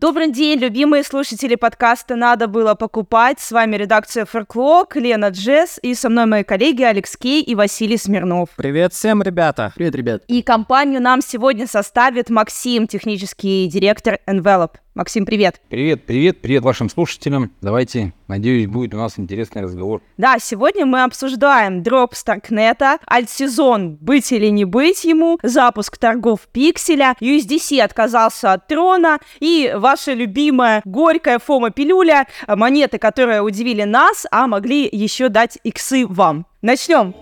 Добрый 0.00 0.32
день, 0.32 0.58
любимые 0.58 1.04
слушатели 1.04 1.56
подкаста 1.56 2.16
«Надо 2.16 2.48
было 2.48 2.74
покупать». 2.74 3.38
С 3.38 3.52
вами 3.52 3.76
редакция 3.76 4.24
Ферклок, 4.24 4.96
Лена 4.96 5.28
Джесс 5.28 5.78
и 5.82 5.94
со 5.94 6.08
мной 6.08 6.24
мои 6.24 6.42
коллеги 6.42 6.82
Алекс 6.82 7.18
Кей 7.18 7.42
и 7.42 7.54
Василий 7.54 7.98
Смирнов. 7.98 8.48
Привет 8.56 8.94
всем, 8.94 9.20
ребята. 9.20 9.72
Привет, 9.74 9.94
ребят. 9.94 10.22
И 10.26 10.40
компанию 10.42 11.02
нам 11.02 11.20
сегодня 11.20 11.66
составит 11.66 12.30
Максим, 12.30 12.86
технический 12.86 13.68
директор 13.68 14.20
Envelope. 14.26 14.76
Максим, 14.94 15.24
привет. 15.24 15.60
Привет, 15.68 16.04
привет, 16.04 16.40
привет 16.40 16.64
вашим 16.64 16.88
слушателям. 16.88 17.52
Давайте, 17.60 18.12
надеюсь, 18.26 18.66
будет 18.66 18.92
у 18.92 18.96
нас 18.96 19.20
интересный 19.20 19.62
разговор. 19.62 20.02
Да, 20.16 20.38
сегодня 20.40 20.84
мы 20.84 21.04
обсуждаем 21.04 21.84
дроп 21.84 22.16
Старкнета, 22.16 22.98
альтсезон 23.06 23.96
быть 24.00 24.32
или 24.32 24.48
не 24.48 24.64
быть 24.64 25.04
ему, 25.04 25.38
запуск 25.44 25.96
торгов 25.96 26.48
пикселя, 26.52 27.14
USDC 27.20 27.80
отказался 27.80 28.52
от 28.52 28.66
трона 28.66 29.20
и 29.38 29.72
ваша 29.76 30.12
любимая 30.12 30.82
горькая 30.84 31.38
фома-пилюля, 31.38 32.26
монеты, 32.48 32.98
которые 32.98 33.42
удивили 33.42 33.84
нас, 33.84 34.26
а 34.32 34.48
могли 34.48 34.88
еще 34.90 35.28
дать 35.28 35.58
иксы 35.62 36.04
вам. 36.04 36.46
Начнем. 36.62 37.14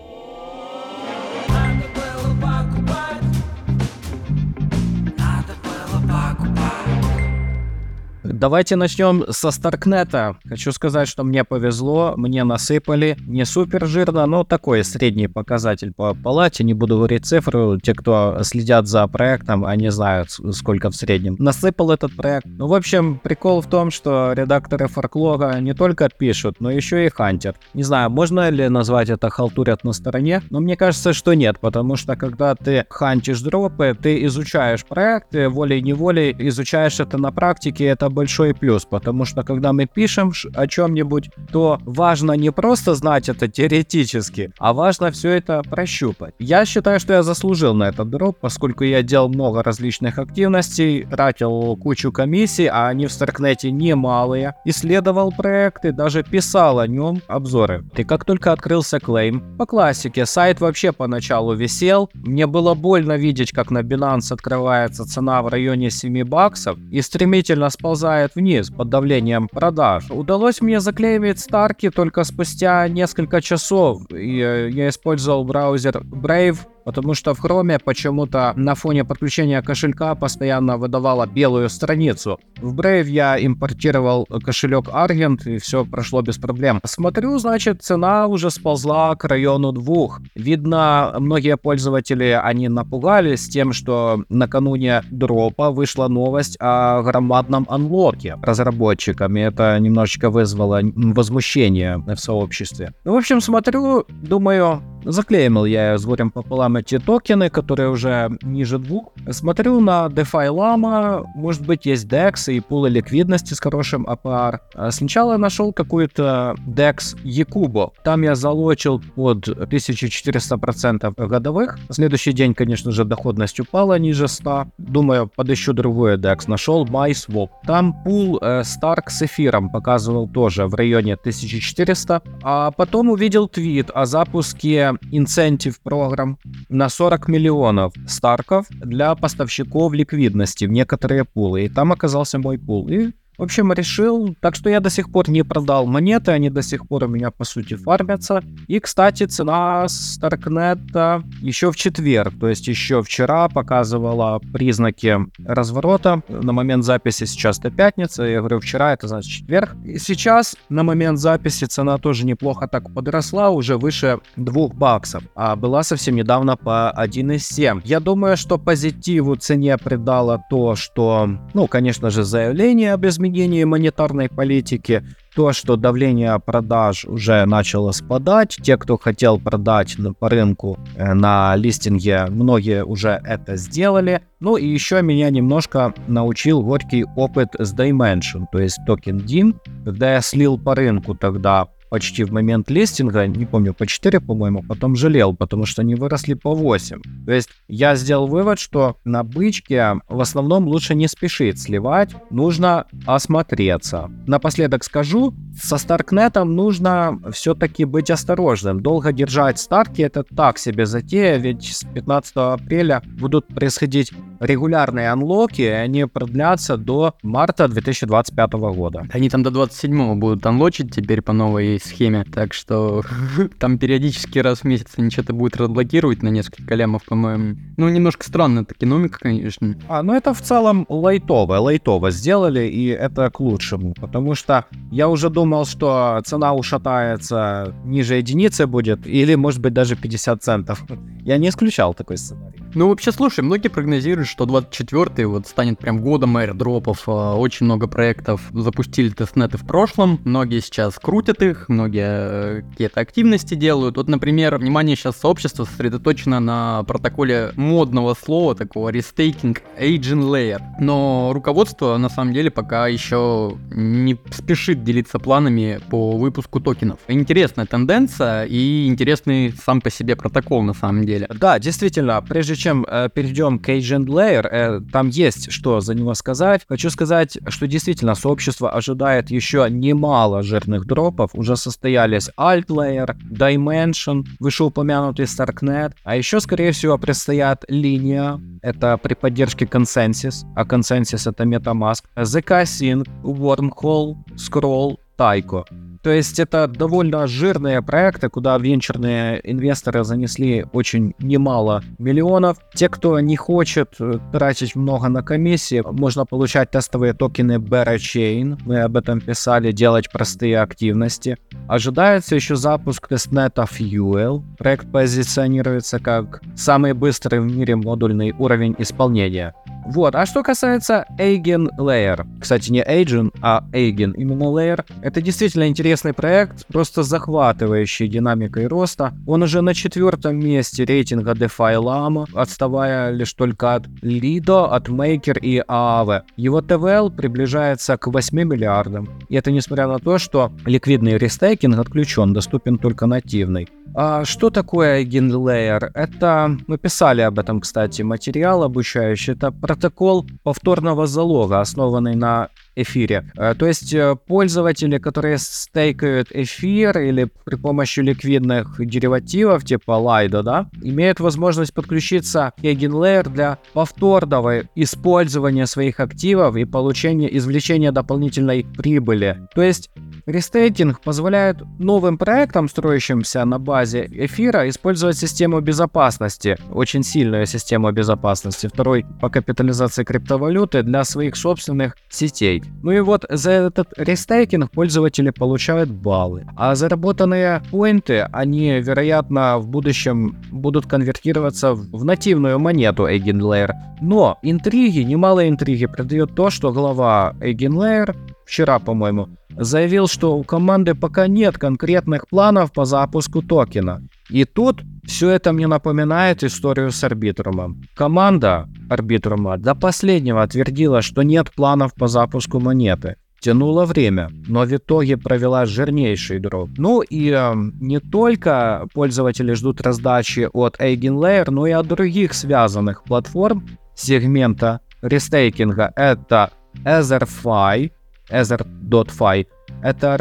Давайте 8.31 8.75
начнем 8.75 9.25
со 9.31 9.49
Старкнета. 9.49 10.37
Хочу 10.47 10.71
сказать, 10.71 11.07
что 11.07 11.23
мне 11.23 11.43
повезло, 11.43 12.13
мне 12.15 12.43
насыпали. 12.43 13.17
Не 13.25 13.43
супер 13.43 13.87
жирно, 13.87 14.27
но 14.27 14.43
такой 14.43 14.83
средний 14.83 15.27
показатель 15.27 15.91
по 15.93 16.13
палате. 16.13 16.63
Не 16.63 16.75
буду 16.75 16.97
говорить 16.97 17.25
цифру. 17.25 17.79
Те, 17.79 17.95
кто 17.95 18.37
следят 18.43 18.87
за 18.87 19.07
проектом, 19.07 19.65
они 19.65 19.89
знают, 19.89 20.29
сколько 20.51 20.91
в 20.91 20.95
среднем. 20.95 21.37
Насыпал 21.39 21.89
этот 21.91 22.15
проект. 22.15 22.45
Ну, 22.45 22.67
в 22.67 22.73
общем, 22.75 23.19
прикол 23.19 23.61
в 23.61 23.67
том, 23.67 23.89
что 23.89 24.33
редакторы 24.33 24.87
форклора 24.87 25.59
не 25.59 25.73
только 25.73 26.07
пишут, 26.09 26.57
но 26.59 26.69
еще 26.69 27.07
и 27.07 27.09
хантер. 27.09 27.55
Не 27.73 27.83
знаю, 27.83 28.11
можно 28.11 28.49
ли 28.49 28.69
назвать 28.69 29.09
это 29.09 29.29
халтурят 29.31 29.83
на 29.83 29.91
стороне, 29.91 30.43
но 30.51 30.59
мне 30.59 30.75
кажется, 30.75 31.13
что 31.13 31.33
нет, 31.33 31.59
потому 31.59 31.95
что 31.95 32.15
когда 32.15 32.53
ты 32.53 32.85
хантишь 32.89 33.41
дропы, 33.41 33.97
ты 33.99 34.23
изучаешь 34.25 34.85
проекты, 34.85 35.49
волей-неволей 35.49 36.35
изучаешь 36.37 36.99
это 36.99 37.17
на 37.17 37.31
практике, 37.31 37.85
это 37.85 38.09
большой 38.19 38.53
плюс, 38.53 38.83
потому 38.83 39.23
что 39.23 39.43
когда 39.43 39.71
мы 39.71 39.85
пишем 39.85 40.33
о 40.53 40.67
чем-нибудь, 40.67 41.29
то 41.53 41.79
важно 41.85 42.33
не 42.33 42.51
просто 42.51 42.93
знать 42.93 43.29
это 43.29 43.47
теоретически, 43.47 44.51
а 44.59 44.73
важно 44.73 45.09
все 45.11 45.29
это 45.29 45.61
прощупать. 45.63 46.33
Я 46.37 46.65
считаю, 46.65 46.99
что 46.99 47.13
я 47.13 47.23
заслужил 47.23 47.73
на 47.73 47.87
этот 47.87 48.09
дроп, 48.09 48.37
поскольку 48.41 48.83
я 48.83 49.03
делал 49.03 49.29
много 49.29 49.63
различных 49.63 50.19
активностей, 50.19 51.05
тратил 51.05 51.77
кучу 51.77 52.11
комиссий, 52.11 52.67
а 52.67 52.89
они 52.89 53.07
в 53.07 53.11
Старкнете 53.13 53.71
немалые, 53.71 54.55
исследовал 54.65 55.31
проекты, 55.31 55.93
даже 55.93 56.23
писал 56.23 56.79
о 56.79 56.87
нем 56.87 57.21
обзоры. 57.29 57.85
И 57.95 58.03
как 58.03 58.25
только 58.25 58.51
открылся 58.51 58.99
клейм, 58.99 59.55
по 59.57 59.65
классике, 59.65 60.25
сайт 60.25 60.59
вообще 60.59 60.91
поначалу 60.91 61.53
висел, 61.53 62.09
мне 62.13 62.47
было 62.47 62.73
больно 62.73 63.13
видеть, 63.13 63.53
как 63.53 63.71
на 63.71 63.79
Binance 63.79 64.33
открывается 64.33 65.05
цена 65.05 65.41
в 65.41 65.47
районе 65.47 65.89
7 65.89 66.25
баксов 66.25 66.77
и 66.91 67.01
стремительно 67.01 67.69
сползает 67.69 68.08
сползает 68.09 68.35
вниз 68.35 68.69
под 68.71 68.89
давлением 68.89 69.47
продаж. 69.47 70.09
Удалось 70.09 70.61
мне 70.61 70.79
заклеймить 70.79 71.39
Старки 71.39 71.91
только 71.91 72.23
спустя 72.23 72.87
несколько 72.87 73.41
часов, 73.41 74.01
и 74.11 74.41
э, 74.41 74.69
я 74.71 74.89
использовал 74.89 75.43
браузер 75.43 76.01
Brave 76.03 76.57
потому 76.85 77.13
что 77.13 77.33
в 77.33 77.43
Chrome 77.43 77.79
почему-то 77.83 78.53
на 78.55 78.75
фоне 78.75 79.03
подключения 79.05 79.61
кошелька 79.61 80.15
постоянно 80.15 80.77
выдавала 80.77 81.25
белую 81.25 81.69
страницу. 81.69 82.39
В 82.61 82.75
Brave 82.75 83.05
я 83.05 83.43
импортировал 83.43 84.25
кошелек 84.43 84.87
Argent, 84.87 85.43
и 85.45 85.57
все 85.57 85.85
прошло 85.85 86.21
без 86.21 86.37
проблем. 86.37 86.79
Смотрю, 86.85 87.37
значит, 87.39 87.81
цена 87.83 88.27
уже 88.27 88.49
сползла 88.49 89.15
к 89.15 89.25
району 89.25 89.71
двух. 89.71 90.21
Видно, 90.35 91.15
многие 91.19 91.57
пользователи, 91.57 92.39
они 92.41 92.69
напугались 92.69 93.47
тем, 93.49 93.73
что 93.73 94.23
накануне 94.29 95.03
дропа 95.11 95.71
вышла 95.71 96.07
новость 96.07 96.57
о 96.59 97.01
громадном 97.01 97.65
анлоке 97.69 98.35
разработчиками. 98.41 99.41
Это 99.41 99.77
немножечко 99.79 100.29
вызвало 100.29 100.81
возмущение 100.83 101.97
в 101.97 102.17
сообществе. 102.17 102.93
Ну, 103.05 103.13
в 103.13 103.17
общем, 103.17 103.41
смотрю, 103.41 104.05
думаю, 104.09 104.81
Заклеймил 105.05 105.65
я 105.65 105.97
с 105.97 106.05
горем 106.05 106.29
пополам 106.29 106.75
эти 106.75 106.99
токены, 106.99 107.49
которые 107.49 107.89
уже 107.89 108.29
ниже 108.41 108.77
двух. 108.79 109.13
Смотрю 109.31 109.79
на 109.79 110.07
DeFi 110.07 110.49
Lama, 110.49 111.23
может 111.35 111.65
быть 111.65 111.85
есть 111.85 112.05
DEX 112.07 112.53
и 112.53 112.59
пулы 112.59 112.89
ликвидности 112.89 113.53
с 113.53 113.59
хорошим 113.59 114.05
APR. 114.05 114.59
А 114.73 114.91
сначала 114.91 115.37
нашел 115.37 115.71
какую-то 115.71 116.55
DEX 116.67 117.15
Yakubo. 117.23 117.91
Там 118.03 118.23
я 118.23 118.35
залочил 118.35 119.01
под 119.15 119.47
1400% 119.47 121.27
годовых. 121.27 121.79
В 121.87 121.93
следующий 121.93 122.33
день, 122.33 122.53
конечно 122.53 122.91
же, 122.91 123.05
доходность 123.05 123.59
упала 123.59 123.97
ниже 123.97 124.27
100. 124.27 124.67
Думаю, 124.77 125.31
подыщу 125.33 125.73
другой 125.73 126.17
DEX. 126.17 126.43
Нашел 126.47 126.85
MySwap. 126.85 127.49
Там 127.65 127.93
пул 128.03 128.37
э, 128.41 128.61
Stark 128.61 129.03
с 129.07 129.21
эфиром 129.21 129.69
показывал 129.69 130.27
тоже 130.27 130.67
в 130.67 130.75
районе 130.75 131.13
1400. 131.13 132.21
А 132.43 132.71
потом 132.71 133.09
увидел 133.09 133.47
твит 133.47 133.89
о 133.93 134.05
запуске 134.05 134.88
инцентив 135.11 135.79
программ 135.81 136.37
на 136.69 136.89
40 136.89 137.27
миллионов 137.27 137.93
старков 138.07 138.67
для 138.69 139.15
поставщиков 139.15 139.93
ликвидности 139.93 140.65
в 140.65 140.71
некоторые 140.71 141.25
пулы. 141.25 141.65
И 141.65 141.69
там 141.69 141.91
оказался 141.91 142.39
мой 142.39 142.57
пул. 142.57 142.87
И 142.89 143.11
в 143.39 143.43
общем, 143.43 143.71
решил, 143.71 144.35
так 144.41 144.53
что 144.53 144.69
я 144.69 144.81
до 144.81 144.89
сих 144.89 145.09
пор 145.13 145.29
не 145.29 145.43
продал 145.43 145.85
монеты, 145.85 146.31
они 146.31 146.49
до 146.49 146.61
сих 146.61 146.85
пор 146.85 147.05
у 147.05 147.07
меня, 147.07 147.31
по 147.31 147.45
сути, 147.45 147.75
фармятся. 147.75 148.43
И, 148.67 148.81
кстати, 148.81 149.23
цена 149.23 149.87
Старкнета 149.87 151.23
еще 151.39 151.71
в 151.71 151.77
четверг, 151.77 152.33
то 152.37 152.49
есть 152.49 152.67
еще 152.67 153.01
вчера 153.01 153.47
показывала 153.47 154.41
признаки 154.51 155.19
разворота. 155.45 156.21
На 156.27 156.51
момент 156.51 156.83
записи 156.83 157.23
сейчас 157.23 157.59
это 157.59 157.71
пятница, 157.71 158.23
я 158.23 158.39
говорю, 158.39 158.59
вчера 158.59 158.91
это 158.91 159.07
значит 159.07 159.31
четверг. 159.31 159.73
И 159.85 159.99
сейчас 159.99 160.57
на 160.67 160.83
момент 160.83 161.17
записи 161.17 161.63
цена 161.63 161.97
тоже 161.97 162.25
неплохо 162.25 162.67
так 162.67 162.93
подросла, 162.93 163.51
уже 163.51 163.77
выше 163.77 164.19
2 164.35 164.67
баксов, 164.73 165.23
а 165.33 165.55
была 165.55 165.83
совсем 165.83 166.17
недавно 166.17 166.57
по 166.57 166.93
1,7. 166.97 167.83
Я 167.85 168.01
думаю, 168.01 168.35
что 168.35 168.57
позитиву 168.57 169.37
цене 169.37 169.77
придало 169.77 170.43
то, 170.49 170.75
что, 170.75 171.29
ну, 171.53 171.67
конечно 171.67 172.09
же, 172.09 172.25
заявление 172.25 172.91
об 172.91 173.05
изменении 173.05 173.28
изменении 173.29 173.63
монетарной 173.63 174.29
политики, 174.29 175.03
то, 175.35 175.53
что 175.53 175.75
давление 175.75 176.39
продаж 176.39 177.05
уже 177.05 177.45
начало 177.45 177.91
спадать. 177.91 178.57
Те, 178.61 178.77
кто 178.77 178.97
хотел 178.97 179.39
продать 179.39 179.95
по 180.19 180.29
рынку 180.29 180.77
э, 180.95 181.13
на 181.13 181.55
листинге, 181.55 182.25
многие 182.29 182.83
уже 182.83 183.21
это 183.23 183.55
сделали. 183.55 184.21
Ну 184.39 184.57
и 184.57 184.67
еще 184.67 185.01
меня 185.01 185.29
немножко 185.29 185.93
научил 186.07 186.61
горький 186.61 187.05
опыт 187.15 187.49
с 187.57 187.73
Dimension, 187.73 188.45
то 188.51 188.59
есть 188.59 188.79
токен 188.85 189.17
DIM, 189.17 189.55
когда 189.85 190.15
я 190.15 190.21
слил 190.21 190.57
по 190.57 190.75
рынку 190.75 191.15
тогда 191.15 191.67
почти 191.89 192.23
в 192.23 192.31
момент 192.31 192.69
листинга, 192.69 193.27
не 193.27 193.45
помню, 193.45 193.73
по 193.73 193.85
4, 193.85 194.19
по-моему, 194.19 194.63
потом 194.67 194.95
жалел, 194.95 195.35
потому 195.35 195.65
что 195.65 195.81
они 195.81 195.95
выросли 195.95 196.33
по 196.33 196.53
8. 196.53 197.01
То 197.25 197.31
есть 197.31 197.49
я 197.67 197.95
сделал 197.95 198.27
вывод, 198.27 198.59
что 198.59 198.97
на 199.05 199.23
бычке 199.23 199.95
в 200.07 200.21
основном 200.21 200.67
лучше 200.67 200.95
не 200.95 201.07
спешить 201.07 201.59
сливать, 201.59 202.11
нужно 202.29 202.85
осмотреться. 203.05 204.09
Напоследок 204.27 204.83
скажу, 204.83 205.33
со 205.61 205.77
Старкнетом 205.77 206.55
нужно 206.55 207.19
все-таки 207.31 207.85
быть 207.85 208.11
осторожным. 208.11 208.81
Долго 208.81 209.11
держать 209.11 209.59
старки 209.59 210.01
это 210.01 210.23
так 210.23 210.57
себе 210.57 210.85
затея, 210.85 211.37
ведь 211.37 211.63
с 211.63 211.83
15 211.83 212.33
апреля 212.35 213.01
будут 213.19 213.47
происходить 213.47 214.11
регулярные 214.39 215.09
анлоки, 215.09 215.61
и 215.61 215.67
они 215.67 216.05
продлятся 216.05 216.77
до 216.77 217.15
марта 217.23 217.67
2025 217.67 218.53
года. 218.53 219.07
Они 219.11 219.29
там 219.29 219.43
до 219.43 219.51
27 219.51 220.19
будут 220.19 220.45
анлочить 220.45 220.93
теперь 220.93 221.21
по 221.21 221.33
новой 221.33 221.78
схеме, 221.79 222.23
так 222.23 222.53
что 222.53 223.03
там 223.59 223.77
периодически 223.77 224.39
раз 224.39 224.59
в 224.59 224.63
месяц 224.65 224.93
они 224.97 225.09
что-то 225.09 225.33
будут 225.33 225.57
разблокировать 225.57 226.23
на 226.23 226.29
несколько 226.29 226.75
лямов, 226.75 227.03
по-моему. 227.05 227.57
Ну, 227.77 227.89
немножко 227.89 228.25
странно, 228.25 228.61
это 228.61 228.73
экономика, 228.73 229.19
конечно. 229.19 229.75
А, 229.87 230.03
ну 230.03 230.13
это 230.13 230.33
в 230.33 230.41
целом 230.41 230.85
лайтово, 230.89 231.55
лайтово 231.55 232.11
сделали, 232.11 232.67
и 232.67 232.87
это 232.87 233.29
к 233.29 233.39
лучшему, 233.39 233.93
потому 233.93 234.35
что 234.35 234.65
я 234.91 235.07
уже 235.07 235.29
думал, 235.29 235.65
что 235.65 236.21
цена 236.25 236.53
ушатается 236.53 237.73
ниже 237.85 238.15
единицы 238.15 238.67
будет, 238.67 239.05
или, 239.07 239.35
может 239.35 239.61
быть, 239.61 239.73
даже 239.73 239.95
50 239.95 240.43
центов. 240.43 240.83
Я 241.23 241.37
не 241.37 241.49
исключал 241.49 241.93
такой 241.93 242.17
сценарий. 242.17 242.59
Ну, 242.75 242.89
вообще, 242.89 243.11
слушай, 243.11 243.39
многие 243.43 243.69
прогнозируют, 243.69 244.29
что 244.29 244.45
24-й 244.45 245.25
вот 245.25 245.47
станет 245.47 245.79
прям 245.79 246.01
годом 246.01 246.37
airdropов. 246.37 247.03
А, 247.07 247.35
Очень 247.35 247.65
много 247.65 247.87
проектов 247.87 248.41
запустили 248.53 249.09
тестнеты 249.09 249.57
в 249.57 249.65
прошлом, 249.65 250.19
многие 250.23 250.59
сейчас 250.59 250.99
крутят 250.99 251.41
их, 251.41 251.67
многие 251.67 252.59
э, 252.59 252.61
какие-то 252.69 252.99
активности 252.99 253.55
делают. 253.55 253.97
Вот, 253.97 254.07
например, 254.07 254.57
внимание 254.57 254.95
сейчас 254.95 255.17
сообщества 255.17 255.65
сосредоточено 255.65 256.39
на 256.39 256.83
протоколе 256.83 257.53
модного 257.55 258.13
слова, 258.13 258.53
такого 258.53 258.89
restaking 258.89 259.61
EigenLayer. 259.79 260.61
Но 260.79 261.31
руководство, 261.33 261.97
на 261.97 262.09
самом 262.09 262.33
деле, 262.33 262.51
пока 262.51 262.87
еще 262.87 263.57
не 263.71 264.15
спешит 264.31 264.83
делиться 264.83 265.17
планами 265.17 265.79
по 265.89 266.17
выпуску 266.17 266.59
токенов. 266.59 266.99
Интересная 267.07 267.65
тенденция 267.65 268.45
и 268.45 268.87
интересный 268.87 269.53
сам 269.65 269.81
по 269.81 269.89
себе 269.89 270.15
протокол, 270.15 270.61
на 270.61 270.73
самом 270.75 271.05
деле. 271.05 271.27
Да, 271.33 271.57
действительно, 271.57 272.21
прежде 272.21 272.58
чем 272.59 272.85
э, 272.87 273.09
перейдем 273.13 273.57
к 273.57 273.69
Agent 273.69 274.05
Layer, 274.05 274.47
э, 274.47 274.81
там 274.91 275.09
есть 275.09 275.51
что 275.51 275.79
за 275.79 275.95
него 275.95 276.13
сказать. 276.13 276.61
Хочу 276.67 276.89
сказать, 276.89 277.37
что 277.47 277.67
действительно 277.67 278.15
сообщество 278.15 278.69
ожидает 278.71 279.31
еще 279.31 279.67
немало 279.69 280.43
жирных 280.43 280.85
дропов. 280.85 281.31
Уже 281.33 281.55
состоялись 281.55 282.29
Alt 282.37 282.67
Layer, 282.67 283.15
Dimension, 283.31 284.25
вышеупомянутый 284.39 285.25
Starknet, 285.25 285.93
а 286.03 286.15
еще, 286.15 286.39
скорее 286.39 286.71
всего, 286.71 286.97
предстоят 286.97 287.65
линия. 287.67 288.39
Это 288.61 288.97
при 288.97 289.15
поддержке 289.15 289.65
Consensus, 289.65 290.45
а 290.55 290.63
Consensus 290.63 291.29
это 291.29 291.43
MetaMask, 291.43 292.03
ZK 292.15 292.63
Sync, 292.63 293.07
Wormhole, 293.23 294.15
Scroll, 294.35 294.97
Taiko. 295.17 295.65
То 296.01 296.11
есть 296.11 296.39
это 296.39 296.67
довольно 296.67 297.27
жирные 297.27 297.81
проекты, 297.81 298.29
куда 298.29 298.57
венчурные 298.57 299.41
инвесторы 299.43 300.03
занесли 300.03 300.65
очень 300.71 301.13
немало 301.19 301.83
миллионов. 301.97 302.57
Те, 302.73 302.89
кто 302.89 303.19
не 303.19 303.35
хочет 303.35 303.95
э, 303.99 304.19
тратить 304.31 304.75
много 304.75 305.09
на 305.09 305.21
комиссии, 305.23 305.83
можно 305.85 306.25
получать 306.25 306.71
тестовые 306.71 307.13
токены 307.13 307.57
Barachain. 307.57 308.57
Мы 308.65 308.81
об 308.81 308.95
этом 308.95 309.19
писали, 309.19 309.71
делать 309.71 310.09
простые 310.11 310.59
активности. 310.59 311.37
Ожидается 311.67 312.35
еще 312.35 312.55
запуск 312.55 313.07
тестнета 313.07 313.63
Fuel. 313.63 314.43
Проект 314.57 314.91
позиционируется 314.91 315.99
как 315.99 316.41
самый 316.55 316.93
быстрый 316.93 317.39
в 317.41 317.45
мире 317.45 317.75
модульный 317.75 318.33
уровень 318.37 318.75
исполнения. 318.79 319.53
Вот, 319.85 320.13
а 320.13 320.25
что 320.25 320.43
касается 320.43 321.05
Eigen 321.17 321.69
Layer, 321.79 322.27
кстати, 322.39 322.71
не 322.71 322.83
Agent, 322.83 323.33
а 323.41 323.63
Eigen, 323.71 324.13
именно 324.15 324.43
Layer, 324.43 324.85
это 325.01 325.19
действительно 325.19 325.67
интересный 325.99 326.13
проект, 326.13 326.65
просто 326.67 327.03
захватывающий 327.03 328.07
динамикой 328.07 328.67
роста. 328.67 329.13
Он 329.27 329.43
уже 329.43 329.61
на 329.61 329.73
четвертом 329.73 330.39
месте 330.39 330.85
рейтинга 330.85 331.33
DeFi 331.33 331.75
Llama, 331.75 332.25
отставая 332.33 333.11
лишь 333.11 333.33
только 333.33 333.75
от 333.75 333.87
Lido, 334.01 334.65
от 334.65 334.87
Maker 334.87 335.39
и 335.39 335.61
Aave. 335.67 336.21
Его 336.37 336.61
TVL 336.61 337.09
приближается 337.15 337.97
к 337.97 338.07
8 338.07 338.43
миллиардам. 338.43 339.09
И 339.29 339.35
это 339.35 339.51
несмотря 339.51 339.87
на 339.87 339.99
то, 339.99 340.17
что 340.19 340.51
ликвидный 340.65 341.17
рестейкинг 341.17 341.77
отключен, 341.77 342.33
доступен 342.33 342.77
только 342.77 343.05
нативный. 343.05 343.67
А 343.95 344.23
что 344.23 344.49
такое 344.49 345.03
Eigen 345.03 345.31
Layer? 345.31 345.89
Это, 345.93 346.57
мы 346.67 346.77
писали 346.77 347.21
об 347.21 347.39
этом, 347.39 347.59
кстати, 347.59 348.03
материал 348.03 348.63
обучающий. 348.63 349.33
Это 349.33 349.51
протокол 349.51 350.25
повторного 350.43 351.07
залога, 351.07 351.59
основанный 351.59 352.15
на 352.15 352.49
эфире. 352.81 353.31
Э, 353.37 353.53
То 353.57 353.65
есть 353.65 353.93
э, 353.93 354.15
пользователи, 354.27 354.97
которые 354.97 355.37
стейкают 355.37 356.29
эфир 356.31 356.97
или 356.99 357.29
при 357.45 357.55
помощи 357.55 357.99
ликвидных 357.99 358.75
деривативов 358.79 359.65
типа 359.65 359.91
Lido, 359.91 360.43
да, 360.43 360.69
имеют 360.81 361.19
возможность 361.19 361.73
подключиться 361.73 362.53
к 362.57 362.63
EigenLayer 362.63 363.29
для 363.29 363.57
повторного 363.73 364.63
использования 364.75 365.65
своих 365.65 365.99
активов 365.99 366.55
и 366.55 366.65
получения, 366.65 367.35
извлечения 367.37 367.91
дополнительной 367.91 368.65
прибыли. 368.77 369.47
То 369.55 369.61
есть 369.61 369.89
Рестейкинг 370.29 371.01
позволяет 371.01 371.57
новым 371.79 372.19
проектам, 372.19 372.69
строящимся 372.69 373.43
на 373.45 373.57
базе 373.57 374.07
эфира, 374.11 374.69
использовать 374.69 375.17
систему 375.17 375.59
безопасности, 375.59 376.55
очень 376.71 377.01
сильную 377.01 377.47
систему 377.47 377.91
безопасности, 377.91 378.67
второй 378.67 379.07
по 379.19 379.29
капитализации 379.29 380.03
криптовалюты 380.03 380.83
для 380.83 381.03
своих 381.03 381.35
собственных 381.35 381.97
сетей. 382.09 382.61
Ну 382.83 382.91
и 382.91 382.99
вот 382.99 383.25
за 383.27 383.49
этот 383.49 383.91
рестейкинг 383.97 384.69
пользователи 384.69 385.31
получают 385.31 385.89
баллы, 385.89 386.45
а 386.55 386.75
заработанные 386.75 387.63
поинты, 387.71 388.19
они, 388.31 388.79
вероятно, 388.81 389.57
в 389.57 389.67
будущем 389.67 390.37
будут 390.51 390.85
конвертироваться 390.85 391.73
в 391.73 392.05
нативную 392.05 392.59
монету 392.59 393.07
EigenLayer. 393.07 393.71
Но 393.99 394.37
интриги, 394.43 394.99
немало 394.99 395.49
интриги 395.49 395.87
придает 395.87 396.35
то, 396.35 396.51
что 396.51 396.71
глава 396.71 397.33
EigenLayer 397.39 398.15
вчера, 398.49 398.79
по-моему, 398.79 399.29
заявил, 399.55 400.07
что 400.07 400.35
у 400.35 400.43
команды 400.43 400.95
пока 400.95 401.27
нет 401.27 401.57
конкретных 401.57 402.27
планов 402.27 402.71
по 402.73 402.85
запуску 402.85 403.41
токена. 403.41 404.01
И 404.29 404.45
тут 404.45 404.81
все 405.05 405.29
это 405.29 405.53
мне 405.53 405.67
напоминает 405.67 406.43
историю 406.43 406.91
с 406.91 407.03
Арбитрумом. 407.03 407.81
Команда 407.95 408.67
Арбитрума 408.89 409.57
до 409.57 409.75
последнего 409.75 410.47
твердила, 410.47 411.01
что 411.01 411.21
нет 411.21 411.51
планов 411.55 411.93
по 411.93 412.07
запуску 412.07 412.59
монеты. 412.59 413.15
Тянуло 413.39 413.85
время, 413.85 414.29
но 414.47 414.65
в 414.65 414.73
итоге 414.75 415.15
провела 415.15 415.65
жирнейший 415.65 416.39
дроп. 416.39 416.71
Ну 416.77 417.01
и 417.01 417.29
э, 417.29 417.53
не 417.79 417.99
только 417.99 418.87
пользователи 418.93 419.53
ждут 419.53 419.79
раздачи 419.81 420.49
от 420.51 420.77
EigenLayer, 420.77 421.49
но 421.49 421.67
и 421.67 421.71
от 421.71 421.87
других 421.87 422.33
связанных 422.33 423.03
платформ 423.03 423.65
сегмента 423.95 424.81
рестейкинга. 425.01 425.93
Это 425.95 426.51
EtherFi, 426.83 427.91
Ether.fi. 428.29 429.47
Это 429.81 430.17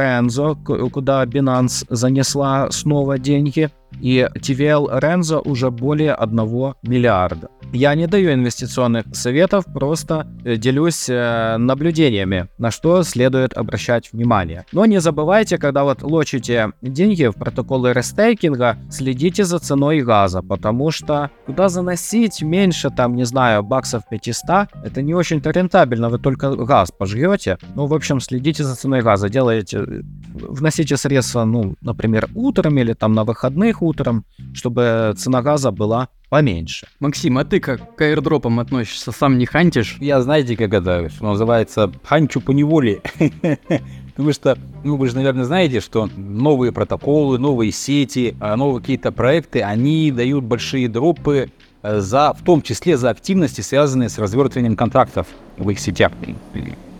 к- 0.55 0.88
куда 0.90 1.25
Binance 1.25 1.84
занесла 1.88 2.70
снова 2.70 3.19
деньги. 3.19 3.70
И 4.00 4.29
TVL 4.35 5.00
Renzo 5.00 5.40
уже 5.44 5.70
более 5.70 6.14
1 6.14 6.75
миллиарда. 6.82 7.49
Я 7.73 7.94
не 7.94 8.06
даю 8.06 8.32
инвестиционных 8.32 9.05
советов, 9.12 9.67
просто 9.75 10.26
э, 10.44 10.56
делюсь 10.56 11.06
э, 11.11 11.58
наблюдениями, 11.58 12.49
на 12.56 12.70
что 12.70 13.02
следует 13.02 13.52
обращать 13.52 14.11
внимание. 14.12 14.64
Но 14.73 14.87
не 14.87 15.00
забывайте, 15.00 15.58
когда 15.58 15.85
вот 15.85 16.02
лочите 16.02 16.73
деньги 16.81 17.26
в 17.26 17.35
протоколы 17.35 17.93
рестейкинга, 17.93 18.79
следите 18.90 19.44
за 19.44 19.58
ценой 19.58 20.00
газа, 20.00 20.41
потому 20.41 20.91
что 20.91 21.31
куда 21.44 21.69
заносить 21.69 22.41
меньше, 22.41 22.88
там, 22.88 23.14
не 23.14 23.25
знаю, 23.25 23.62
баксов 23.62 24.02
500, 24.08 24.69
это 24.82 25.02
не 25.02 25.12
очень-то 25.12 25.50
рентабельно, 25.50 26.08
вы 26.08 26.19
только 26.19 26.56
газ 26.56 26.91
пожрете. 26.91 27.58
Ну, 27.75 27.84
в 27.84 27.93
общем, 27.93 28.20
следите 28.20 28.64
за 28.64 28.76
ценой 28.76 29.02
газа, 29.02 29.29
делаете, 29.29 29.84
вносите 30.32 30.96
средства, 30.96 31.44
ну, 31.44 31.75
например, 31.82 32.29
утром 32.34 32.79
или 32.79 32.94
там 32.94 33.12
на 33.12 33.25
выходных 33.25 33.77
утром, 33.82 34.25
чтобы 34.54 35.14
цена 35.16 35.42
газа 35.42 35.70
была 35.70 36.08
поменьше. 36.28 36.86
Максим, 37.00 37.38
а 37.38 37.44
ты 37.44 37.60
как 37.60 37.96
к 37.96 38.00
аирдропам 38.02 38.60
относишься? 38.60 39.12
Сам 39.12 39.38
не 39.38 39.46
хантишь? 39.46 39.96
Я 40.00 40.20
знаете, 40.20 40.56
как 40.56 40.72
это, 40.72 41.08
что 41.08 41.25
называется, 41.25 41.90
ханчу 42.04 42.40
по 42.40 42.50
неволе. 42.50 43.00
Потому 44.19 44.32
что, 44.32 44.58
ну, 44.82 44.96
вы 44.96 45.08
же, 45.08 45.14
наверное, 45.14 45.44
знаете, 45.44 45.81
что 45.81 46.08
новые 46.17 46.72
протоколы, 46.72 47.38
новые 47.38 47.70
сети, 47.70 48.36
а, 48.41 48.56
новые 48.56 48.81
какие-то 48.81 49.12
проекты, 49.12 49.62
они 49.62 50.10
дают 50.10 50.43
большие 50.43 50.88
дропы 50.88 51.53
э, 51.82 52.00
за, 52.00 52.34
в 52.34 52.43
том 52.43 52.62
числе 52.62 52.96
за 52.96 53.10
активности, 53.10 53.60
связанные 53.60 54.08
с 54.08 54.19
развертыванием 54.19 54.74
контрактов 54.74 55.29
в 55.56 55.70
их 55.70 55.79
сетях. 55.79 56.10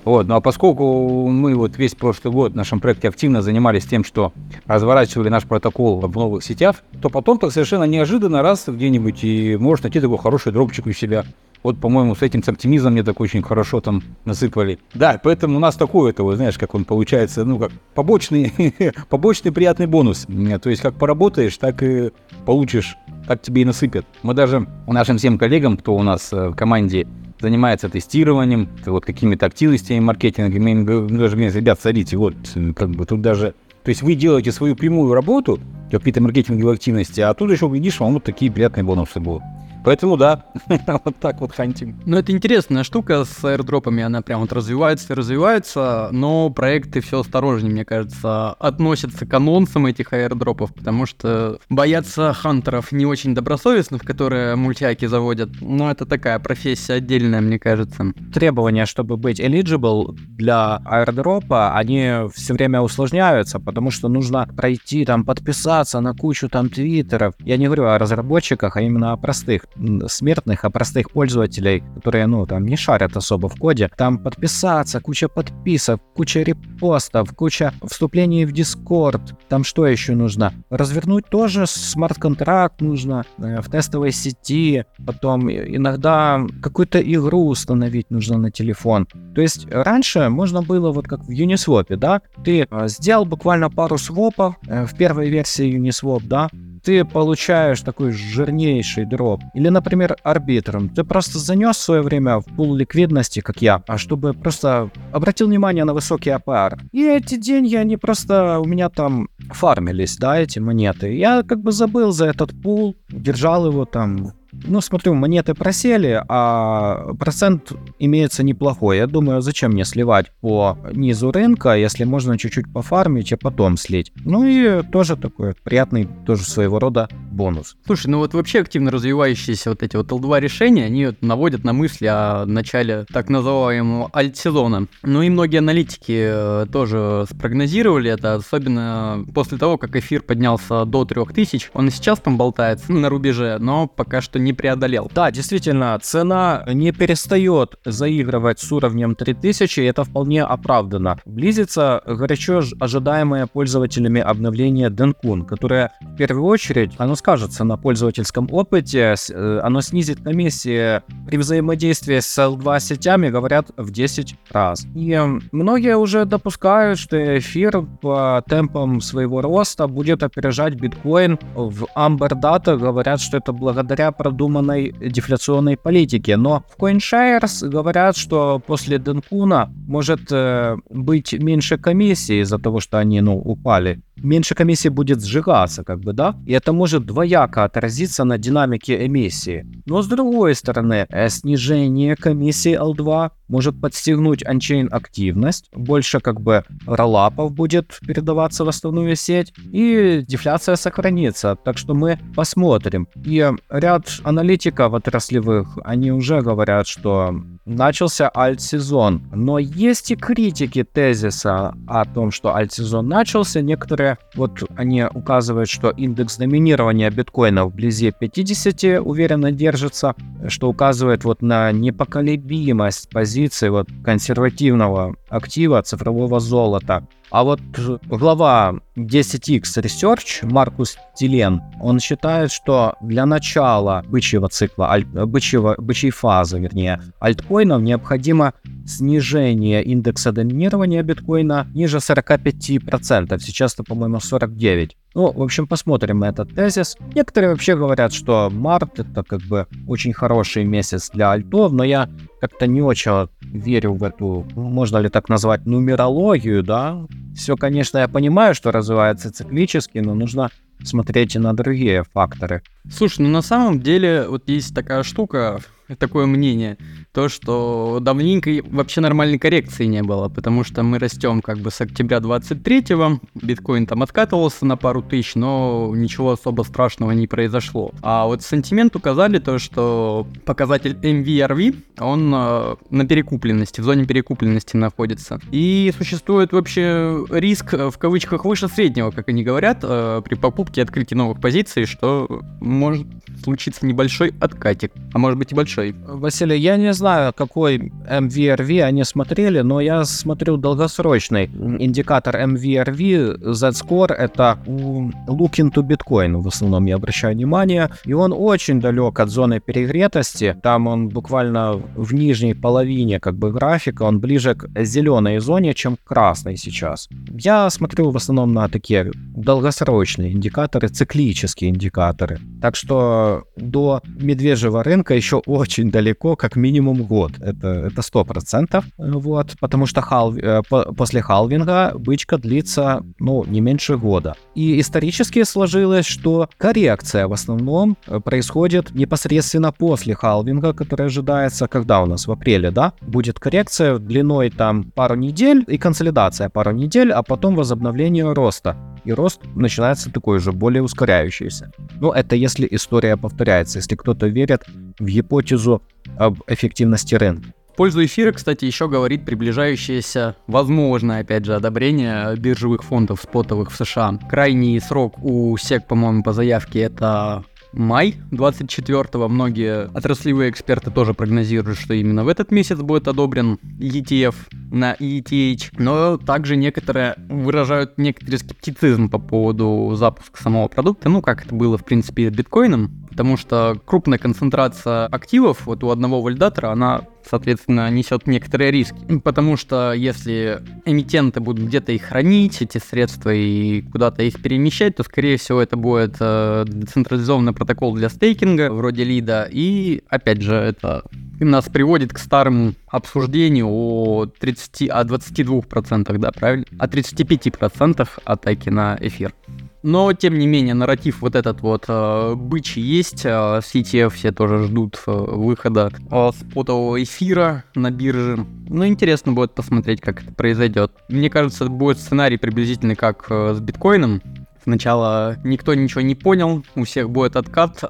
Вот, 0.09 0.27
ну 0.27 0.37
а 0.37 0.41
поскольку 0.41 1.29
мы 1.29 1.55
вот 1.55 1.77
весь 1.77 1.95
прошлый 1.95 2.33
год 2.33 2.53
в 2.53 2.57
нашем 2.57 2.81
проекте 2.81 3.11
активно 3.11 3.43
занимались 3.43 3.85
тем, 3.85 4.05
что 4.05 4.33
разворачивали 4.65 5.29
наш 5.29 5.45
протокол 5.45 6.01
в 6.01 6.17
новых 6.17 6.43
сетях, 6.43 6.77
то 7.03 7.11
потом 7.11 7.39
так 7.39 7.53
совершенно 7.53 7.85
неожиданно 7.85 8.41
раз 8.41 8.65
где-нибудь 8.67 9.23
и 9.23 9.59
можешь 9.59 9.83
найти 9.83 10.01
такой 10.01 10.17
хороший 10.17 10.51
дропчик 10.51 10.87
у 10.87 10.93
себя. 10.93 11.27
Вот, 11.63 11.79
по-моему, 11.79 12.15
с 12.15 12.23
этим 12.23 12.43
с 12.43 12.49
оптимизмом 12.49 12.95
мне 12.95 13.03
так 13.03 13.21
очень 13.21 13.43
хорошо 13.43 13.83
там 13.83 14.03
насыпали. 14.25 14.79
Да, 14.95 15.21
поэтому 15.23 15.59
у 15.59 15.61
нас 15.61 15.77
такой 15.77 16.13
это, 16.13 16.23
вот, 16.23 16.37
знаешь, 16.37 16.57
как 16.57 16.75
он 16.75 16.87
получается, 16.87 17.45
ну, 17.45 17.59
как 17.59 17.73
побочный, 17.95 18.75
побочный 19.11 19.53
приятный 19.53 19.87
бонус. 19.87 20.27
Э, 20.27 20.59
То 20.59 20.71
есть, 20.71 20.81
как 20.81 20.95
поработаешь, 20.95 21.59
так 21.59 21.83
и 21.83 22.13
получишь, 22.47 22.97
так 23.27 23.43
тебе 23.43 23.61
и 23.61 23.65
насыпят. 23.67 24.07
Мы 24.23 24.33
даже 24.33 24.67
нашим 24.87 25.19
всем 25.19 25.37
коллегам, 25.37 25.77
кто 25.77 25.95
у 25.95 26.03
нас 26.03 26.33
э, 26.33 26.49
в 26.49 26.55
команде 26.55 27.07
занимается 27.41 27.89
тестированием, 27.89 28.69
вот 28.87 29.05
какими-то 29.05 29.47
активностями 29.47 30.01
маркетинга, 30.01 30.59
говорим, 30.59 31.19
даже 31.19 31.37
ребят, 31.37 31.81
садите, 31.81 32.17
вот, 32.17 32.35
э, 32.55 32.73
как 32.73 32.91
бы 32.91 33.07
тут 33.07 33.21
даже... 33.21 33.55
То 33.85 33.91
есть 33.91 34.03
вы 34.03 34.15
делаете 34.15 34.53
свою 34.53 34.77
прямую 34.77 35.15
работу, 35.15 35.59
какие-то 35.91 36.21
маркетинговые 36.21 36.75
активности, 36.75 37.21
а 37.21 37.33
тут 37.35 37.51
еще, 37.51 37.69
видишь, 37.69 38.01
вам 38.01 38.15
вот 38.15 38.25
такие 38.25 38.51
приятные 38.51 38.85
бонусы 38.85 39.21
будут. 39.21 39.43
Поэтому 39.89 40.19
да, 40.19 40.45
вот 40.87 41.17
так 41.17 41.41
вот 41.41 41.53
хантим. 41.53 41.99
Ну, 42.05 42.19
это 42.19 42.31
интересная 42.31 42.85
штука 42.85 43.25
с 43.25 43.43
аирдропами, 43.43 44.03
она 44.03 44.21
прям 44.21 44.41
вот 44.41 44.53
развивается 44.53 45.15
и 45.15 45.17
развивается, 45.17 46.11
но 46.13 46.51
проекты 46.51 47.01
все 47.01 47.21
осторожнее, 47.21 47.73
мне 47.73 47.87
кажется, 47.87 48.51
относятся 48.51 49.25
к 49.25 49.33
анонсам 49.33 49.87
этих 49.87 50.13
аирдропов, 50.13 50.75
потому 50.75 51.07
что 51.07 51.59
боятся 51.71 52.35
хантеров 52.35 52.93
не 52.93 53.07
очень 53.07 53.35
добросовестных, 53.35 54.03
которые 54.03 54.57
мультяки 54.57 55.07
заводят, 55.07 55.49
но 55.63 55.91
это 55.91 56.05
такая 56.05 56.39
профессия 56.39 56.93
отдельная, 56.93 57.41
мне 57.41 57.59
кажется. 57.59 58.13
Требования, 58.35 58.85
чтобы 58.85 59.17
быть 59.17 59.41
eligible 59.41 60.15
для 60.37 60.83
аирдропа, 60.85 61.75
они 61.75 62.29
все 62.35 62.53
время 62.53 62.83
усложняются, 62.83 63.59
потому 63.59 63.91
что 63.91 64.09
нужно 64.09 64.47
пройти 64.55 65.07
там, 65.07 65.25
подписаться 65.25 66.01
на 66.01 66.13
кучу 66.13 66.51
там 66.51 66.69
твиттеров. 66.69 67.33
Я 67.39 67.57
не 67.57 67.65
говорю 67.65 67.87
о 67.87 67.97
разработчиках, 67.97 68.77
а 68.77 68.83
именно 68.83 69.13
о 69.13 69.17
простых 69.17 69.63
смертных, 70.09 70.65
о 70.65 70.71
простых 70.71 71.11
пользователей, 71.11 71.83
которые, 71.95 72.27
ну, 72.27 72.47
там 72.47 72.67
не 72.67 72.77
шарят 72.77 73.17
особо 73.17 73.49
в 73.49 73.57
коде. 73.57 73.91
Там 73.97 74.19
подписаться, 74.19 75.01
куча 75.01 75.29
подписок, 75.29 76.01
куча 76.15 76.43
репостов, 76.43 77.33
куча 77.35 77.73
вступлений 77.85 78.45
в 78.45 78.53
Discord. 78.53 79.21
Там 79.49 79.65
что 79.65 79.87
еще 79.87 80.15
нужно? 80.15 80.53
Развернуть 80.71 81.27
тоже 81.29 81.67
смарт-контракт 81.67 82.81
нужно 82.81 83.25
э, 83.39 83.61
в 83.61 83.71
тестовой 83.71 84.13
сети. 84.13 84.85
Потом 85.05 85.51
иногда 85.51 86.41
какую-то 86.63 87.01
игру 87.01 87.49
установить 87.49 88.11
нужно 88.11 88.39
на 88.39 88.51
телефон. 88.51 89.07
То 89.35 89.41
есть 89.41 89.67
раньше 89.71 90.29
можно 90.29 90.63
было 90.63 90.93
вот 90.93 91.07
как 91.07 91.25
в 91.25 91.31
Uniswap, 91.31 91.97
да? 91.97 92.23
Ты 92.45 92.67
э, 92.71 92.89
сделал 92.89 93.25
буквально 93.25 93.71
пару 93.71 93.99
свопов 93.99 94.57
э, 94.67 94.87
в 94.87 94.97
первой 94.97 95.31
версии 95.31 95.79
Uniswap, 95.79 96.23
да? 96.25 96.49
Ты 96.83 97.05
получаешь 97.05 97.81
такой 97.81 98.13
жирнейший 98.13 99.05
дроп. 99.05 99.43
Или, 99.55 99.69
например, 99.69 100.17
арбитром. 100.23 100.89
Ты 100.89 101.05
просто 101.05 101.39
занес 101.39 101.77
в 101.77 101.81
свое 101.81 102.03
время 102.03 102.41
в 102.41 102.45
пул 102.45 102.75
ликвидности, 102.75 103.41
как 103.41 103.63
я, 103.63 103.83
а 103.87 103.99
чтобы 103.99 104.35
просто 104.35 104.91
обратил 105.13 105.49
внимание 105.49 105.85
на 105.85 105.95
высокий 105.95 106.31
APR. 106.31 106.79
И 106.93 107.07
эти 107.07 107.37
деньги, 107.37 107.75
они 107.75 107.97
просто 107.97 108.59
у 108.61 108.65
меня 108.65 108.89
там 108.89 109.29
фармились, 109.51 110.17
да, 110.17 110.39
эти 110.39 110.59
монеты. 110.59 111.17
Я 111.17 111.43
как 111.43 111.61
бы 111.61 111.73
забыл 111.73 112.13
за 112.13 112.27
этот 112.27 112.51
пул, 112.63 112.97
держал 113.09 113.67
его 113.67 113.85
там 113.85 114.33
ну, 114.67 114.81
смотрю, 114.81 115.15
монеты 115.15 115.55
просели, 115.55 116.23
а 116.29 117.15
процент 117.19 117.73
имеется 117.99 118.43
неплохой. 118.43 118.99
Я 118.99 119.07
думаю, 119.07 119.41
зачем 119.41 119.73
мне 119.73 119.85
сливать 119.85 120.33
по 120.41 120.79
низу 120.93 121.31
рынка, 121.31 121.77
если 121.77 122.05
можно 122.05 122.39
чуть-чуть 122.39 122.73
пофармить, 122.73 123.33
а 123.33 123.37
потом 123.37 123.77
слить. 123.77 124.13
Ну 124.25 124.45
и 124.45 124.83
тоже 124.83 125.17
такой 125.17 125.55
приятный, 125.63 126.09
тоже 126.27 126.45
своего 126.45 126.79
рода 126.79 127.09
бонус. 127.39 127.77
Слушай, 127.87 128.09
ну 128.09 128.19
вот 128.19 128.35
вообще 128.35 128.61
активно 128.61 128.91
развивающиеся 128.91 129.71
вот 129.71 129.83
эти 129.83 129.97
вот 129.97 130.11
L2 130.11 130.41
решения, 130.41 130.85
они 130.87 131.07
вот 131.07 131.23
наводят 131.23 131.63
на 131.65 131.73
мысли 131.73 132.07
о 132.07 132.45
начале 132.45 133.07
так 133.13 133.31
называемого 133.31 134.11
альт-сезона. 134.13 134.89
Ну 135.05 135.23
и 135.23 135.31
многие 135.31 135.59
аналитики 135.59 136.29
э, 136.31 136.67
тоже 136.71 137.27
спрогнозировали 137.31 138.11
это, 138.11 138.35
особенно 138.35 139.25
после 139.33 139.57
того, 139.57 139.79
как 139.79 139.95
эфир 139.95 140.23
поднялся 140.23 140.85
до 140.85 141.05
3000. 141.05 141.71
Он 141.75 141.89
и 141.89 141.91
сейчас 141.93 142.19
там 142.19 142.37
болтается 142.37 142.93
на 142.93 143.09
рубеже, 143.09 143.59
но 143.61 143.87
пока 143.87 144.21
что 144.21 144.41
не 144.41 144.53
преодолел. 144.53 145.11
Да, 145.15 145.31
действительно, 145.31 145.97
цена 146.03 146.65
не 146.67 146.91
перестает 146.91 147.77
заигрывать 147.85 148.59
с 148.59 148.73
уровнем 148.73 149.15
3000, 149.15 149.81
и 149.81 149.85
это 149.85 150.03
вполне 150.03 150.43
оправдано. 150.43 151.19
Близится 151.25 152.03
горячо 152.05 152.63
ожидаемое 152.81 153.47
пользователями 153.47 154.21
обновление 154.21 154.89
Denkun, 154.89 155.45
которое 155.45 155.93
в 156.01 156.17
первую 156.17 156.45
очередь, 156.45 156.93
оно 156.99 157.15
скажется 157.29 157.65
на 157.65 157.77
пользовательском 157.77 158.49
опыте, 158.51 159.15
э, 159.15 159.61
оно 159.63 159.83
снизит 159.83 160.19
комиссии 160.25 161.03
при 161.27 161.37
взаимодействии 161.37 162.21
с 162.21 162.39
L2 162.39 162.81
сетями, 162.81 163.29
говорят, 163.29 163.67
в 163.77 163.91
10 163.91 164.35
раз. 164.51 164.87
И 164.95 165.21
многие 165.53 165.99
уже 165.99 166.25
допускают, 166.25 166.99
что 166.99 167.17
эфир 167.39 167.83
по 168.01 168.43
темпам 168.49 169.03
своего 169.03 169.43
роста 169.43 169.89
будет 169.89 170.23
опережать 170.23 170.77
биткоин. 170.77 171.39
В 171.55 171.85
Amber 171.95 172.31
Data 172.31 172.79
говорят, 172.79 173.21
что 173.21 173.37
это 173.37 173.53
благодаря 173.53 174.11
продуманной 174.11 174.95
дефляционной 174.99 175.77
политике. 175.77 176.39
Но 176.39 176.63
в 176.75 176.83
CoinShares 176.83 177.69
говорят, 177.69 178.17
что 178.17 178.59
после 178.67 178.99
Денкуна 178.99 179.71
может 179.87 180.33
э, 180.33 180.79
быть 180.89 181.35
меньше 181.35 181.77
комиссии 181.77 182.41
из-за 182.41 182.59
того, 182.59 182.81
что 182.81 182.97
они 182.97 183.21
ну, 183.21 183.37
упали 183.37 184.01
меньше 184.23 184.55
комиссии 184.55 184.89
будет 184.89 185.25
сжигаться, 185.25 185.85
как 185.85 186.01
бы, 186.01 186.13
да? 186.13 186.37
И 186.47 186.53
это 186.53 186.73
может 186.73 187.05
двояко 187.19 187.65
отразиться 187.65 188.23
на 188.23 188.39
динамике 188.39 189.05
эмиссии. 189.05 189.67
Но 189.87 190.03
с 190.03 190.07
другой 190.07 190.55
стороны, 190.55 191.05
э, 191.09 191.29
снижение 191.29 192.15
комиссии 192.15 192.79
L2 192.79 193.31
может 193.49 193.81
подстегнуть 193.81 194.47
анчейн 194.47 194.89
активность, 194.93 195.69
больше 195.73 196.21
как 196.21 196.41
бы 196.41 196.63
роллапов 196.87 197.53
будет 197.53 197.99
передаваться 198.07 198.65
в 198.65 198.69
основную 198.69 199.17
сеть, 199.17 199.53
и 199.73 200.23
дефляция 200.29 200.77
сохранится. 200.77 201.57
Так 201.65 201.77
что 201.77 201.95
мы 201.95 202.21
посмотрим. 202.37 203.09
И 203.25 203.51
ряд 203.69 204.05
аналитиков 204.23 204.93
отраслевых, 204.93 205.79
они 205.83 206.13
уже 206.13 206.41
говорят, 206.41 206.87
что 206.87 207.35
начался 207.69 208.31
альт-сезон. 208.35 209.23
Но 209.33 209.59
есть 209.59 210.11
и 210.11 210.17
критики 210.17 210.85
тезиса 210.85 211.75
о 211.87 212.05
том, 212.05 212.31
что 212.31 212.55
альт-сезон 212.55 213.09
начался. 213.09 213.61
Некоторые, 213.61 214.19
вот 214.35 214.63
они 214.77 215.05
указывают, 215.05 215.69
что 215.69 215.91
индекс 215.91 216.37
доминирования 216.37 217.11
биткоина 217.11 217.67
вблизи 217.67 218.13
50 218.19 219.01
уверенно 219.05 219.53
держится, 219.53 220.15
что 220.49 220.69
указывает 220.69 221.25
вот 221.25 221.43
на 221.43 221.71
непоколебимость 221.73 223.11
позиции 223.11 223.69
вот 223.69 223.89
консервативного 224.05 225.17
актива 225.29 225.83
цифрового 225.83 226.41
золота. 226.41 227.07
А 227.31 227.45
вот 227.45 227.61
глава 228.07 228.75
10x 228.97 229.63
Research 229.83 230.47
Маркус 230.51 230.97
Тилен, 231.15 231.61
он 231.81 232.01
считает, 232.01 232.51
что 232.51 232.95
для 233.03 233.27
начала 233.27 234.03
бычьего 234.09 234.49
цикла, 234.49 234.91
аль, 234.91 235.05
бычьего, 235.05 235.75
бычьей 235.79 236.11
фазы, 236.11 236.59
вернее, 236.59 237.03
альткоинов 237.21 237.83
необходимо 237.83 238.55
снижение 238.87 239.85
индекса 239.85 240.33
доминирования 240.33 241.03
биткоина 241.03 241.67
ниже 241.75 241.99
45%. 241.99 243.39
Сейчас 243.41 243.75
это, 243.75 243.85
по-моему, 243.85 244.17
49%. 244.17 244.93
Ну, 245.15 245.33
в 245.33 245.43
общем, 245.43 245.67
посмотрим 245.67 246.23
этот 246.23 246.55
тезис. 246.55 246.97
Некоторые 247.15 247.51
вообще 247.51 247.77
говорят, 247.77 248.13
что 248.13 248.51
март 248.51 249.01
это 249.01 249.23
как 249.23 249.41
бы 249.43 249.67
очень 249.87 250.13
хороший 250.13 250.65
месяц 250.65 251.11
для 251.11 251.33
альтов, 251.33 251.73
но 251.73 251.83
я 251.85 252.09
как-то 252.41 252.67
не 252.67 252.83
очень 252.83 253.29
верю 253.41 253.95
в 253.95 254.05
эту, 254.05 254.47
можно 254.55 254.99
ли 254.99 255.09
так 255.09 255.29
назвать, 255.29 255.67
нумерологию, 255.67 256.63
да. 256.63 257.07
Все, 257.35 257.57
конечно, 257.57 257.99
я 257.99 258.09
понимаю, 258.09 258.55
что 258.55 258.71
развивается 258.71 259.33
циклически, 259.33 259.99
но 259.99 260.15
нужно 260.15 260.51
смотреть 260.85 261.35
и 261.35 261.39
на 261.39 261.55
другие 261.55 262.05
факторы. 262.05 262.63
Слушай, 262.91 263.23
ну 263.23 263.29
на 263.31 263.43
самом 263.43 263.81
деле 263.81 264.27
вот 264.29 264.49
есть 264.49 264.75
такая 264.75 265.03
штука, 265.03 265.61
такое 265.99 266.27
мнение, 266.27 266.77
то, 267.19 267.29
что 267.29 267.99
давненько 268.01 268.49
вообще 268.71 269.01
нормальной 269.01 269.41
коррекции 269.41 269.87
не 269.87 270.05
было, 270.05 270.29
потому 270.29 270.63
что 270.63 270.85
мы 270.85 271.01
растем 271.01 271.43
как 271.43 271.59
бы 271.59 271.73
с 271.73 271.81
октября 271.81 272.19
23-го, 272.19 273.19
биткоин 273.35 273.87
там 273.89 274.05
откатывался 274.05 274.65
на 274.65 274.77
пару 274.77 275.03
тысяч, 275.03 275.35
но 275.35 275.91
ничего 275.97 276.31
особо 276.31 276.63
страшного 276.63 277.11
не 277.11 277.27
произошло. 277.27 277.91
А 278.03 278.27
вот 278.27 278.43
сантимент 278.43 278.95
указали 278.95 279.41
то, 279.41 279.59
что 279.59 280.29
показатель 280.45 280.93
MVRV, 280.93 281.75
он 281.99 282.33
э, 282.33 282.77
на 282.91 283.05
перекупленности, 283.05 283.81
в 283.81 283.85
зоне 283.85 284.05
перекупленности 284.05 284.77
находится. 284.77 285.41
И 285.51 285.93
существует 285.99 286.53
вообще 286.53 287.27
риск, 287.31 287.75
э, 287.75 287.91
в 287.91 287.99
кавычках, 287.99 288.45
выше 288.45 288.69
среднего, 288.69 289.11
как 289.11 289.29
они 289.29 289.43
говорят, 289.43 289.81
э, 289.83 290.23
при 290.25 290.37
покупке 290.37 290.83
и 290.83 290.85
открытии 290.85 291.17
новых 291.17 291.41
позиций, 291.41 291.85
что 291.85 292.43
может 292.61 293.09
случиться 293.43 293.85
небольшой 293.87 294.35
откатик, 294.39 294.93
а 295.13 295.19
может 295.19 295.37
быть 295.37 295.51
и 295.51 295.57
большой. 295.57 295.97
Василий, 296.07 296.59
я 296.59 296.77
не 296.77 296.93
знаю, 296.93 297.08
какой 297.37 297.93
MVRV 298.11 298.83
они 298.83 299.05
смотрели, 299.05 299.61
но 299.61 299.81
я 299.81 300.05
смотрю 300.05 300.57
долгосрочный 300.57 301.47
индикатор 301.47 302.37
MVRV, 302.37 303.53
Z-Score, 303.53 304.13
это 304.13 304.59
look 304.67 305.59
into 305.59 305.83
Bitcoin, 305.83 306.41
в 306.41 306.49
основном 306.49 306.87
я 306.87 306.97
обращаю 306.97 307.35
внимание, 307.35 307.91
и 308.05 308.13
он 308.13 308.33
очень 308.37 308.81
далек 308.81 309.21
от 309.21 309.29
зоны 309.29 309.61
перегретости, 309.61 310.57
там 310.63 310.87
он 310.87 311.09
буквально 311.09 311.81
в 311.97 312.15
нижней 312.15 312.55
половине 312.55 313.21
как 313.21 313.37
бы 313.37 313.53
графика, 313.53 314.05
он 314.05 314.21
ближе 314.21 314.55
к 314.55 314.69
зеленой 314.85 315.39
зоне, 315.39 315.75
чем 315.75 315.97
к 315.97 316.05
красной 316.05 316.57
сейчас. 316.57 317.09
Я 317.31 317.71
смотрю 317.71 318.11
в 318.11 318.17
основном 318.17 318.53
на 318.53 318.69
такие 318.69 319.11
долгосрочные 319.15 320.33
индикаторы, 320.33 320.89
циклические 320.89 321.71
индикаторы. 321.71 322.39
Так 322.63 322.77
что 322.77 323.45
до 323.57 324.03
медвежьего 324.07 324.83
рынка 324.83 325.15
еще 325.15 325.37
очень 325.47 325.91
далеко, 325.91 326.37
как 326.37 326.57
минимум 326.57 326.88
год. 326.95 327.33
Это, 327.41 327.69
это 327.69 328.01
100%. 328.01 328.85
Вот, 328.99 329.57
потому 329.61 329.87
что 329.87 330.01
хал, 330.01 330.37
э, 330.37 330.63
после 330.97 331.23
халвинга 331.23 331.93
бычка 331.97 332.39
длится, 332.39 333.03
ну, 333.19 333.45
не 333.45 333.61
меньше 333.61 333.97
года. 333.97 334.35
И 334.55 334.81
исторически 334.81 335.45
сложилось, 335.45 336.07
что 336.07 336.49
коррекция 336.57 337.29
в 337.29 337.33
основном 337.33 337.97
э, 338.07 338.21
происходит 338.21 338.95
непосредственно 338.95 339.73
после 339.73 340.15
халвинга, 340.15 340.73
который 340.73 341.07
ожидается, 341.07 341.69
когда 341.69 342.03
у 342.03 342.07
нас 342.07 342.27
в 342.27 342.33
апреле, 342.33 342.71
да, 342.71 342.93
будет 343.01 343.39
коррекция 343.39 343.99
длиной 343.99 344.51
там 344.51 344.85
пару 344.85 345.15
недель 345.15 345.65
и 345.69 345.79
консолидация 345.79 346.49
пару 346.49 346.73
недель, 346.73 347.13
а 347.13 347.23
потом 347.23 347.55
возобновление 347.55 348.33
роста 348.33 348.77
и 349.09 349.13
рост 349.13 349.41
начинается 349.55 350.11
такой 350.11 350.39
же, 350.39 350.53
более 350.53 350.83
ускоряющийся. 350.83 351.73
Но 352.01 352.13
это 352.13 352.37
если 352.37 352.69
история 352.71 353.17
повторяется, 353.17 353.79
если 353.79 353.97
кто-то 353.97 354.27
верит 354.27 354.65
в 354.99 355.07
гипотезу 355.07 355.83
об 356.19 356.41
эффективности 356.47 357.15
рынка. 357.15 357.53
Пользу 357.77 358.05
эфира, 358.05 358.33
кстати, 358.33 358.65
еще 358.65 358.89
говорит 358.89 359.25
приближающееся 359.25 360.35
возможное, 360.49 361.21
опять 361.21 361.45
же, 361.45 361.55
одобрение 361.55 362.35
биржевых 362.37 362.83
фондов 362.83 363.21
спотовых 363.23 363.71
в 363.71 363.77
США. 363.77 364.19
Крайний 364.29 364.81
срок 364.81 365.23
у 365.23 365.57
СЕК, 365.57 365.87
по-моему, 365.87 366.25
по 366.25 366.33
заявке 366.33 366.81
это 366.81 367.45
май 367.73 368.17
24-го. 368.33 369.29
Многие 369.29 369.89
отраслевые 369.95 370.51
эксперты 370.51 370.91
тоже 370.91 371.15
прогнозируют, 371.15 371.79
что 371.79 371.95
именно 371.95 372.25
в 372.25 372.29
этот 372.29 372.51
месяц 372.51 372.79
будет 372.79 373.09
одобрен 373.09 373.59
ETF 373.79 374.35
на 374.73 374.95
ETH. 374.95 375.63
Но 375.79 376.17
также 376.17 376.57
некоторые 376.57 377.15
выражают 377.29 377.97
некоторый 377.97 378.37
скептицизм 378.37 379.09
по 379.09 379.19
поводу 379.19 379.95
запуска 379.95 380.43
самого 380.43 380.69
продукта, 380.69 381.09
ну, 381.09 381.23
как 381.23 381.47
это 381.47 381.55
было, 381.55 381.79
в 381.79 381.85
принципе, 381.85 382.29
биткоином, 382.31 383.08
потому 383.19 383.37
что 383.37 383.77
крупная 383.85 384.17
концентрация 384.17 385.07
активов 385.07 385.67
вот 385.67 385.83
у 385.83 385.91
одного 385.91 386.23
валидатора, 386.23 386.71
она 386.71 387.01
соответственно, 387.29 387.91
несет 387.91 388.29
некоторые 388.29 388.71
риски. 388.71 389.19
Потому 389.19 389.57
что 389.57 389.93
если 389.93 390.63
эмитенты 390.85 391.41
будут 391.41 391.67
где-то 391.67 391.91
их 391.91 392.03
хранить, 392.05 392.63
эти 392.63 392.79
средства, 392.79 393.35
и 393.35 393.83
куда-то 393.83 394.23
их 394.23 394.41
перемещать, 394.41 394.97
то, 394.97 395.03
скорее 395.03 395.37
всего, 395.37 395.61
это 395.61 395.77
будет 395.77 396.17
э, 396.21 396.65
децентрализованный 396.67 397.53
протокол 397.53 397.93
для 397.95 398.09
стейкинга, 398.09 398.71
вроде 398.73 399.03
лида. 399.03 399.49
И, 399.51 400.05
опять 400.09 400.41
же, 400.41 400.55
это 400.55 401.03
нас 401.41 401.65
приводит 401.69 402.15
к 402.15 402.19
старому 402.19 402.75
обсуждению 402.87 403.67
о 403.69 404.27
30, 404.27 404.89
о 404.89 405.05
22%, 405.05 406.19
да, 406.19 406.31
правильно? 406.31 406.67
О 406.79 406.87
35% 406.87 408.09
атаки 408.25 408.69
на 408.71 408.97
эфир. 409.01 409.35
Но, 409.83 410.13
тем 410.13 410.39
не 410.39 410.47
менее, 410.47 410.75
нарратив 410.75 411.21
вот 411.21 411.37
этот 411.37 411.61
вот 411.61 411.85
э, 411.89 412.35
бычий 412.35 412.83
есть. 412.83 413.23
Э, 413.25 413.61
все 413.63 414.33
тоже 414.33 414.65
ждут 414.65 415.01
э, 415.07 415.11
выхода 415.13 415.93
э, 416.11 416.31
спотового 416.39 417.03
эфира 417.03 417.65
на 417.75 417.91
бирже. 417.91 418.45
Ну, 418.69 418.87
интересно 418.87 419.33
будет 419.33 419.55
посмотреть, 419.55 420.01
как 420.01 420.23
это 420.23 420.33
произойдет. 420.33 420.93
Мне 421.09 421.31
кажется, 421.31 421.67
будет 421.67 421.99
сценарий 421.99 422.39
приблизительно 422.39 422.97
как 422.97 423.27
э, 423.31 423.55
с 423.55 423.61
биткоином. 423.61 424.21
Сначала 424.69 425.39
никто 425.45 425.73
ничего 425.73 426.03
не 426.03 426.15
понял, 426.15 426.63
у 426.77 426.85
всех 426.85 427.09
будет 427.09 427.37
откат 427.37 427.79
э, 427.81 427.87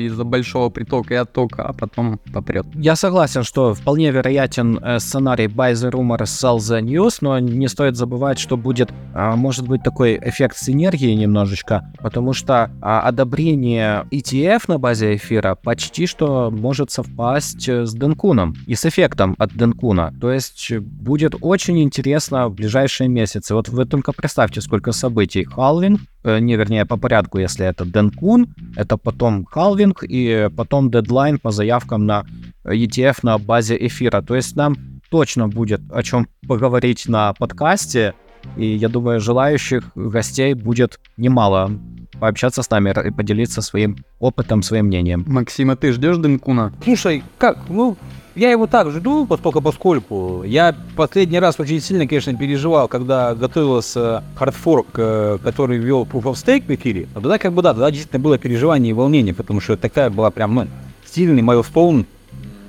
из-за 0.00 0.24
большого 0.24 0.68
притока 0.68 1.14
и 1.14 1.16
оттока, 1.16 1.62
а 1.62 1.72
потом 1.72 2.20
попрет. 2.34 2.66
Я 2.74 2.96
согласен, 2.96 3.44
что 3.44 3.72
вполне 3.72 4.10
вероятен 4.10 4.78
э, 4.78 4.98
сценарий 4.98 5.46
buy 5.46 5.72
the 5.72 5.90
rumor, 5.90 6.18
sell 6.24 6.58
the 6.58 6.82
news, 6.82 7.16
но 7.22 7.38
не 7.38 7.66
стоит 7.66 7.96
забывать, 7.96 8.38
что 8.38 8.58
будет, 8.58 8.90
э, 9.14 9.36
может 9.36 9.66
быть, 9.66 9.82
такой 9.82 10.20
эффект 10.22 10.58
синергии 10.58 11.14
немножечко, 11.14 11.90
потому 11.98 12.34
что 12.34 12.70
э, 12.74 12.84
одобрение 12.84 14.04
ETF 14.10 14.64
на 14.68 14.78
базе 14.78 15.16
эфира 15.16 15.54
почти 15.54 16.06
что 16.06 16.50
может 16.50 16.90
совпасть 16.90 17.66
э, 17.70 17.86
с 17.86 17.94
Денкуном 17.94 18.54
и 18.66 18.74
с 18.74 18.84
эффектом 18.84 19.34
от 19.38 19.56
Денкуна. 19.56 20.12
То 20.20 20.30
есть 20.30 20.76
будет 20.76 21.36
очень 21.40 21.82
интересно 21.82 22.50
в 22.50 22.54
ближайшие 22.54 23.08
месяцы. 23.08 23.54
Вот 23.54 23.70
вы 23.70 23.86
только 23.86 24.12
представьте, 24.12 24.60
сколько 24.60 24.92
событий. 24.92 25.44
Халвин, 25.44 26.00
Э, 26.17 26.17
не, 26.24 26.56
вернее, 26.56 26.84
по 26.84 26.96
порядку, 26.96 27.38
если 27.38 27.66
это 27.66 27.84
Денкун, 27.84 28.54
это 28.76 28.96
потом 28.96 29.44
халвинг 29.44 30.02
и 30.02 30.48
потом 30.56 30.90
дедлайн 30.90 31.38
по 31.38 31.50
заявкам 31.50 32.06
на 32.06 32.24
ETF 32.64 33.18
на 33.22 33.38
базе 33.38 33.76
эфира. 33.86 34.22
То 34.22 34.34
есть 34.34 34.56
нам 34.56 34.76
точно 35.10 35.48
будет 35.48 35.80
о 35.92 36.02
чем 36.02 36.28
поговорить 36.46 37.08
на 37.08 37.32
подкасте, 37.34 38.14
и 38.56 38.66
я 38.66 38.88
думаю, 38.88 39.20
желающих 39.20 39.90
гостей 39.94 40.54
будет 40.54 41.00
немало 41.16 41.70
пообщаться 42.18 42.62
с 42.62 42.70
нами 42.70 42.94
и 43.06 43.10
поделиться 43.10 43.62
своим 43.62 43.96
опытом, 44.18 44.62
своим 44.62 44.86
мнением. 44.86 45.24
Максима, 45.26 45.76
ты 45.76 45.92
ждешь 45.92 46.16
Денкуна? 46.18 46.72
Слушай, 46.82 47.22
как, 47.38 47.58
ну, 47.68 47.96
я 48.38 48.50
его 48.50 48.66
так 48.66 48.90
жду, 48.90 49.26
поскольку 49.26 49.60
поскольку. 49.60 50.42
Я 50.44 50.74
последний 50.96 51.40
раз 51.40 51.58
очень 51.58 51.80
сильно, 51.80 52.06
конечно, 52.06 52.34
переживал, 52.34 52.88
когда 52.88 53.34
готовился 53.34 54.22
хардфорк, 54.36 54.86
э, 54.94 55.38
который 55.42 55.78
ввел 55.78 56.04
Proof 56.04 56.22
of 56.22 56.34
Stake 56.34 56.66
в 56.66 56.70
эфире. 56.70 57.08
Но 57.14 57.20
тогда 57.20 57.38
как 57.38 57.52
бы 57.52 57.62
да, 57.62 57.72
тогда 57.72 57.90
действительно 57.90 58.22
было 58.22 58.38
переживание 58.38 58.90
и 58.90 58.92
волнение, 58.92 59.34
потому 59.34 59.60
что 59.60 59.76
такая 59.76 60.08
была 60.10 60.30
прям, 60.30 60.54
ну, 60.54 60.68
сильный 61.04 61.42
майлстоун, 61.42 62.06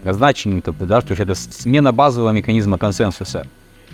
значение, 0.03 0.63
да, 0.65 1.01
что 1.01 1.13
это 1.13 1.35
смена 1.35 1.91
базового 1.91 2.31
механизма 2.31 2.77
консенсуса. 2.77 3.45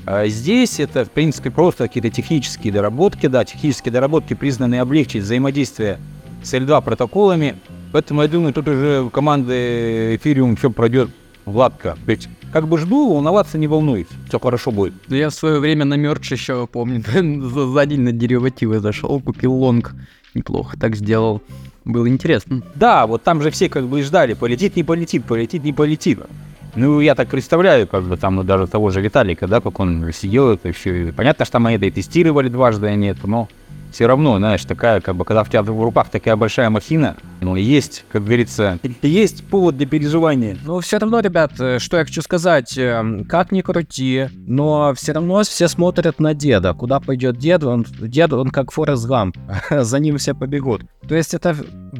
А 0.05 0.27
здесь 0.27 0.79
это, 0.79 1.03
в 1.03 1.12
принципе, 1.12 1.50
просто 1.50 1.88
какие-то 1.88 2.10
технические 2.10 2.72
доработки, 2.72 3.27
да, 3.27 3.44
технические 3.44 3.91
доработки, 3.91 4.34
признанные 4.34 4.81
облегчить 4.81 5.24
взаимодействие 5.24 6.00
с 6.44 6.53
L2 6.53 6.83
протоколами. 6.83 7.55
Поэтому 7.92 8.22
я 8.22 8.27
думаю, 8.27 8.53
тут 8.53 8.68
уже 8.68 9.09
команды 9.11 10.16
Ethereum 10.16 10.55
все 10.57 10.70
пройдет 10.70 11.09
гладко. 11.46 11.98
Ведь 12.05 12.27
как 12.51 12.68
бы 12.68 12.77
жду, 12.77 13.14
волноваться 13.14 13.58
не 13.58 13.68
волнует. 13.68 14.08
Все 14.27 14.40
хорошо 14.40 14.72
будет. 14.72 14.94
Да 15.08 15.16
я 15.16 15.29
в 15.29 15.34
свое 15.34 15.60
время 15.60 15.86
на 15.86 15.96
мерч 15.96 16.31
еще, 16.31 16.68
помню, 16.68 17.03
за, 17.50 17.68
за 17.68 17.86
день 17.86 18.01
на 18.01 18.12
деривативы 18.12 18.79
зашел, 18.79 19.20
купил 19.20 19.53
лонг. 19.53 19.94
Неплохо 20.34 20.77
так 20.77 20.96
сделал. 20.96 21.42
Было 21.86 22.10
интересно. 22.10 22.62
Да, 22.74 23.05
вот 23.08 23.24
там 23.24 23.42
же 23.42 23.51
все 23.51 23.70
как 23.70 23.86
бы 23.88 24.01
ждали, 24.01 24.34
полетит, 24.34 24.75
не 24.75 24.84
полетит, 24.84 25.25
полетит, 25.25 25.64
не 25.64 25.72
полетит. 25.72 26.20
Ну, 26.75 27.00
я 27.00 27.16
так 27.16 27.29
представляю, 27.29 27.88
как 27.88 28.03
бы 28.03 28.18
там 28.18 28.36
ну, 28.36 28.44
даже 28.44 28.68
того 28.68 28.90
же 28.90 29.00
Виталика, 29.01 29.48
да, 29.48 29.62
как 29.62 29.79
он 29.79 30.12
сидел 30.12 30.51
это 30.51 30.72
все. 30.74 31.14
Понятно, 31.16 31.46
что 31.46 31.58
они 31.60 31.75
это 31.75 31.86
и 31.86 31.92
тестировали 31.92 32.50
дважды, 32.50 32.88
а 32.88 32.96
нет, 32.96 33.18
но 33.24 33.48
все 33.96 34.08
равно, 34.08 34.38
знаешь, 34.40 34.66
такая, 34.66 35.00
как 35.00 35.16
бы, 35.16 35.24
когда 35.24 35.46
в 35.46 35.50
тебя 35.50 35.64
в 35.64 35.81
руках 35.81 36.10
такая 36.10 36.36
большая 36.36 36.70
махина, 36.70 37.16
ну, 37.40 37.55
есть, 37.55 38.03
как 38.12 38.25
говорится, 38.25 38.77
есть 39.01 39.46
повод 39.46 39.77
для 39.77 39.88
переживания. 39.88 40.58
Ну, 40.66 40.81
все 40.81 40.98
равно, 40.98 41.22
ребят, 41.22 41.53
э, 41.60 41.79
что 41.79 41.96
я 41.96 42.03
хочу 42.03 42.22
сказать, 42.22 42.77
эм, 42.77 43.24
как 43.24 43.53
ни 43.53 43.62
крути, 43.62 44.27
но 44.36 44.94
все 44.96 45.14
равно 45.14 45.44
все 45.44 45.70
смотрят 45.70 46.20
на 46.20 46.34
деда. 46.34 46.74
Куда 46.74 47.00
пойдет 47.00 47.38
дед, 47.38 47.64
он, 47.64 47.86
дед, 48.01 48.34
он 48.34 48.50
как 48.50 48.72
Форест 48.74 49.05
Гамп, 49.08 49.38
за 49.70 50.00
ним 50.00 50.18
все 50.18 50.34
побегут. 50.34 50.81
То 51.08 51.16
есть 51.16 51.34
это 51.34 51.55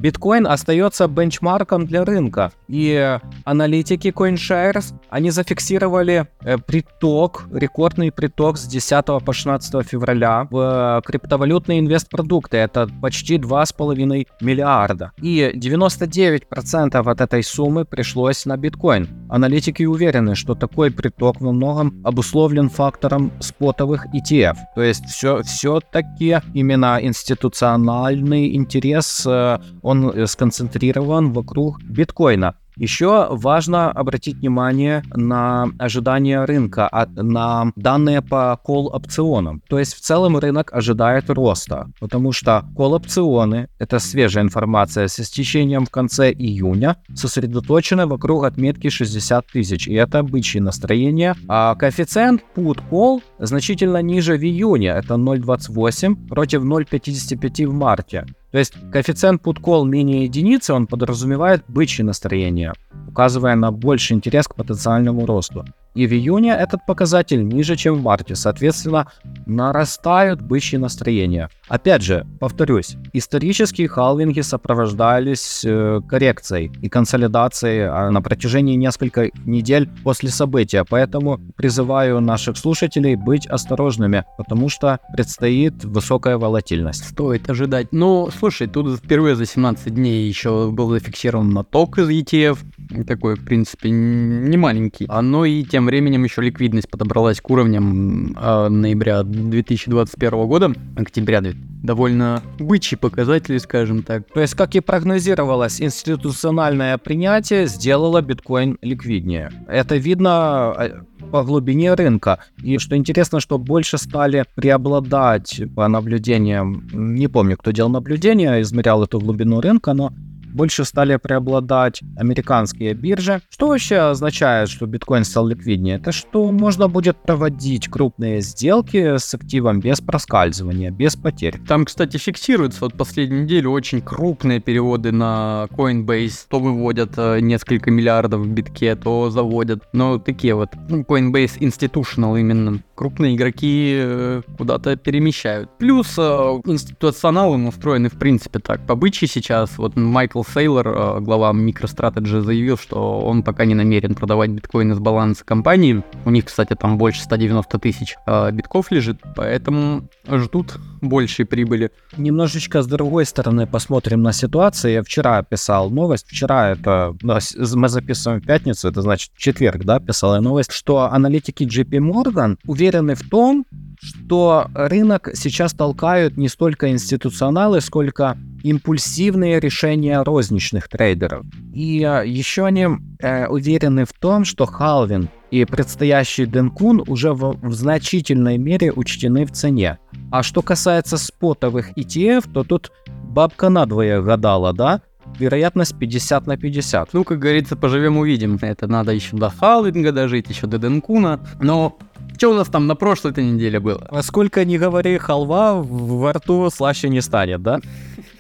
биткоин 0.06 0.46
остается 0.46 1.08
бенчмарком 1.08 1.88
для 1.88 2.06
рынка. 2.06 2.52
И 2.68 3.20
аналитики 3.44 4.10
CoinShares, 4.10 4.94
они 5.10 5.32
зафиксировали 5.32 6.28
э, 6.42 6.58
приток, 6.60 7.46
рекордный 7.52 8.12
приток 8.12 8.58
с 8.58 8.68
10 8.68 9.06
по 9.26 9.34
16 9.34 9.88
февраля 9.88 10.48
в 10.52 10.58
э, 10.58 11.02
криптовалютные 11.08 11.80
инвестпродукты. 11.80 12.58
Это 12.58 12.88
почти 13.02 13.38
2,5 13.38 14.28
миллиарда. 14.42 15.12
И 15.24 15.52
99% 15.56 17.12
от 17.12 17.22
этой 17.22 17.44
суммы 17.44 17.86
пришлось 17.86 18.46
на 18.46 18.58
биткоин. 18.58 19.08
Аналитики 19.30 19.84
уверены, 19.88 20.36
что 20.36 20.54
такой 20.54 20.92
приток 20.92 21.42
во 21.42 21.52
многом 21.52 22.02
обусловлен 22.04 22.70
фактором 22.70 23.32
спотовых 23.40 24.06
ETF. 24.14 24.56
То 24.76 24.84
есть 24.84 25.06
все, 25.06 25.42
все-таки 25.42 26.38
именно 26.54 27.00
институциональный 27.02 28.56
интерес, 28.56 29.26
э, 29.26 29.58
он 29.96 30.28
сконцентрирован 30.28 31.32
вокруг 31.32 31.82
биткоина. 31.84 32.56
Еще 32.78 33.28
важно 33.30 33.90
обратить 33.90 34.38
внимание 34.38 35.02
на 35.14 35.70
ожидания 35.80 36.44
рынка, 36.44 36.90
а, 36.92 37.08
на 37.16 37.72
данные 37.78 38.22
по 38.22 38.60
кол-опционам. 38.62 39.62
То 39.70 39.80
есть 39.80 39.94
в 39.94 40.02
целом 40.02 40.38
рынок 40.38 40.74
ожидает 40.74 41.30
роста, 41.30 41.90
потому 42.02 42.34
что 42.34 42.66
кол-опционы— 42.76 43.70
это 43.80 44.00
свежая 44.00 44.44
информация 44.44 45.08
с 45.08 45.20
истечением 45.20 45.86
в 45.86 45.90
конце 45.90 46.32
июня, 46.34 46.98
сосредоточены 47.14 48.08
вокруг 48.08 48.44
отметки 48.44 48.90
60 48.90 49.48
тысяч, 49.48 49.88
и 49.88 49.94
это 49.94 50.22
бычье 50.24 50.62
настроение. 50.62 51.36
А 51.48 51.76
коэффициент 51.76 52.44
put-call 52.58 53.22
значительно 53.40 54.02
ниже 54.02 54.38
в 54.38 54.44
июне, 54.44 54.90
это 54.90 55.14
0,28 55.14 56.28
против 56.28 56.64
0,55 56.64 57.68
в 57.68 57.74
марте. 57.74 58.26
То 58.56 58.60
есть 58.60 58.74
коэффициент 58.90 59.42
put-call 59.42 59.84
менее 59.86 60.24
единицы, 60.24 60.72
он 60.72 60.88
подразумевает 60.88 61.66
бычье 61.68 62.06
настроение, 62.06 62.72
указывая 63.16 63.56
на 63.56 63.72
больший 63.72 64.14
интерес 64.14 64.46
к 64.46 64.56
потенциальному 64.56 65.26
росту. 65.26 65.64
И 65.96 66.08
в 66.08 66.12
июне 66.12 66.52
этот 66.52 66.86
показатель 66.86 67.48
ниже, 67.48 67.78
чем 67.78 67.96
в 67.96 68.04
марте. 68.04 68.36
Соответственно, 68.36 69.08
нарастают 69.46 70.42
бычьи 70.42 70.78
настроения. 70.78 71.50
Опять 71.70 72.02
же, 72.02 72.28
повторюсь, 72.40 72.98
исторические 73.14 73.88
халвинги 73.88 74.42
сопровождались 74.42 75.64
э, 75.66 76.02
коррекцией 76.08 76.72
и 76.82 76.90
консолидацией 76.90 77.88
а, 77.88 78.12
на 78.12 78.22
протяжении 78.22 78.76
нескольких 78.76 79.32
недель 79.46 79.90
после 80.04 80.30
события, 80.30 80.84
поэтому 80.84 81.40
призываю 81.56 82.20
наших 82.20 82.58
слушателей 82.58 83.16
быть 83.16 83.48
осторожными, 83.48 84.26
потому 84.38 84.70
что 84.70 85.00
предстоит 85.14 85.86
высокая 85.86 86.38
волатильность. 86.38 87.06
Стоит 87.06 87.50
ожидать. 87.50 87.88
Ну, 87.94 88.30
слушай, 88.38 88.68
тут 88.68 88.98
впервые 88.98 89.36
за 89.36 89.46
17 89.46 89.94
дней 89.94 90.28
еще 90.28 90.70
был 90.72 90.90
зафиксирован 90.90 91.50
наток 91.52 91.98
из 92.00 92.10
ETF, 92.10 92.58
такой, 93.06 93.36
в 93.36 93.46
принципе, 93.46 93.90
не 93.90 94.58
маленький. 94.58 95.06
А, 95.10 95.22
но 95.22 95.46
и 95.46 95.64
тем 95.64 95.86
временем 95.86 96.24
еще 96.24 96.42
ликвидность 96.42 96.90
подобралась 96.90 97.42
к 97.42 97.50
уровням 97.50 98.36
э, 98.38 98.70
ноября 98.70 99.24
2021 99.24 100.48
года, 100.48 100.74
октября 100.96 101.42
довольно 101.84 102.42
бычьи 102.60 102.98
показатели, 102.98 103.58
скажем 103.58 104.04
так. 104.04 104.24
То 104.34 104.42
есть, 104.42 104.56
как 104.56 104.76
и 104.76 104.80
прогнозировалось, 104.80 105.82
институциональное 105.82 106.98
принятие 106.98 107.68
сделало 107.68 108.22
биткоин 108.22 108.78
ликвиднее. 108.82 109.52
Это 109.68 109.96
видно 109.98 110.74
э, 110.78 110.90
по 111.32 111.44
глубине 111.44 111.94
рынка. 111.94 112.40
И 112.64 112.78
что 112.80 112.96
интересно, 112.96 113.40
что 113.40 113.58
больше 113.58 113.98
стали 113.98 114.46
преобладать 114.56 115.62
по 115.76 115.88
наблюдениям, 115.88 116.88
не 116.92 117.28
помню, 117.28 117.58
кто 117.58 117.72
делал 117.72 117.90
наблюдение, 117.90 118.62
измерял 118.62 119.04
эту 119.04 119.20
глубину 119.20 119.62
рынка, 119.62 119.94
но 119.94 120.12
больше 120.56 120.86
стали 120.86 121.18
преобладать 121.18 122.02
американские 122.18 122.94
биржи. 122.94 123.42
Что 123.50 123.68
вообще 123.68 123.98
означает, 123.98 124.70
что 124.70 124.86
биткоин 124.86 125.26
стал 125.26 125.48
ликвиднее? 125.48 125.98
Это 125.98 126.12
что 126.12 126.52
можно 126.52 126.88
будет 126.88 127.18
проводить 127.18 127.90
крупные 127.90 128.42
сделки 128.42 129.18
с 129.18 129.34
активом 129.34 129.82
без 129.82 130.00
проскальзывания, 130.02 130.92
без 130.92 131.16
потерь. 131.16 131.60
Там, 131.68 131.86
кстати, 131.86 132.18
фиксируется 132.18 132.80
вот 132.82 132.94
последнюю 132.94 133.44
неделю 133.44 133.72
очень 133.72 134.02
крупные 134.02 134.60
переводы 134.60 135.12
на 135.12 135.68
Coinbase. 135.72 136.46
То 136.50 136.60
выводят 136.60 137.12
э, 137.18 137.40
несколько 137.42 137.92
миллиардов 137.92 138.42
в 138.42 138.48
битке, 138.48 138.96
то 138.96 139.30
заводят. 139.30 139.84
Но 139.94 140.20
такие 140.20 140.56
вот 140.56 140.70
ну, 140.90 141.02
Coinbase 141.02 141.60
Institutional 141.60 142.40
именно. 142.40 142.82
Крупные 142.96 143.36
игроки 143.36 143.98
э, 144.00 144.42
куда-то 144.58 144.96
перемещают. 144.96 145.70
Плюс 145.78 146.16
э, 146.18 146.22
институционалы 146.66 147.58
настроены 147.58 148.10
в 148.10 148.18
принципе 148.18 148.60
так. 148.60 148.86
По 148.88 148.96
сейчас. 149.12 149.78
Вот 149.78 149.96
Майкл 149.96 150.44
Сейлор, 150.54 150.88
э, 150.88 151.20
глава 151.22 151.52
MicroStrategy, 151.52 152.42
заявил, 152.42 152.78
что 152.78 153.20
он 153.20 153.44
пока 153.44 153.66
не 153.66 153.76
намерен 153.76 154.16
продавать 154.16 154.50
биткоины 154.52 154.96
с 154.96 155.00
баланса 155.00 155.44
компании. 155.44 156.04
У 156.26 156.30
них, 156.30 156.46
кстати, 156.46 156.76
там 156.76 156.98
больше 156.98 157.22
190 157.22 157.80
тысяч 157.80 158.16
э, 158.26 158.52
битков 158.52 158.92
лежит, 158.92 159.22
поэтому 159.36 160.08
ждут 160.28 160.78
большей 161.02 161.46
прибыли. 161.46 161.92
Немножечко 162.18 162.82
с 162.82 162.88
другой 162.88 163.26
стороны 163.26 163.68
посмотрим 163.68 164.22
на 164.22 164.34
ситуацию. 164.34 164.94
Я 164.94 165.04
вчера 165.04 165.44
писал 165.44 165.90
новость. 165.90 166.28
Вчера 166.28 166.72
это... 166.72 167.16
Мы 167.22 167.90
записываем 167.90 168.42
в 168.42 168.46
пятницу, 168.46 168.88
это 168.88 169.02
значит 169.02 169.32
четверг, 169.38 169.84
да, 169.84 170.00
писал 170.00 170.36
я 170.36 170.42
новость, 170.42 170.72
что 170.72 171.12
аналитики 171.12 171.64
JP 171.64 172.00
Morgan 172.00 172.58
уверены 172.66 173.16
в 173.16 173.28
том, 173.30 173.66
что 174.02 174.68
рынок 174.74 175.30
сейчас 175.34 175.74
толкают 175.74 176.38
не 176.38 176.48
столько 176.48 176.90
институционалы, 176.92 177.82
сколько 177.82 178.38
импульсивные 178.64 179.60
решения 179.60 180.22
розничных 180.24 180.88
трейдеров. 180.88 181.46
И 181.74 182.04
а, 182.04 182.24
еще 182.24 182.66
они 182.66 182.88
э, 183.20 183.48
уверены 183.48 184.06
в 184.06 184.14
том, 184.14 184.44
что 184.44 184.66
Халвин 184.66 185.30
и 185.52 185.66
предстоящий 185.66 186.46
Денкун 186.46 187.04
уже 187.08 187.34
в, 187.34 187.58
в 187.62 187.74
значительной 187.74 188.58
мере 188.58 188.92
учтены 188.92 189.46
в 189.46 189.52
цене. 189.52 190.00
А 190.32 190.42
что 190.42 190.62
касается 190.62 191.18
спотовых 191.18 191.98
ETF, 191.98 192.52
то 192.52 192.64
тут 192.64 192.92
бабка 193.08 193.70
надвое 193.70 194.22
гадала, 194.22 194.74
да? 194.74 195.02
вероятность 195.40 195.98
50 195.98 196.48
на 196.48 196.58
50. 196.58 197.14
Ну, 197.14 197.24
как 197.24 197.40
говорится, 197.40 197.76
поживем 197.76 198.18
увидим. 198.18 198.58
Это 198.62 198.88
надо 198.88 199.12
еще 199.12 199.36
до 199.36 199.50
Халвинга 199.50 200.12
дожить, 200.12 200.50
еще 200.50 200.68
до 200.68 200.78
Денкуна. 200.78 201.40
Но 201.62 201.98
что 202.38 202.52
у 202.52 202.54
нас 202.54 202.68
там 202.68 202.88
на 202.88 202.96
прошлой 202.96 203.32
этой 203.32 203.46
неделе 203.46 203.80
было? 203.80 204.08
Сколько 204.22 204.66
не 204.66 204.78
говори, 204.78 205.18
халва 205.18 205.82
во 205.82 206.34
рту 206.34 206.70
слаще 206.70 207.10
не 207.10 207.22
станет, 207.22 207.62
да? 207.62 207.80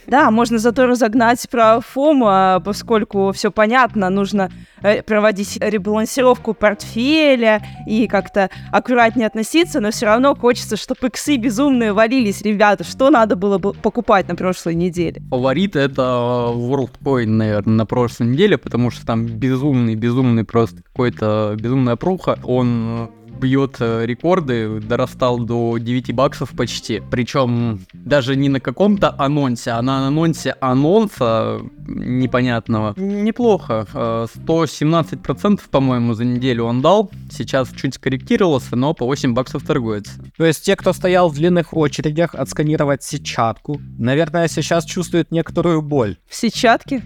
Да, 0.07 0.29
можно 0.29 0.59
зато 0.59 0.85
разогнать 0.85 1.47
про 1.49 1.79
ФОМа, 1.81 2.61
поскольку 2.63 3.31
все 3.31 3.51
понятно, 3.51 4.09
нужно 4.09 4.51
э, 4.81 5.01
проводить 5.01 5.57
ребалансировку 5.59 6.53
портфеля 6.53 7.63
и 7.87 8.07
как-то 8.07 8.49
аккуратнее 8.71 9.27
относиться, 9.27 9.79
но 9.79 9.89
все 9.91 10.05
равно 10.05 10.35
хочется, 10.35 10.77
чтобы 10.77 11.07
иксы 11.07 11.37
безумные 11.37 11.93
валились, 11.93 12.41
ребята. 12.43 12.83
Что 12.83 13.09
надо 13.09 13.35
было 13.35 13.57
бы 13.57 13.73
покупать 13.73 14.27
на 14.27 14.35
прошлой 14.35 14.75
неделе? 14.75 15.23
Фаворит 15.31 15.75
это 15.75 16.51
WorldCoin, 16.53 17.25
наверное, 17.25 17.75
на 17.75 17.85
прошлой 17.85 18.27
неделе, 18.27 18.57
потому 18.57 18.91
что 18.91 19.05
там 19.05 19.25
безумный, 19.25 19.95
безумный 19.95 20.43
просто 20.43 20.83
какой-то 20.83 21.55
безумная 21.59 21.95
пруха. 21.95 22.37
Он 22.43 23.09
бьет 23.39 23.77
э, 23.79 24.05
рекорды, 24.05 24.79
дорастал 24.79 25.39
до 25.39 25.77
9 25.77 26.13
баксов 26.13 26.51
почти. 26.51 27.01
Причем 27.11 27.81
даже 27.93 28.35
не 28.35 28.49
на 28.49 28.59
каком-то 28.59 29.15
анонсе, 29.17 29.71
а 29.71 29.81
на 29.81 30.07
анонсе 30.07 30.55
анонса 30.59 31.61
непонятного. 31.87 32.93
Неплохо. 32.97 33.87
117% 33.93 35.53
э, 35.53 35.57
по-моему, 35.69 36.13
за 36.13 36.25
неделю 36.25 36.65
он 36.65 36.81
дал. 36.81 37.11
Сейчас 37.31 37.69
чуть 37.71 37.95
скорректировался, 37.95 38.75
но 38.75 38.93
по 38.93 39.05
8 39.05 39.33
баксов 39.33 39.63
торгуется. 39.63 40.13
То 40.37 40.45
есть 40.45 40.63
те, 40.63 40.75
кто 40.75 40.93
стоял 40.93 41.29
в 41.29 41.35
длинных 41.35 41.73
очередях 41.73 42.35
отсканировать 42.35 43.03
сетчатку, 43.03 43.79
наверное, 43.97 44.47
сейчас 44.47 44.85
чувствуют 44.85 45.31
некоторую 45.31 45.81
боль. 45.81 46.17
В 46.27 46.35
сетчатке? 46.35 47.03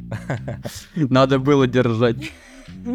Надо 0.95 1.39
было 1.39 1.67
держать. 1.67 2.31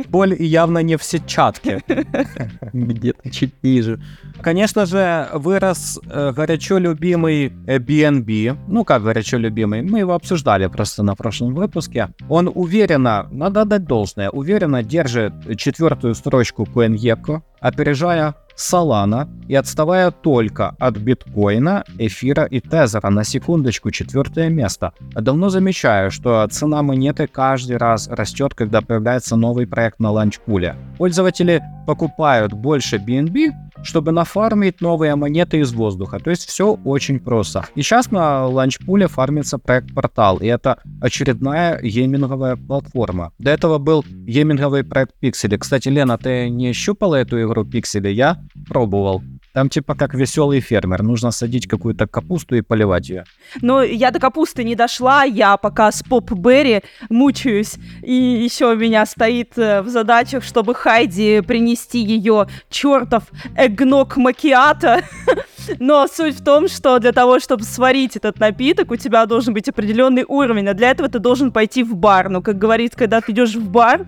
Боль 0.08 0.34
явно 0.38 0.78
не 0.78 0.96
в 0.96 1.02
сетчатке. 1.02 1.82
Где-то 2.72 3.30
чуть 3.30 3.62
ниже. 3.62 4.00
Конечно 4.40 4.86
же, 4.86 5.28
вырос 5.32 6.00
э, 6.06 6.32
горячо 6.32 6.78
любимый 6.78 7.48
BNB. 7.48 8.58
Ну, 8.68 8.84
как 8.84 9.02
горячо 9.02 9.38
любимый? 9.38 9.82
Мы 9.82 10.00
его 10.00 10.14
обсуждали 10.14 10.66
просто 10.66 11.02
на 11.02 11.14
прошлом 11.14 11.54
выпуске. 11.54 12.08
Он 12.28 12.50
уверенно, 12.54 13.28
надо 13.30 13.64
дать 13.64 13.84
должное, 13.84 14.30
уверенно 14.30 14.82
держит 14.82 15.32
четвертую 15.56 16.14
строчку 16.14 16.64
CoinGecko, 16.64 17.42
опережая 17.60 18.34
Solana 18.56 19.28
и 19.48 19.54
отставая 19.54 20.10
только 20.10 20.74
от 20.78 20.96
биткоина, 20.96 21.84
эфира 21.98 22.44
и 22.44 22.60
тезера 22.60 23.10
на 23.10 23.24
секундочку 23.24 23.90
четвертое 23.90 24.48
место. 24.48 24.92
Давно 25.14 25.48
замечаю, 25.48 26.10
что 26.10 26.46
цена 26.50 26.82
монеты 26.82 27.26
каждый 27.26 27.76
раз 27.76 28.08
растет, 28.08 28.54
когда 28.54 28.80
появляется 28.80 29.36
новый 29.36 29.66
проект 29.66 30.00
на 30.00 30.10
ланчпуле. 30.10 30.76
Пользователи 30.98 31.62
покупают 31.86 32.52
больше 32.52 32.96
BNB, 32.96 33.50
чтобы 33.82 34.12
нафармить 34.12 34.80
новые 34.80 35.14
монеты 35.14 35.58
из 35.58 35.72
воздуха. 35.72 36.18
То 36.18 36.30
есть 36.30 36.48
все 36.48 36.78
очень 36.84 37.20
просто. 37.20 37.66
И 37.74 37.82
сейчас 37.82 38.10
на 38.10 38.46
ланчпуле 38.46 39.08
фармится 39.08 39.58
проект 39.58 39.94
Портал, 39.94 40.38
и 40.38 40.46
это 40.46 40.78
очередная 41.00 41.80
гейминговая 41.80 42.56
платформа. 42.56 43.32
До 43.38 43.50
этого 43.50 43.78
был 43.78 44.04
гейминговый 44.08 44.84
проект 44.84 45.12
Пиксели. 45.20 45.56
Кстати, 45.56 45.88
Лена, 45.88 46.18
ты 46.18 46.48
не 46.48 46.72
щупала 46.72 47.16
эту 47.16 47.42
игру 47.42 47.64
Пиксели? 47.64 48.08
Я 48.08 48.38
пробовал. 48.68 49.22
Там 49.54 49.68
типа 49.68 49.94
как 49.94 50.14
веселый 50.14 50.60
фермер. 50.60 51.02
Нужно 51.02 51.30
садить 51.30 51.68
какую-то 51.68 52.08
капусту 52.08 52.56
и 52.56 52.60
поливать 52.60 53.08
ее. 53.08 53.24
Но 53.62 53.82
я 53.82 54.10
до 54.10 54.18
капусты 54.18 54.64
не 54.64 54.74
дошла. 54.74 55.22
Я 55.22 55.56
пока 55.56 55.92
с 55.92 56.02
Поп 56.02 56.32
Берри 56.32 56.82
мучаюсь. 57.08 57.76
И 58.02 58.12
еще 58.12 58.72
у 58.72 58.76
меня 58.76 59.06
стоит 59.06 59.56
э, 59.56 59.80
в 59.82 59.88
задачах, 59.88 60.42
чтобы 60.42 60.74
Хайди 60.74 61.40
принести 61.40 62.00
ее 62.00 62.48
чертов 62.68 63.24
эгнок 63.56 64.16
макиата. 64.16 65.04
Но 65.78 66.06
суть 66.06 66.36
в 66.36 66.44
том, 66.44 66.68
что 66.68 66.98
для 66.98 67.12
того, 67.12 67.38
чтобы 67.40 67.64
сварить 67.64 68.16
этот 68.16 68.38
напиток, 68.38 68.90
у 68.90 68.96
тебя 68.96 69.26
должен 69.26 69.54
быть 69.54 69.68
определенный 69.68 70.24
уровень, 70.26 70.68
а 70.68 70.74
для 70.74 70.90
этого 70.90 71.08
ты 71.08 71.18
должен 71.18 71.52
пойти 71.52 71.82
в 71.82 71.94
бар. 71.96 72.28
Но, 72.28 72.42
как 72.42 72.58
говорится, 72.58 72.98
когда 72.98 73.20
ты 73.20 73.32
идешь 73.32 73.54
в 73.54 73.68
бар, 73.68 74.06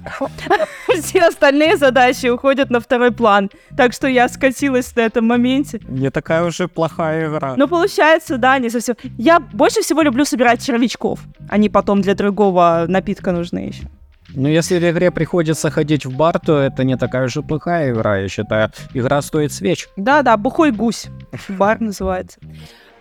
все 1.03 1.23
остальные 1.23 1.77
задачи 1.77 2.27
уходят 2.27 2.71
на 2.71 2.81
второй 2.81 3.13
план. 3.13 3.51
Так 3.77 3.93
что 3.93 4.09
я 4.09 4.29
скатилась 4.29 4.95
на 4.97 5.01
этом 5.01 5.27
моменте. 5.27 5.81
Не 5.89 6.11
такая 6.11 6.45
уже 6.45 6.69
плохая 6.69 7.29
игра. 7.29 7.55
Ну, 7.57 7.69
получается, 7.69 8.39
да, 8.39 8.59
не 8.59 8.71
совсем. 8.71 8.97
Я 9.19 9.41
больше 9.41 9.83
всего 9.83 10.03
люблю 10.03 10.25
собирать 10.25 10.65
червячков. 10.65 11.21
Они 11.49 11.69
потом 11.69 12.03
для 12.03 12.15
другого 12.15 12.85
напитка 12.89 13.33
нужны 13.33 13.59
еще. 13.59 13.89
Ну, 14.35 14.49
если 14.49 14.79
в 14.79 14.91
игре 14.91 15.11
приходится 15.11 15.71
ходить 15.71 16.05
в 16.05 16.17
бар, 16.17 16.39
то 16.39 16.59
это 16.59 16.85
не 16.85 16.97
такая 16.97 17.27
уж 17.27 17.37
и 17.37 17.43
плохая 17.43 17.93
игра, 17.93 18.19
я 18.19 18.29
считаю. 18.29 18.71
Игра 18.93 19.23
стоит 19.23 19.53
свеч. 19.53 19.89
Да-да, 19.97 20.37
бухой 20.37 20.73
гусь. 20.73 21.07
Бар 21.49 21.81
называется. 21.81 22.39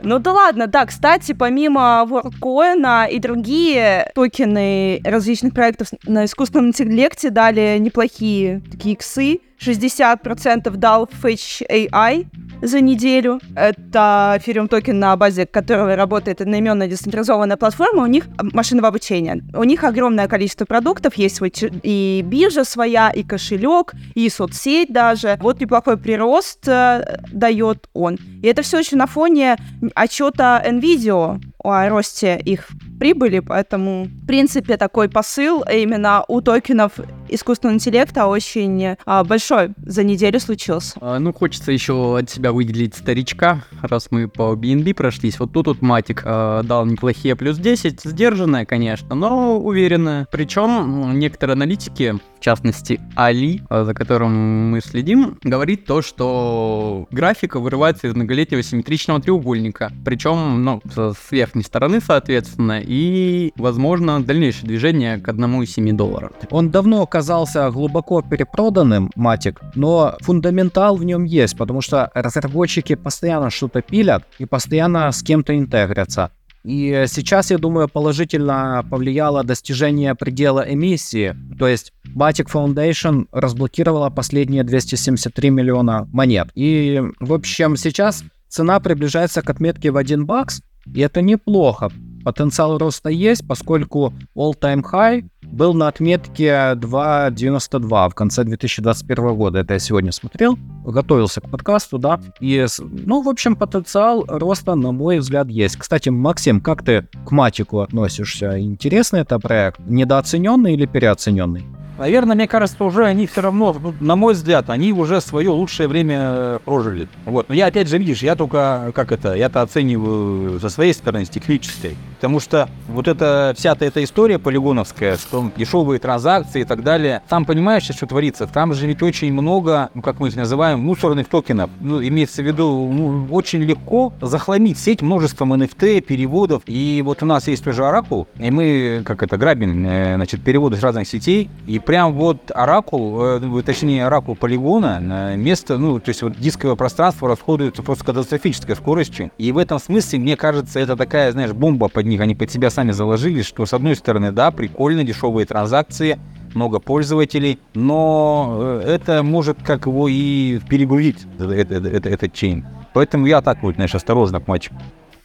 Ну 0.03 0.19
да 0.19 0.33
ладно, 0.33 0.67
да, 0.67 0.85
кстати, 0.85 1.33
помимо 1.33 2.05
WorldCoin 2.07 3.09
и 3.09 3.19
другие 3.19 4.11
токены 4.13 5.01
различных 5.03 5.53
проектов 5.53 5.89
на 6.03 6.25
искусственном 6.25 6.67
интеллекте 6.67 7.29
дали 7.29 7.77
неплохие 7.79 8.61
такие 8.69 8.95
иксы. 8.95 9.39
60% 9.59 10.69
дал 10.75 11.09
Fetch 11.21 11.65
AI 11.69 12.27
за 12.61 12.81
неделю. 12.81 13.39
Это 13.55 14.35
эфириум 14.37 14.67
токен, 14.67 14.99
на 14.99 15.15
базе 15.15 15.45
которого 15.45 15.95
работает 15.95 16.41
одноименная 16.41 16.87
децентрализованная 16.87 17.57
платформа. 17.57 18.03
У 18.03 18.07
них 18.07 18.25
машинного 18.39 18.89
обучения. 18.89 19.41
У 19.53 19.63
них 19.63 19.83
огромное 19.83 20.27
количество 20.27 20.65
продуктов. 20.65 21.15
Есть 21.15 21.41
и 21.83 22.21
биржа 22.25 22.63
своя, 22.63 23.09
и 23.09 23.23
кошелек, 23.23 23.93
и 24.13 24.29
соцсеть 24.29 24.91
даже. 24.91 25.37
Вот 25.41 25.59
неплохой 25.59 25.97
прирост 25.97 26.67
э, 26.67 27.19
дает 27.31 27.89
он. 27.93 28.17
И 28.41 28.47
это 28.47 28.61
все 28.61 28.79
еще 28.79 28.95
на 28.95 29.07
фоне 29.07 29.57
отчета 29.93 30.63
NVIDIA 30.65 31.41
о 31.59 31.89
росте 31.89 32.39
их 32.43 32.69
прибыли, 32.99 33.39
поэтому, 33.39 34.05
в 34.05 34.25
принципе, 34.27 34.77
такой 34.77 35.09
посыл 35.09 35.63
именно 35.71 36.23
у 36.27 36.41
токенов 36.41 36.93
искусственного 37.29 37.75
интеллекта 37.75 38.27
очень 38.27 38.95
а, 39.05 39.23
большой 39.23 39.69
за 39.77 40.03
неделю 40.03 40.39
случился. 40.39 40.97
А, 41.01 41.19
ну, 41.19 41.33
хочется 41.33 41.71
еще 41.71 42.17
от 42.17 42.29
себя 42.29 42.51
выделить 42.51 42.95
старичка, 42.95 43.63
раз 43.81 44.07
мы 44.11 44.27
по 44.27 44.53
BNB 44.53 44.93
прошлись. 44.93 45.39
Вот 45.39 45.51
тут 45.51 45.67
вот 45.67 45.81
Матик 45.81 46.23
а, 46.25 46.63
дал 46.63 46.85
неплохие 46.85 47.35
плюс 47.35 47.57
10, 47.57 48.01
сдержанная, 48.03 48.65
конечно, 48.65 49.15
но 49.15 49.59
уверенная. 49.59 50.27
Причем 50.31 51.17
некоторые 51.17 51.53
аналитики 51.53 52.15
частности 52.45 52.99
Али, 53.15 53.63
э, 53.69 53.83
за 53.83 53.93
которым 53.95 54.69
мы 54.69 54.79
следим, 54.81 55.39
говорит 55.43 55.85
то, 55.85 56.03
что 56.03 57.07
графика 57.09 57.59
вырывается 57.59 58.07
из 58.07 58.15
многолетнего 58.15 58.61
симметричного 58.61 59.19
треугольника, 59.19 59.91
причем 60.05 60.63
ну, 60.63 60.81
с 60.95 61.31
верхней 61.31 61.63
стороны, 61.63 61.99
соответственно, 62.01 62.81
и, 62.83 63.51
возможно, 63.55 64.23
дальнейшее 64.23 64.67
движение 64.67 65.17
к 65.17 65.27
1,7 65.27 65.93
доллара. 65.93 66.31
Он 66.51 66.69
давно 66.69 67.01
оказался 67.01 67.71
глубоко 67.71 68.21
перепроданным, 68.21 69.09
Матик, 69.15 69.59
но 69.73 70.15
фундаментал 70.19 70.97
в 70.97 71.03
нем 71.03 71.23
есть, 71.23 71.57
потому 71.57 71.81
что 71.81 72.11
разработчики 72.13 72.93
постоянно 72.93 73.49
что-то 73.49 73.81
пилят 73.81 74.23
и 74.37 74.45
постоянно 74.45 75.11
с 75.11 75.23
кем-то 75.23 75.57
интегрятся. 75.57 76.29
И 76.65 77.05
сейчас, 77.07 77.51
я 77.51 77.57
думаю, 77.59 77.87
положительно 77.87 78.83
повлияло 78.89 79.43
достижение 79.43 80.15
предела 80.15 80.61
эмиссии. 80.61 81.35
То 81.59 81.67
есть 81.67 81.93
Batic 82.15 82.51
Foundation 82.51 83.27
разблокировала 83.31 84.09
последние 84.09 84.63
273 84.63 85.49
миллиона 85.51 86.07
монет. 86.11 86.49
И, 86.55 87.01
в 87.19 87.33
общем, 87.33 87.77
сейчас 87.77 88.23
цена 88.47 88.79
приближается 88.79 89.41
к 89.41 89.49
отметке 89.49 89.91
в 89.91 89.97
1 89.97 90.25
бакс, 90.25 90.61
и 90.91 91.01
это 91.01 91.21
неплохо. 91.21 91.91
Потенциал 92.23 92.77
роста 92.79 93.09
есть, 93.09 93.47
поскольку 93.47 94.13
all-time 94.35 94.83
high 94.83 95.23
был 95.55 95.73
на 95.73 95.87
отметке 95.87 96.49
2.92 96.75 98.09
в 98.09 98.13
конце 98.13 98.43
2021 98.43 99.35
года. 99.35 99.59
Это 99.59 99.73
я 99.73 99.79
сегодня 99.79 100.11
смотрел, 100.11 100.59
готовился 100.83 101.39
к 101.39 101.49
подкасту, 101.49 101.97
да. 101.97 102.19
И, 102.41 102.65
ну, 102.79 103.21
в 103.21 103.29
общем, 103.29 103.55
потенциал 103.55 104.25
роста, 104.27 104.75
на 104.75 104.91
мой 104.91 105.19
взгляд, 105.19 105.47
есть. 105.47 105.77
Кстати, 105.77 106.09
Максим, 106.09 106.59
как 106.59 106.83
ты 106.83 107.07
к 107.25 107.31
матику 107.31 107.79
относишься? 107.79 108.59
Интересный 108.59 109.21
это 109.21 109.39
проект? 109.39 109.79
Недооцененный 109.87 110.73
или 110.73 110.85
переоцененный? 110.85 111.63
Наверное, 111.97 112.35
мне 112.35 112.47
кажется, 112.47 112.83
уже 112.83 113.05
они 113.05 113.27
все 113.27 113.41
равно, 113.41 113.75
ну, 113.81 113.93
на 113.99 114.15
мой 114.15 114.33
взгляд, 114.33 114.69
они 114.69 114.91
уже 114.91 115.21
свое 115.21 115.49
лучшее 115.49 115.87
время 115.87 116.17
э, 116.19 116.59
прожили. 116.63 117.07
Вот. 117.25 117.49
Но 117.49 117.55
я 117.55 117.67
опять 117.67 117.87
же, 117.87 117.97
видишь, 117.97 118.21
я 118.21 118.35
только, 118.35 118.91
как 118.93 119.11
это, 119.11 119.33
я-то 119.33 119.61
оцениваю 119.61 120.59
со 120.59 120.69
своей 120.69 120.93
стороны, 120.93 121.25
с 121.25 121.29
технической. 121.29 121.95
Потому 122.15 122.39
что 122.39 122.69
вот 122.87 123.07
эта 123.07 123.53
вся 123.57 123.75
эта 123.79 124.03
история 124.03 124.39
полигоновская, 124.39 125.17
что 125.17 125.51
дешевые 125.55 125.99
транзакции 125.99 126.61
и 126.61 126.63
так 126.63 126.83
далее, 126.83 127.21
там 127.27 127.45
понимаешь, 127.45 127.83
что 127.83 128.05
творится? 128.07 128.47
Там 128.47 128.73
же 128.73 128.87
ведь 128.87 129.01
очень 129.01 129.31
много, 129.31 129.89
ну, 129.93 130.01
как 130.01 130.19
мы 130.19 130.29
их 130.29 130.35
называем, 130.35 130.79
мусорных 130.79 131.27
токенов. 131.27 131.69
Ну, 131.79 132.01
имеется 132.01 132.41
в 132.41 132.45
виду, 132.45 132.89
ну, 132.91 133.27
очень 133.31 133.61
легко 133.61 134.13
захламить 134.21 134.77
сеть 134.79 135.01
множеством 135.01 135.53
NFT, 135.53 136.01
переводов. 136.01 136.63
И 136.65 137.01
вот 137.05 137.21
у 137.23 137.25
нас 137.25 137.47
есть 137.47 137.63
тоже 137.63 137.83
Oracle, 137.83 138.27
и 138.39 138.51
мы, 138.51 139.01
как 139.05 139.23
это, 139.23 139.37
грабим, 139.37 139.85
э, 139.85 140.15
значит, 140.15 140.43
переводы 140.43 140.77
с 140.77 140.81
разных 140.81 141.07
сетей, 141.07 141.49
и 141.67 141.79
прям 141.85 142.13
вот 142.13 142.51
оракул, 142.53 143.21
э, 143.21 143.63
точнее 143.63 144.05
оракул 144.05 144.35
полигона, 144.35 145.35
место, 145.35 145.77
ну, 145.77 145.99
то 145.99 146.09
есть 146.09 146.21
вот 146.21 146.37
дисковое 146.37 146.75
пространство 146.75 147.29
расходуется 147.29 147.83
просто 147.83 148.03
катастрофической 148.03 148.75
скоростью. 148.75 149.31
И 149.37 149.51
в 149.51 149.57
этом 149.57 149.79
смысле, 149.79 150.19
мне 150.19 150.35
кажется, 150.35 150.79
это 150.79 150.95
такая, 150.95 151.31
знаешь, 151.31 151.53
бомба 151.53 151.87
под 151.87 152.05
них, 152.05 152.21
они 152.21 152.35
под 152.35 152.51
себя 152.51 152.69
сами 152.69 152.91
заложили, 152.91 153.41
что 153.41 153.65
с 153.65 153.73
одной 153.73 153.95
стороны, 153.95 154.31
да, 154.31 154.51
прикольно, 154.51 155.03
дешевые 155.03 155.45
транзакции, 155.45 156.19
много 156.53 156.79
пользователей, 156.79 157.59
но 157.73 158.57
э, 158.59 158.95
это 158.95 159.23
может 159.23 159.57
как 159.61 159.85
его 159.85 160.07
и 160.07 160.59
перегрузить, 160.69 161.25
этот, 161.37 161.71
этот, 161.71 162.05
этот 162.05 162.33
чейн. 162.33 162.65
Поэтому 162.93 163.25
я 163.25 163.41
так 163.41 163.61
вот, 163.61 163.75
знаешь, 163.75 163.93
осторожно 163.93 164.39
к 164.39 164.47
матчу. 164.47 164.73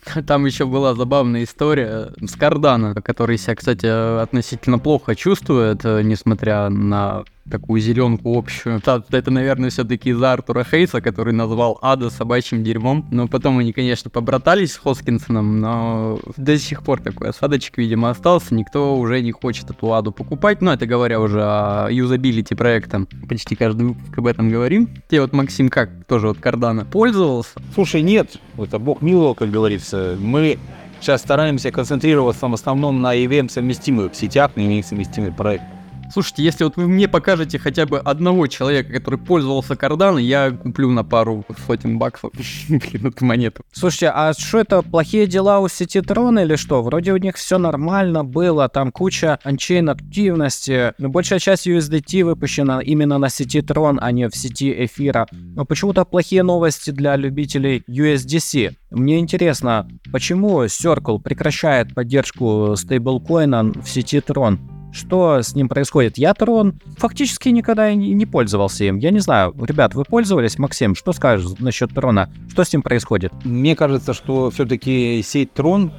Там 0.26 0.46
еще 0.46 0.66
была 0.66 0.94
забавная 0.94 1.44
история 1.44 2.12
с 2.20 2.34
Кардана, 2.36 2.94
который 2.94 3.38
себя, 3.38 3.54
кстати, 3.54 3.86
относительно 4.22 4.78
плохо 4.78 5.14
чувствует, 5.14 5.84
э, 5.84 6.02
несмотря 6.02 6.68
на 6.68 7.24
такую 7.50 7.80
зеленку 7.80 8.38
общую. 8.38 8.80
Это, 9.10 9.30
наверное, 9.30 9.70
все-таки 9.70 10.10
из-за 10.10 10.32
Артура 10.32 10.64
Хейса, 10.64 11.00
который 11.00 11.32
назвал 11.32 11.78
Ада 11.82 12.08
собачьим 12.10 12.64
дерьмом. 12.64 13.06
Но 13.10 13.28
потом 13.28 13.58
они, 13.58 13.72
конечно, 13.72 14.10
побратались 14.10 14.72
с 14.72 14.78
Хоскинсоном, 14.78 15.60
но 15.60 16.20
до 16.36 16.58
сих 16.58 16.82
пор 16.82 17.00
такой 17.00 17.30
осадочек, 17.30 17.78
видимо, 17.78 18.10
остался. 18.10 18.54
Никто 18.54 18.96
уже 18.96 19.20
не 19.20 19.32
хочет 19.32 19.70
эту 19.70 19.92
Аду 19.92 20.12
покупать. 20.12 20.62
Но 20.62 20.72
это 20.72 20.86
говоря 20.86 21.20
уже 21.20 21.42
о 21.42 21.88
юзабилити 21.90 22.54
проекта. 22.54 23.06
Почти 23.28 23.56
каждый 23.56 23.88
выпуск 23.88 24.16
об 24.16 24.26
этом 24.26 24.50
говорим. 24.50 24.88
Те 25.08 25.20
вот 25.20 25.32
Максим 25.32 25.68
как 25.68 25.90
тоже 26.06 26.28
вот 26.28 26.38
Кардана 26.38 26.84
пользовался? 26.84 27.50
Слушай, 27.74 28.02
нет. 28.02 28.36
Это 28.56 28.78
бог 28.78 29.02
милого, 29.02 29.34
как 29.34 29.50
говорится. 29.50 30.16
Мы 30.18 30.58
сейчас 31.00 31.22
стараемся 31.22 31.70
концентрироваться 31.70 32.46
в 32.46 32.54
основном 32.54 33.00
на 33.00 33.16
EVM 33.16 33.48
совместимых 33.48 34.14
сетях, 34.14 34.52
на 34.54 34.60
EVM 34.60 34.84
совместимых 34.84 35.36
проектах. 35.36 35.79
Слушайте, 36.12 36.42
если 36.42 36.64
вот 36.64 36.76
вы 36.76 36.88
мне 36.88 37.06
покажете 37.06 37.58
хотя 37.58 37.86
бы 37.86 37.98
одного 37.98 38.48
человека, 38.48 38.92
который 38.92 39.18
пользовался 39.18 39.76
карданой, 39.76 40.24
я 40.24 40.50
куплю 40.50 40.90
на 40.90 41.04
пару 41.04 41.44
сотен 41.66 41.98
баксов 41.98 42.32
эту 42.68 43.24
монету. 43.24 43.62
Слушайте, 43.72 44.10
а 44.12 44.32
что 44.32 44.58
это, 44.58 44.82
плохие 44.82 45.26
дела 45.26 45.60
у 45.60 45.68
сети 45.68 46.00
Трон 46.00 46.38
или 46.40 46.56
что? 46.56 46.82
Вроде 46.82 47.12
у 47.12 47.16
них 47.16 47.36
все 47.36 47.58
нормально 47.58 48.24
было, 48.24 48.68
там 48.68 48.90
куча 48.90 49.38
анчейн 49.44 49.88
активности, 49.88 50.94
но 50.98 51.08
большая 51.08 51.38
часть 51.38 51.68
USDT 51.68 52.24
выпущена 52.24 52.80
именно 52.80 53.18
на 53.18 53.28
сети 53.28 53.62
Трон, 53.62 54.00
а 54.02 54.10
не 54.10 54.28
в 54.28 54.36
сети 54.36 54.84
эфира. 54.84 55.28
Но 55.32 55.64
почему-то 55.64 56.04
плохие 56.04 56.42
новости 56.42 56.90
для 56.90 57.14
любителей 57.14 57.84
USDC. 57.88 58.74
Мне 58.90 59.20
интересно, 59.20 59.88
почему 60.10 60.64
Circle 60.64 61.20
прекращает 61.20 61.94
поддержку 61.94 62.74
стейблкоина 62.76 63.72
в 63.80 63.88
сети 63.88 64.20
Трон? 64.20 64.79
Что 64.92 65.42
с 65.42 65.54
ним 65.54 65.68
происходит? 65.68 66.18
Я 66.18 66.34
Трон 66.34 66.80
фактически 66.96 67.48
никогда 67.48 67.94
не 67.94 68.26
пользовался 68.26 68.84
им. 68.84 68.98
Я 68.98 69.10
не 69.10 69.20
знаю, 69.20 69.54
ребят, 69.60 69.94
вы 69.94 70.04
пользовались? 70.04 70.58
Максим, 70.58 70.94
что 70.94 71.12
скажешь 71.12 71.58
насчет 71.58 71.94
Трона? 71.94 72.30
Что 72.50 72.64
с 72.64 72.72
ним 72.72 72.82
происходит? 72.82 73.32
Мне 73.44 73.76
кажется, 73.76 74.14
что 74.14 74.50
все-таки 74.50 75.22
сеть 75.24 75.52
Трон 75.52 75.92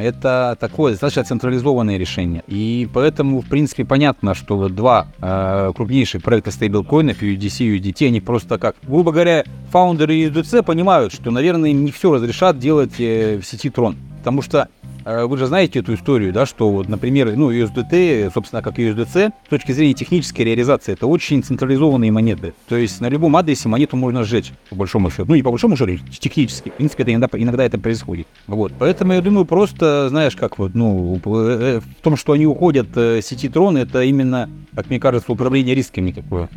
это 0.00 0.56
такое 0.60 0.92
достаточно 0.92 1.24
централизованное 1.24 1.96
решение. 1.96 2.42
И 2.46 2.88
поэтому, 2.92 3.40
в 3.40 3.46
принципе, 3.46 3.84
понятно, 3.84 4.34
что 4.34 4.68
два 4.68 5.08
э, 5.20 5.72
крупнейших 5.74 6.22
проекта 6.22 6.50
стейблкоинов, 6.50 7.22
UDC 7.22 7.64
и 7.64 7.78
UDT, 7.78 8.08
они 8.08 8.20
просто 8.20 8.58
как, 8.58 8.76
грубо 8.82 9.12
говоря, 9.12 9.44
фаундеры 9.70 10.14
UDC 10.14 10.62
понимают, 10.62 11.12
что, 11.12 11.30
наверное, 11.30 11.70
им 11.70 11.84
не 11.84 11.90
все 11.90 12.14
разрешат 12.14 12.58
делать 12.58 13.00
э, 13.00 13.38
в 13.38 13.46
сети 13.46 13.70
Трон. 13.70 13.96
Потому 14.18 14.42
что 14.42 14.68
вы 15.06 15.38
же 15.38 15.46
знаете 15.46 15.78
эту 15.78 15.94
историю, 15.94 16.32
да, 16.32 16.46
что 16.46 16.70
вот, 16.70 16.88
например, 16.88 17.34
ну, 17.36 17.52
USDT, 17.52 18.32
собственно, 18.34 18.60
как 18.60 18.78
USDC, 18.78 19.32
с 19.46 19.48
точки 19.48 19.72
зрения 19.72 19.94
технической 19.94 20.44
реализации, 20.44 20.92
это 20.92 21.06
очень 21.06 21.42
централизованные 21.42 22.10
монеты. 22.10 22.54
То 22.68 22.76
есть 22.76 23.00
на 23.00 23.08
любом 23.08 23.36
адресе 23.36 23.68
монету 23.68 23.96
можно 23.96 24.24
сжечь, 24.24 24.52
по 24.68 24.74
большому 24.76 25.10
счету. 25.10 25.26
Ну, 25.28 25.34
не 25.36 25.42
по 25.42 25.50
большому 25.50 25.76
счету, 25.76 25.98
технически. 26.10 26.70
В 26.70 26.74
принципе, 26.74 27.04
это 27.04 27.14
иногда, 27.14 27.38
иногда 27.38 27.64
это 27.64 27.78
происходит. 27.78 28.26
Вот. 28.46 28.72
Поэтому 28.78 29.12
я 29.12 29.20
думаю, 29.22 29.44
просто, 29.44 30.08
знаешь, 30.08 30.34
как 30.34 30.58
вот, 30.58 30.74
ну, 30.74 31.20
э, 31.24 31.80
в 31.80 32.02
том, 32.02 32.16
что 32.16 32.32
они 32.32 32.46
уходят 32.46 32.88
э, 32.96 33.20
сети 33.22 33.48
Трон, 33.48 33.76
это 33.76 34.02
именно, 34.02 34.50
как 34.74 34.90
мне 34.90 34.98
кажется, 34.98 35.30
управление 35.30 35.74
рисками 35.74 36.10
такое. 36.12 36.48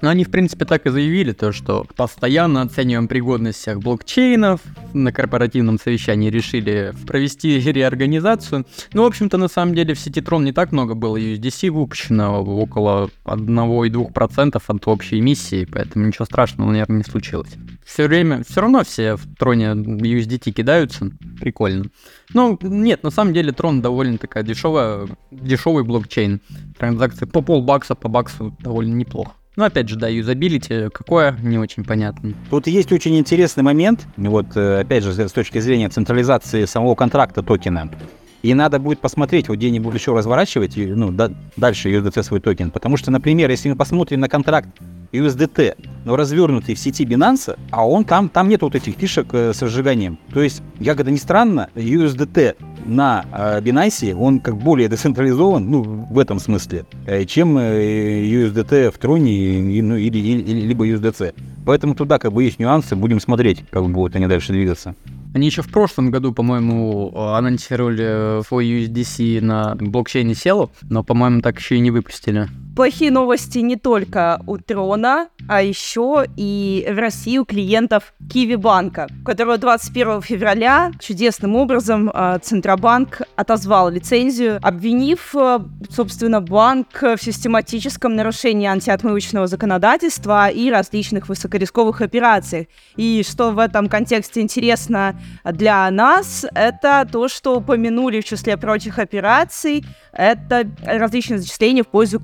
Но 0.00 0.08
они, 0.08 0.24
в 0.24 0.30
принципе, 0.30 0.64
так 0.64 0.86
и 0.86 0.90
заявили, 0.90 1.32
то, 1.32 1.52
что 1.52 1.86
постоянно 1.96 2.62
оцениваем 2.62 3.08
пригодность 3.08 3.58
всех 3.58 3.80
блокчейнов, 3.80 4.60
на 4.92 5.12
корпоративном 5.12 5.78
совещании 5.78 6.30
решили 6.30 6.94
провести 7.06 7.60
реорганизацию. 7.60 8.66
Ну, 8.92 9.02
в 9.02 9.06
общем-то, 9.06 9.36
на 9.36 9.48
самом 9.48 9.74
деле 9.74 9.94
в 9.94 10.00
сети 10.00 10.20
Трон 10.20 10.44
не 10.44 10.52
так 10.52 10.72
много 10.72 10.94
было 10.94 11.16
USDC 11.16 11.70
выпущено, 11.70 12.42
около 12.42 13.10
1,2% 13.24 14.62
от 14.66 14.88
общей 14.88 15.20
эмиссии, 15.20 15.66
поэтому 15.70 16.06
ничего 16.06 16.24
страшного, 16.24 16.70
наверное, 16.70 16.98
не 16.98 17.04
случилось. 17.04 17.50
Все 17.84 18.06
время, 18.06 18.42
все 18.48 18.60
равно 18.60 18.84
все 18.84 19.16
в 19.16 19.34
Троне 19.36 19.72
USDT 19.72 20.52
кидаются, 20.52 21.10
прикольно. 21.40 21.86
Ну, 22.32 22.58
нет, 22.62 23.02
на 23.02 23.10
самом 23.10 23.32
деле 23.32 23.52
Tron 23.52 23.82
довольно 23.82 24.16
такая 24.18 24.42
дешевая, 24.44 25.08
дешевый 25.30 25.84
блокчейн. 25.84 26.40
Транзакции 26.78 27.26
по 27.26 27.42
полбакса, 27.42 27.94
по 27.94 28.08
баксу 28.08 28.56
довольно 28.60 28.94
неплохо. 28.94 29.32
Ну, 29.60 29.66
опять 29.66 29.90
же, 29.90 29.96
да, 29.96 30.08
юзабилити 30.08 30.88
какое, 30.88 31.36
не 31.42 31.58
очень 31.58 31.84
понятно. 31.84 32.32
Тут 32.48 32.66
есть 32.66 32.90
очень 32.92 33.18
интересный 33.18 33.62
момент, 33.62 34.06
вот 34.16 34.46
э, 34.56 34.80
опять 34.80 35.04
же, 35.04 35.12
с 35.12 35.32
точки 35.32 35.58
зрения 35.58 35.90
централизации 35.90 36.64
самого 36.64 36.94
контракта 36.94 37.42
токена. 37.42 37.90
И 38.40 38.54
надо 38.54 38.78
будет 38.78 39.00
посмотреть, 39.00 39.48
вот 39.50 39.58
где 39.58 39.66
они 39.66 39.78
будут 39.78 40.00
еще 40.00 40.16
разворачивать, 40.16 40.78
ну, 40.78 41.10
да, 41.10 41.30
дальше 41.58 41.90
USDT 41.90 42.22
свой 42.22 42.40
токен. 42.40 42.70
Потому 42.70 42.96
что, 42.96 43.10
например, 43.10 43.50
если 43.50 43.68
мы 43.68 43.76
посмотрим 43.76 44.20
на 44.20 44.30
контракт 44.30 44.70
USDT, 45.12 45.76
но 46.06 46.16
развернутый 46.16 46.74
в 46.74 46.78
сети 46.78 47.04
Binance, 47.04 47.58
а 47.70 47.86
он 47.86 48.04
там, 48.04 48.30
там 48.30 48.48
нет 48.48 48.62
вот 48.62 48.74
этих 48.74 48.94
фишек 48.94 49.26
э, 49.34 49.52
с 49.52 49.60
разжиганием. 49.60 50.18
То 50.32 50.40
есть, 50.40 50.62
как 50.82 51.06
ни 51.06 51.16
странно, 51.16 51.68
USDT 51.74 52.56
на 52.86 53.24
э, 53.32 53.60
Binance, 53.60 54.14
он 54.14 54.40
как 54.40 54.56
более 54.56 54.88
децентрализован, 54.88 55.70
ну, 55.70 55.82
в 56.10 56.18
этом 56.18 56.38
смысле, 56.38 56.84
э, 57.06 57.24
чем 57.24 57.58
э, 57.58 58.24
USDT 58.24 58.90
в 58.90 58.98
Троне 58.98 59.82
ну, 59.82 59.96
или, 59.96 60.18
или, 60.18 60.60
либо 60.60 60.86
USDC. 60.86 61.34
Поэтому 61.66 61.94
туда 61.94 62.18
как 62.18 62.32
бы 62.32 62.44
есть 62.44 62.58
нюансы, 62.58 62.96
будем 62.96 63.20
смотреть, 63.20 63.64
как 63.70 63.88
будут 63.88 64.16
они 64.16 64.26
дальше 64.26 64.52
двигаться. 64.52 64.94
Они 65.34 65.46
еще 65.46 65.62
в 65.62 65.70
прошлом 65.70 66.10
году, 66.10 66.32
по-моему, 66.32 67.16
анонсировали 67.16 68.42
свой 68.44 68.66
USDC 68.66 69.40
на 69.40 69.76
блокчейне 69.76 70.34
Селу, 70.34 70.72
но, 70.82 71.04
по-моему, 71.04 71.40
так 71.40 71.58
еще 71.58 71.76
и 71.76 71.80
не 71.80 71.90
выпустили 71.92 72.48
плохие 72.74 73.10
новости 73.10 73.58
не 73.58 73.76
только 73.76 74.40
у 74.46 74.58
Трона, 74.58 75.28
а 75.48 75.62
еще 75.62 76.26
и 76.36 76.86
в 76.88 76.98
России 76.98 77.38
у 77.38 77.44
клиентов 77.44 78.14
Киви 78.32 78.54
Банка, 78.54 79.08
которого 79.24 79.58
21 79.58 80.22
февраля 80.22 80.92
чудесным 81.00 81.56
образом 81.56 82.10
а, 82.12 82.38
Центробанк 82.38 83.22
отозвал 83.36 83.90
лицензию, 83.90 84.60
обвинив, 84.62 85.34
а, 85.34 85.64
собственно, 85.90 86.40
банк 86.40 87.02
в 87.02 87.18
систематическом 87.18 88.14
нарушении 88.14 88.68
антиотмывочного 88.68 89.46
законодательства 89.46 90.48
и 90.48 90.70
различных 90.70 91.28
высокорисковых 91.28 92.00
операциях. 92.00 92.66
И 92.96 93.24
что 93.28 93.50
в 93.50 93.58
этом 93.58 93.88
контексте 93.88 94.40
интересно 94.40 95.20
для 95.44 95.90
нас, 95.90 96.46
это 96.54 97.08
то, 97.10 97.28
что 97.28 97.56
упомянули 97.56 98.20
в 98.20 98.24
числе 98.24 98.56
прочих 98.56 98.98
операций, 98.98 99.84
это 100.12 100.68
различные 100.84 101.38
зачисления 101.40 101.82
в 101.82 101.88
пользу 101.88 102.20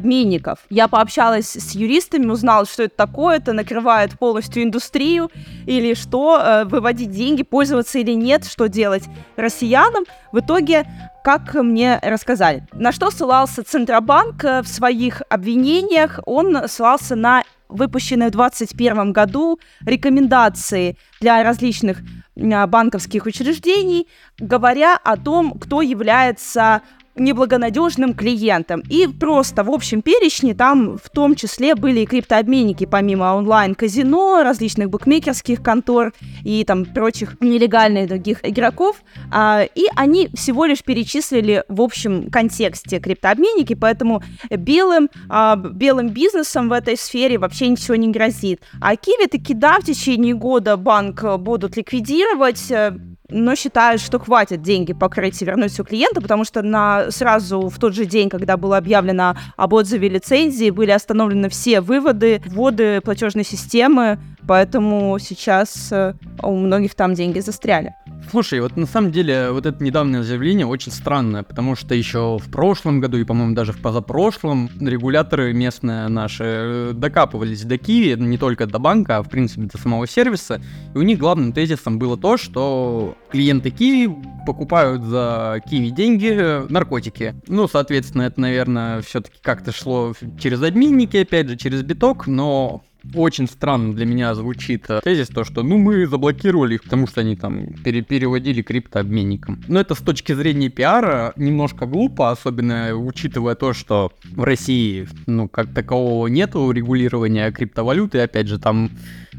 криптообменников. 0.00 0.60
Я 0.70 0.88
пообщалась 0.88 1.56
с 1.56 1.72
юристами, 1.72 2.26
узнала, 2.26 2.66
что 2.66 2.84
это 2.84 2.96
такое, 2.96 3.36
это 3.36 3.52
накрывает 3.52 4.18
полностью 4.18 4.62
индустрию, 4.62 5.30
или 5.66 5.94
что, 5.94 6.40
э, 6.40 6.64
выводить 6.64 7.10
деньги, 7.10 7.42
пользоваться 7.42 7.98
или 7.98 8.12
нет, 8.12 8.44
что 8.44 8.66
делать 8.66 9.04
россиянам. 9.36 10.04
В 10.32 10.40
итоге 10.40 10.86
как 11.22 11.54
мне 11.54 11.98
рассказали. 12.02 12.66
На 12.72 12.92
что 12.92 13.10
ссылался 13.10 13.62
Центробанк 13.62 14.44
э, 14.44 14.62
в 14.62 14.68
своих 14.68 15.22
обвинениях? 15.28 16.20
Он 16.24 16.66
ссылался 16.66 17.14
на 17.14 17.42
выпущенные 17.68 18.30
в 18.30 18.32
2021 18.32 19.12
году 19.12 19.60
рекомендации 19.84 20.96
для 21.20 21.42
различных 21.44 21.98
э, 22.36 22.66
банковских 22.66 23.26
учреждений, 23.26 24.08
говоря 24.38 24.96
о 24.96 25.16
том, 25.16 25.58
кто 25.58 25.82
является 25.82 26.80
неблагонадежным 27.16 28.14
клиентам. 28.14 28.82
И 28.88 29.06
просто 29.06 29.64
в 29.64 29.70
общем 29.70 30.02
перечне 30.02 30.54
там 30.54 30.98
в 30.98 31.10
том 31.10 31.34
числе 31.34 31.74
были 31.74 32.00
и 32.00 32.06
криптообменники, 32.06 32.86
помимо 32.86 33.34
онлайн-казино, 33.34 34.42
различных 34.42 34.90
букмекерских 34.90 35.62
контор 35.62 36.12
и 36.44 36.64
там 36.64 36.84
прочих 36.84 37.40
нелегальных 37.40 38.08
других 38.08 38.38
игроков. 38.42 39.02
А, 39.32 39.62
и 39.62 39.86
они 39.96 40.28
всего 40.34 40.64
лишь 40.64 40.82
перечислили 40.82 41.64
в 41.68 41.80
общем 41.80 42.30
контексте 42.30 43.00
криптообменники, 43.00 43.74
поэтому 43.74 44.22
белым, 44.50 45.10
а, 45.28 45.56
белым 45.56 46.08
бизнесом 46.08 46.68
в 46.68 46.72
этой 46.72 46.96
сфере 46.96 47.38
вообще 47.38 47.68
ничего 47.68 47.96
не 47.96 48.08
грозит. 48.08 48.62
А 48.80 48.96
Киви 48.96 49.26
таки 49.26 49.54
да, 49.54 49.78
в 49.80 49.84
течение 49.84 50.34
года 50.34 50.76
банк 50.76 51.22
будут 51.38 51.76
ликвидировать, 51.76 52.70
э, 52.70 52.96
но 53.30 53.54
считают, 53.54 54.00
что 54.00 54.18
хватит 54.18 54.62
деньги 54.62 54.92
покрыть 54.92 55.40
и 55.42 55.44
вернуть 55.44 55.72
все 55.72 55.84
клиента, 55.84 56.20
потому 56.20 56.44
что 56.44 56.62
на, 56.62 57.10
сразу 57.10 57.68
в 57.68 57.78
тот 57.78 57.94
же 57.94 58.04
день, 58.04 58.28
когда 58.28 58.56
было 58.56 58.76
объявлено 58.76 59.36
об 59.56 59.72
отзыве 59.72 60.08
лицензии, 60.08 60.70
были 60.70 60.90
остановлены 60.90 61.48
все 61.48 61.80
выводы, 61.80 62.42
вводы 62.46 63.00
платежной 63.00 63.44
системы, 63.44 64.18
поэтому 64.46 65.18
сейчас 65.18 65.90
э, 65.92 66.14
у 66.42 66.56
многих 66.56 66.94
там 66.94 67.14
деньги 67.14 67.40
застряли. 67.40 67.94
Слушай, 68.28 68.60
вот 68.60 68.76
на 68.76 68.86
самом 68.86 69.10
деле 69.10 69.50
вот 69.50 69.66
это 69.66 69.82
недавнее 69.82 70.22
заявление 70.22 70.66
очень 70.66 70.92
странное, 70.92 71.42
потому 71.42 71.74
что 71.74 71.94
еще 71.94 72.38
в 72.38 72.50
прошлом 72.50 73.00
году 73.00 73.18
и, 73.18 73.24
по-моему, 73.24 73.54
даже 73.54 73.72
в 73.72 73.80
позапрошлом 73.80 74.70
регуляторы 74.80 75.52
местные 75.52 76.08
наши 76.08 76.44
э, 76.44 76.92
докапывались 76.94 77.64
до 77.64 77.76
Киви, 77.78 78.20
не 78.20 78.38
только 78.38 78.66
до 78.66 78.78
банка, 78.78 79.16
а 79.16 79.22
в 79.22 79.28
принципе 79.28 79.62
до 79.62 79.78
самого 79.78 80.06
сервиса. 80.06 80.60
И 80.94 80.98
у 80.98 81.02
них 81.02 81.18
главным 81.18 81.52
тезисом 81.52 81.98
было 81.98 82.16
то, 82.16 82.36
что 82.36 83.16
клиенты 83.30 83.70
Киви 83.70 84.14
покупают 84.46 85.02
за 85.02 85.60
Киви 85.68 85.90
деньги 85.90 86.30
э, 86.30 86.66
наркотики. 86.68 87.34
Ну, 87.48 87.66
соответственно, 87.66 88.22
это, 88.22 88.40
наверное, 88.40 89.00
все-таки 89.02 89.38
как-то 89.42 89.72
шло 89.72 90.14
через 90.38 90.62
обменники, 90.62 91.16
опять 91.16 91.48
же, 91.48 91.56
через 91.56 91.82
биток, 91.82 92.26
но 92.26 92.82
очень 93.14 93.48
странно 93.48 93.94
для 93.94 94.06
меня 94.06 94.34
звучит 94.34 94.84
э, 94.88 95.00
тезис, 95.02 95.28
то, 95.28 95.44
что 95.44 95.62
ну 95.62 95.78
мы 95.78 96.06
заблокировали 96.06 96.74
их, 96.74 96.84
потому 96.84 97.06
что 97.06 97.20
они 97.20 97.36
там 97.36 97.72
пере 97.84 98.02
переводили 98.02 98.62
криптообменникам. 98.62 99.62
Но 99.68 99.80
это 99.80 99.94
с 99.94 99.98
точки 99.98 100.32
зрения 100.32 100.68
пиара 100.68 101.32
немножко 101.36 101.86
глупо, 101.86 102.30
особенно 102.30 102.94
учитывая 102.94 103.54
то, 103.54 103.72
что 103.72 104.12
в 104.24 104.42
России, 104.42 105.08
ну, 105.26 105.48
как 105.48 105.72
такового 105.72 106.26
нету 106.26 106.70
регулирования 106.70 107.50
криптовалюты, 107.52 108.20
опять 108.20 108.48
же, 108.48 108.58
там 108.58 108.90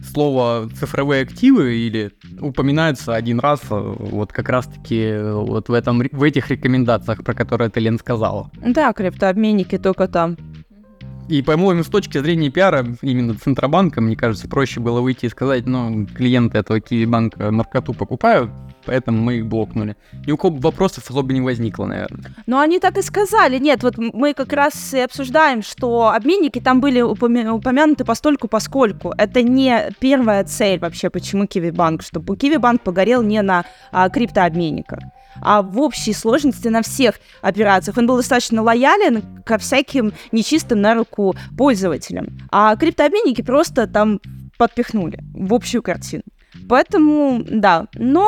слово 0.03 0.69
цифровые 0.79 1.23
активы 1.23 1.75
или 1.75 2.11
упоминается 2.39 3.15
один 3.15 3.39
раз 3.39 3.61
э, 3.69 3.95
вот 3.99 4.33
как 4.33 4.49
раз-таки 4.49 4.99
э, 4.99 5.33
вот 5.33 5.69
в 5.69 5.73
этом 5.73 6.01
в 6.11 6.23
этих 6.23 6.49
рекомендациях, 6.49 7.23
про 7.23 7.33
которые 7.33 7.69
ты, 7.69 7.79
Лен, 7.79 7.99
сказала. 7.99 8.49
Да, 8.65 8.93
криптообменники 8.93 9.77
только 9.77 10.07
там. 10.07 10.37
И, 11.31 11.41
по-моему, 11.41 11.81
с 11.81 11.87
точки 11.87 12.17
зрения 12.17 12.49
пиара, 12.49 12.85
именно 13.01 13.33
Центробанка, 13.35 14.01
мне 14.01 14.17
кажется, 14.17 14.49
проще 14.49 14.81
было 14.81 14.99
выйти 14.99 15.27
и 15.27 15.29
сказать, 15.29 15.65
ну, 15.65 16.05
клиенты 16.05 16.57
этого 16.57 16.81
Киви-банка 16.81 17.51
наркоту 17.51 17.93
покупают, 17.93 18.51
поэтому 18.85 19.19
мы 19.19 19.35
их 19.37 19.45
блокнули. 19.45 19.95
Ни 20.27 20.33
у 20.33 20.37
кого 20.37 20.57
вопросов 20.57 21.09
особо 21.09 21.31
не 21.31 21.39
возникло, 21.39 21.85
наверное. 21.85 22.35
Но 22.47 22.59
они 22.59 22.79
так 22.79 22.97
и 22.97 23.01
сказали. 23.01 23.59
Нет, 23.59 23.81
вот 23.81 23.97
мы 23.97 24.33
как 24.33 24.51
раз 24.51 24.93
и 24.93 24.99
обсуждаем, 24.99 25.61
что 25.61 26.09
обменники 26.09 26.59
там 26.59 26.81
были 26.81 26.99
упомя- 26.99 27.49
упомянуты 27.49 28.03
постольку 28.03 28.49
поскольку. 28.49 29.13
Это 29.17 29.41
не 29.41 29.89
первая 30.01 30.43
цель 30.43 30.79
вообще, 30.79 31.09
почему 31.09 31.47
Киви-банк, 31.47 32.01
чтобы 32.03 32.35
Киви-банк 32.35 32.81
погорел 32.81 33.23
не 33.23 33.41
на 33.41 33.63
а, 33.93 34.09
криптообменниках 34.09 34.99
а 35.41 35.61
в 35.61 35.79
общей 35.79 36.13
сложности 36.13 36.67
на 36.67 36.81
всех 36.81 37.15
операциях. 37.41 37.97
Он 37.97 38.07
был 38.07 38.17
достаточно 38.17 38.61
лоялен 38.61 39.23
ко 39.45 39.57
всяким 39.57 40.13
нечистым 40.31 40.81
на 40.81 40.95
руку 40.95 41.35
пользователям. 41.57 42.37
А 42.51 42.75
криптообменники 42.75 43.41
просто 43.41 43.87
там 43.87 44.19
подпихнули 44.57 45.19
в 45.33 45.53
общую 45.53 45.81
картину. 45.81 46.23
Поэтому, 46.67 47.43
да. 47.47 47.87
Но, 47.95 48.27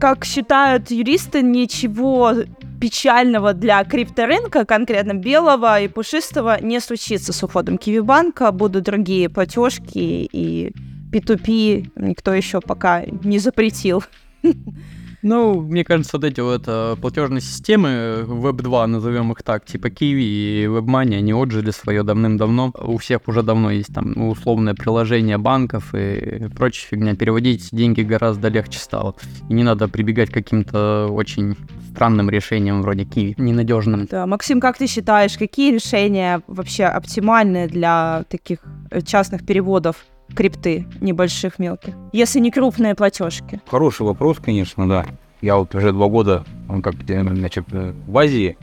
как 0.00 0.24
считают 0.24 0.90
юристы, 0.90 1.42
ничего 1.42 2.32
печального 2.80 3.52
для 3.52 3.84
крипторынка, 3.84 4.64
конкретно 4.64 5.14
белого 5.14 5.80
и 5.80 5.88
пушистого, 5.88 6.58
не 6.62 6.80
случится 6.80 7.32
с 7.32 7.42
уходом 7.42 7.76
Киви-банка. 7.76 8.52
Будут 8.52 8.84
другие 8.84 9.28
платежки 9.28 10.28
и 10.32 10.72
P2P 11.12 11.90
никто 11.96 12.32
еще 12.32 12.60
пока 12.60 13.04
не 13.04 13.38
запретил. 13.38 14.02
Ну, 15.22 15.60
мне 15.60 15.84
кажется, 15.84 16.16
вот 16.16 16.24
эти 16.24 16.40
вот 16.40 16.64
э, 16.66 16.96
платежные 17.00 17.40
системы, 17.40 18.24
Web2, 18.26 18.86
назовем 18.86 19.32
их 19.32 19.42
так, 19.42 19.66
типа 19.66 19.88
Kiwi 19.88 20.20
и 20.20 20.64
WebMoney, 20.64 21.18
они 21.18 21.32
отжили 21.32 21.70
свое 21.70 22.02
давным-давно. 22.02 22.72
У 22.74 22.96
всех 22.98 23.20
уже 23.26 23.42
давно 23.42 23.70
есть 23.70 23.94
там 23.94 24.16
условное 24.16 24.74
приложение 24.74 25.36
банков 25.38 25.94
и 25.94 26.48
прочая 26.56 26.88
фигня. 26.90 27.14
Переводить 27.14 27.68
деньги 27.72 28.02
гораздо 28.02 28.48
легче 28.48 28.78
стало. 28.78 29.14
И 29.48 29.52
не 29.52 29.62
надо 29.62 29.88
прибегать 29.88 30.30
к 30.30 30.34
каким-то 30.34 31.08
очень 31.10 31.56
странным 31.90 32.30
решениям 32.30 32.82
вроде 32.82 33.04
Kiwi, 33.04 33.34
ненадежным. 33.36 34.06
Да, 34.06 34.26
Максим, 34.26 34.60
как 34.60 34.78
ты 34.78 34.86
считаешь, 34.86 35.36
какие 35.36 35.74
решения 35.74 36.42
вообще 36.46 36.84
оптимальные 36.84 37.66
для 37.66 38.24
таких 38.28 38.60
э, 38.90 39.02
частных 39.02 39.44
переводов? 39.44 39.96
Крипты 40.34 40.86
небольших, 41.00 41.58
мелких, 41.58 41.94
если 42.12 42.40
не 42.40 42.50
крупные 42.50 42.94
платежки? 42.94 43.60
Хороший 43.66 44.02
вопрос, 44.02 44.38
конечно, 44.38 44.88
да. 44.88 45.06
Я 45.40 45.56
вот 45.56 45.74
уже 45.74 45.92
два 45.92 46.08
года, 46.08 46.44
он 46.68 46.82
как, 46.82 46.94
значит, 47.04 47.64
в 47.70 48.18
Азии, 48.18 48.56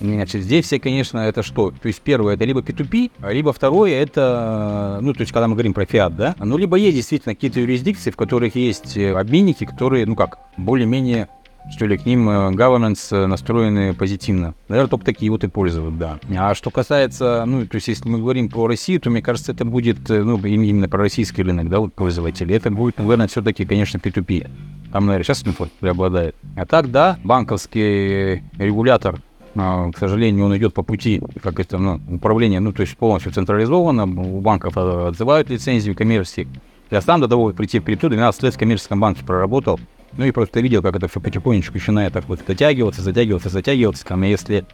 Значит, 0.00 0.42
здесь 0.42 0.66
все, 0.66 0.80
конечно, 0.80 1.18
это 1.18 1.42
что? 1.42 1.70
То 1.70 1.86
есть 1.86 2.00
первое, 2.00 2.34
это 2.34 2.44
либо 2.44 2.60
P2P, 2.60 3.32
либо 3.32 3.52
второе, 3.52 3.92
это, 3.92 4.98
ну, 5.00 5.14
то 5.14 5.20
есть 5.20 5.32
когда 5.32 5.46
мы 5.46 5.54
говорим 5.54 5.72
про 5.72 5.86
фиат, 5.86 6.16
да, 6.16 6.34
ну, 6.38 6.58
либо 6.58 6.76
есть 6.76 6.96
действительно 6.96 7.34
какие-то 7.34 7.60
юрисдикции, 7.60 8.10
в 8.10 8.16
которых 8.16 8.56
есть 8.56 8.98
обменники, 8.98 9.64
которые, 9.64 10.04
ну 10.04 10.16
как, 10.16 10.38
более-менее 10.56 11.28
что 11.70 11.86
ли, 11.86 11.96
к 11.96 12.04
ним 12.04 12.28
э, 12.28 12.50
governance 12.50 13.14
э, 13.16 13.26
настроены 13.26 13.94
позитивно. 13.94 14.54
Наверное, 14.68 14.90
только 14.90 15.04
такие 15.04 15.30
вот 15.30 15.44
и 15.44 15.48
пользуют, 15.48 15.98
да. 15.98 16.18
А 16.36 16.54
что 16.54 16.70
касается, 16.70 17.44
ну, 17.46 17.66
то 17.66 17.76
есть, 17.76 17.88
если 17.88 18.08
мы 18.08 18.18
говорим 18.18 18.48
про 18.48 18.66
Россию, 18.66 19.00
то, 19.00 19.10
мне 19.10 19.22
кажется, 19.22 19.52
это 19.52 19.64
будет, 19.64 20.10
э, 20.10 20.22
ну, 20.22 20.38
именно 20.38 20.88
про 20.88 20.98
российский 20.98 21.42
рынок, 21.42 21.68
да, 21.68 21.80
вот 21.80 21.94
пользователи. 21.94 22.54
Это 22.54 22.70
будет, 22.70 22.98
наверное, 22.98 23.28
все-таки, 23.28 23.64
конечно, 23.64 23.98
P2P. 23.98 24.50
Там, 24.92 25.06
наверное, 25.06 25.24
сейчас 25.24 25.46
инфо 25.46 25.68
преобладает. 25.80 26.36
А 26.56 26.66
так, 26.66 26.90
да, 26.90 27.18
банковский 27.24 28.42
регулятор 28.58 29.20
к 29.54 29.92
сожалению, 30.00 30.46
он 30.46 30.56
идет 30.56 30.74
по 30.74 30.82
пути, 30.82 31.22
как 31.40 31.60
это, 31.60 31.78
ну, 31.78 32.00
управление, 32.10 32.58
ну, 32.58 32.72
то 32.72 32.80
есть 32.80 32.96
полностью 32.96 33.30
централизовано, 33.30 34.02
у 34.02 34.40
банков 34.40 34.76
отзывают 34.76 35.48
лицензии 35.48 35.92
коммерции. 35.92 36.48
Я 36.90 37.00
сам 37.00 37.20
до 37.20 37.28
того, 37.28 37.50
прийти 37.52 37.78
в 37.78 37.84
крипту, 37.84 38.08
12 38.08 38.42
лет 38.42 38.54
в 38.54 38.58
коммерческом 38.58 39.00
банке 39.00 39.24
проработал, 39.24 39.78
ну 40.16 40.24
и 40.24 40.30
просто 40.30 40.60
видел, 40.60 40.82
как 40.82 40.96
это 40.96 41.08
все 41.08 41.20
потихонечку 41.20 41.74
начинает 41.74 42.12
так 42.12 42.28
вот 42.28 42.40
затягиваться, 42.46 43.02
затягиваться, 43.02 43.48
затягиваться. 43.48 44.04
Там, 44.06 44.22
если, 44.22 44.64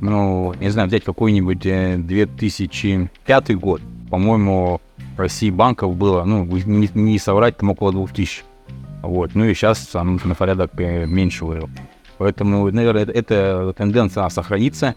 ну, 0.00 0.54
не 0.60 0.70
знаю, 0.70 0.88
взять 0.88 1.04
какой-нибудь 1.04 1.60
2005 1.60 3.50
э, 3.50 3.54
год, 3.54 3.80
по-моему, 4.10 4.80
в 5.16 5.20
России 5.20 5.50
банков 5.50 5.96
было, 5.96 6.24
ну, 6.24 6.44
не, 6.44 6.88
не 6.94 7.18
соврать, 7.18 7.56
там 7.56 7.70
около 7.70 7.92
2000. 7.92 8.42
Вот, 9.02 9.34
ну 9.34 9.44
и 9.44 9.54
сейчас 9.54 9.86
там 9.86 10.20
на 10.24 10.34
порядок 10.34 10.72
э, 10.78 11.06
меньше 11.06 11.44
вырыл. 11.44 11.70
Поэтому, 12.18 12.70
наверное, 12.70 13.04
эта 13.04 13.72
тенденция 13.76 14.28
сохранится. 14.28 14.94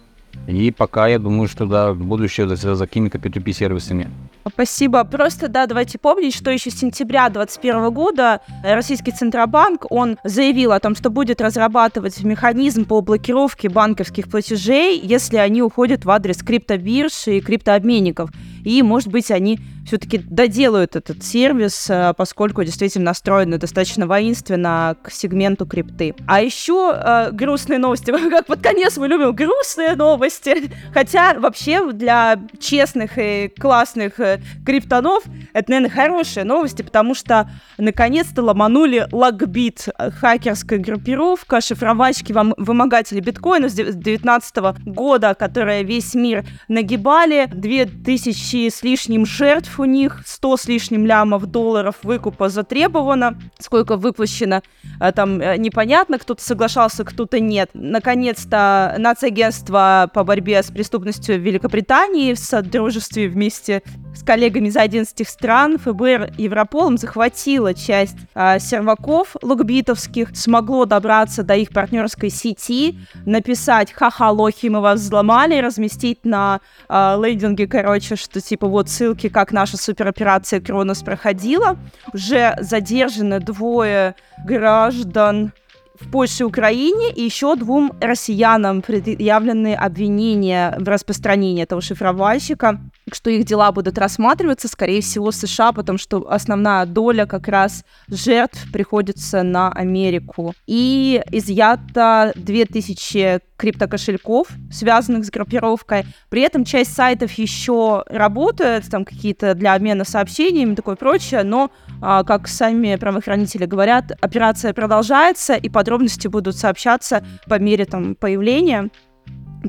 И 0.48 0.72
пока 0.72 1.08
я 1.08 1.20
думаю, 1.20 1.48
что 1.48 1.66
да, 1.66 1.94
будущее 1.94 2.48
за, 2.48 2.76
за 2.76 2.88
какими-то 2.88 3.18
P2P 3.18 3.54
сервисами. 3.54 4.10
Спасибо. 4.48 5.04
Просто, 5.04 5.48
да, 5.48 5.66
давайте 5.66 5.98
помнить, 5.98 6.36
что 6.36 6.52
еще 6.52 6.70
с 6.70 6.80
сентября 6.80 7.30
2021 7.30 7.91
года 7.91 8.41
Российский 8.64 9.12
Центробанк, 9.12 9.86
он 9.89 10.18
заявил 10.24 10.72
о 10.74 10.80
том, 10.80 10.96
что 10.96 11.10
будет 11.10 11.41
разрабатывать 11.41 12.24
механизм 12.24 12.86
по 12.86 13.02
блокировке 13.02 13.70
банковских 13.70 14.30
платежей, 14.30 15.00
если 15.00 15.38
они 15.38 15.62
уходят 15.62 16.06
в 16.06 16.12
адрес 16.12 16.44
криптобирж 16.44 17.28
и 17.28 17.41
криптообменников. 17.41 18.30
И, 18.64 18.82
может 18.82 19.10
быть, 19.10 19.30
они 19.30 19.60
все-таки 19.86 20.18
доделают 20.18 20.96
этот 20.96 21.24
сервис, 21.24 21.89
э, 21.89 22.14
поскольку 22.16 22.64
действительно 22.64 23.06
настроены 23.06 23.58
достаточно 23.58 24.08
воинственно 24.08 24.96
к 25.04 25.12
сегменту 25.12 25.66
крипты. 25.66 26.16
А 26.26 26.41
еще 26.41 26.94
э, 26.96 27.32
грустные 27.32 27.80
новости. 27.80 28.12
Как 28.30 28.46
под 28.46 28.62
конец 28.62 28.98
мы 28.98 29.08
любим 29.08 29.36
грустные 29.36 29.96
новости. 29.96 30.72
Хотя 30.94 31.34
вообще 31.34 31.91
для 31.91 32.39
честных 32.60 33.18
и 33.18 33.52
классных 33.60 34.20
э, 34.36 34.66
криптонов 34.66 35.24
это, 35.54 35.72
наверное, 35.72 35.90
хорошие 35.90 36.44
новости, 36.44 36.82
потому 36.82 37.16
что 37.16 37.50
наконец-то 37.78 38.42
ломанули 38.42 39.08
Логбит, 39.12 39.88
хакерская 39.98 40.80
группировка, 40.80 41.62
шифровальщики, 41.62 42.34
вымогатели 42.34 43.20
биткоина 43.20 43.70
с 43.70 43.74
2019 43.74 44.56
года, 44.86 45.36
которая 45.36 45.84
весь 45.84 46.14
мир 46.14 46.46
нагибали. 46.68 47.48
2000 47.54 48.70
с 48.70 48.84
лишним 48.84 49.26
жертв 49.26 49.80
у 49.80 49.86
них 49.86 50.22
100 50.26 50.58
с 50.58 50.66
лишним 50.68 51.06
лямов 51.06 51.46
долларов 51.46 51.98
выкупа 52.04 52.50
затребовано, 52.50 53.40
сколько 53.60 53.98
выплачено, 53.98 54.62
а, 55.00 55.12
там 55.12 55.40
э, 55.40 55.58
непонятно, 55.58 56.20
кто-то 56.20 56.44
соглашался, 56.44 57.04
кто-то 57.04 57.40
нет. 57.40 57.70
Наконец-то 57.74 58.96
нацагентство 58.98 60.10
по 60.14 60.24
борьбе 60.24 60.62
с 60.64 60.72
преступностью 60.72 61.40
Великобритании 61.40 62.34
в 62.34 62.40
содружестве 62.40 63.28
вместе 63.28 63.84
с 64.16 64.24
коллегами 64.24 64.68
из 64.68 64.78
11 64.78 65.28
стран 65.28 65.78
ФБР 65.78 66.34
Европолом 66.38 66.97
захватило 66.97 67.74
часть 67.74 68.18
э, 68.36 68.59
серваков 68.59 69.36
логбитовских, 69.41 70.30
смогло 70.36 70.86
добраться 70.86 71.43
до 71.43 71.55
их 71.55 71.70
партнерской 71.70 72.30
сети, 72.30 72.99
написать 73.26 73.91
«Ха-ха, 73.91 74.32
лохи, 74.32 74.68
мы 74.68 74.82
вас 74.82 75.01
взломали», 75.01 75.59
разместить 75.59 76.26
на 76.26 76.61
э, 76.89 77.16
лейдинге, 77.18 77.68
короче, 77.68 78.16
что 78.16 78.39
типа 78.39 78.68
вот 78.68 78.89
ссылки, 78.89 79.30
как 79.30 79.51
наша 79.51 79.78
супероперация 79.78 80.61
Кронос 80.61 81.01
проходила. 81.03 81.78
Уже 82.14 82.55
задержаны 82.59 83.39
двое 83.39 84.16
граждан 84.45 85.53
в 86.00 86.10
Польше 86.10 86.44
и 86.44 86.46
Украине, 86.46 87.12
и 87.14 87.24
еще 87.24 87.56
двум 87.56 87.94
россиянам 88.02 88.82
предъявлены 88.82 89.76
обвинения 89.76 90.76
в 90.80 90.88
распространении 90.88 91.64
этого 91.64 91.82
шифровальщика, 91.82 92.80
что 93.12 93.30
их 93.30 93.46
дела 93.46 93.72
будут 93.72 93.98
рассматриваться, 93.98 94.68
скорее 94.68 95.02
всего, 95.02 95.32
в 95.32 95.36
США, 95.36 95.72
потому 95.72 95.98
что 95.98 96.26
основная 96.32 96.86
доля 96.86 97.26
как 97.26 97.48
раз 97.48 97.84
жертв 98.08 98.72
приходится 98.72 99.44
на 99.44 99.72
Америку. 99.72 100.54
И 100.66 101.22
изъято 101.32 102.32
2000 102.36 103.39
криптокошельков, 103.64 104.49
связанных 104.70 105.24
с 105.24 105.30
группировкой. 105.30 106.03
При 106.28 106.41
этом 106.41 106.66
часть 106.66 106.93
сайтов 106.93 107.32
еще 107.32 108.03
работает, 108.07 108.89
там 108.89 109.05
какие-то 109.05 109.55
для 109.55 109.74
обмена 109.74 110.03
сообщениями 110.03 110.74
и 110.74 110.76
такое 110.76 110.97
прочее, 110.97 111.43
но, 111.43 111.72
а, 112.01 112.26
как 112.26 112.49
сами 112.49 112.97
правоохранители 112.97 113.66
говорят, 113.66 114.11
операция 114.20 114.74
продолжается, 114.74 115.53
и 115.53 115.70
подробности 115.70 116.28
будут 116.28 116.57
сообщаться 116.57 117.24
по 117.47 117.57
мере 117.57 117.86
там 117.86 118.16
появления. 118.16 118.89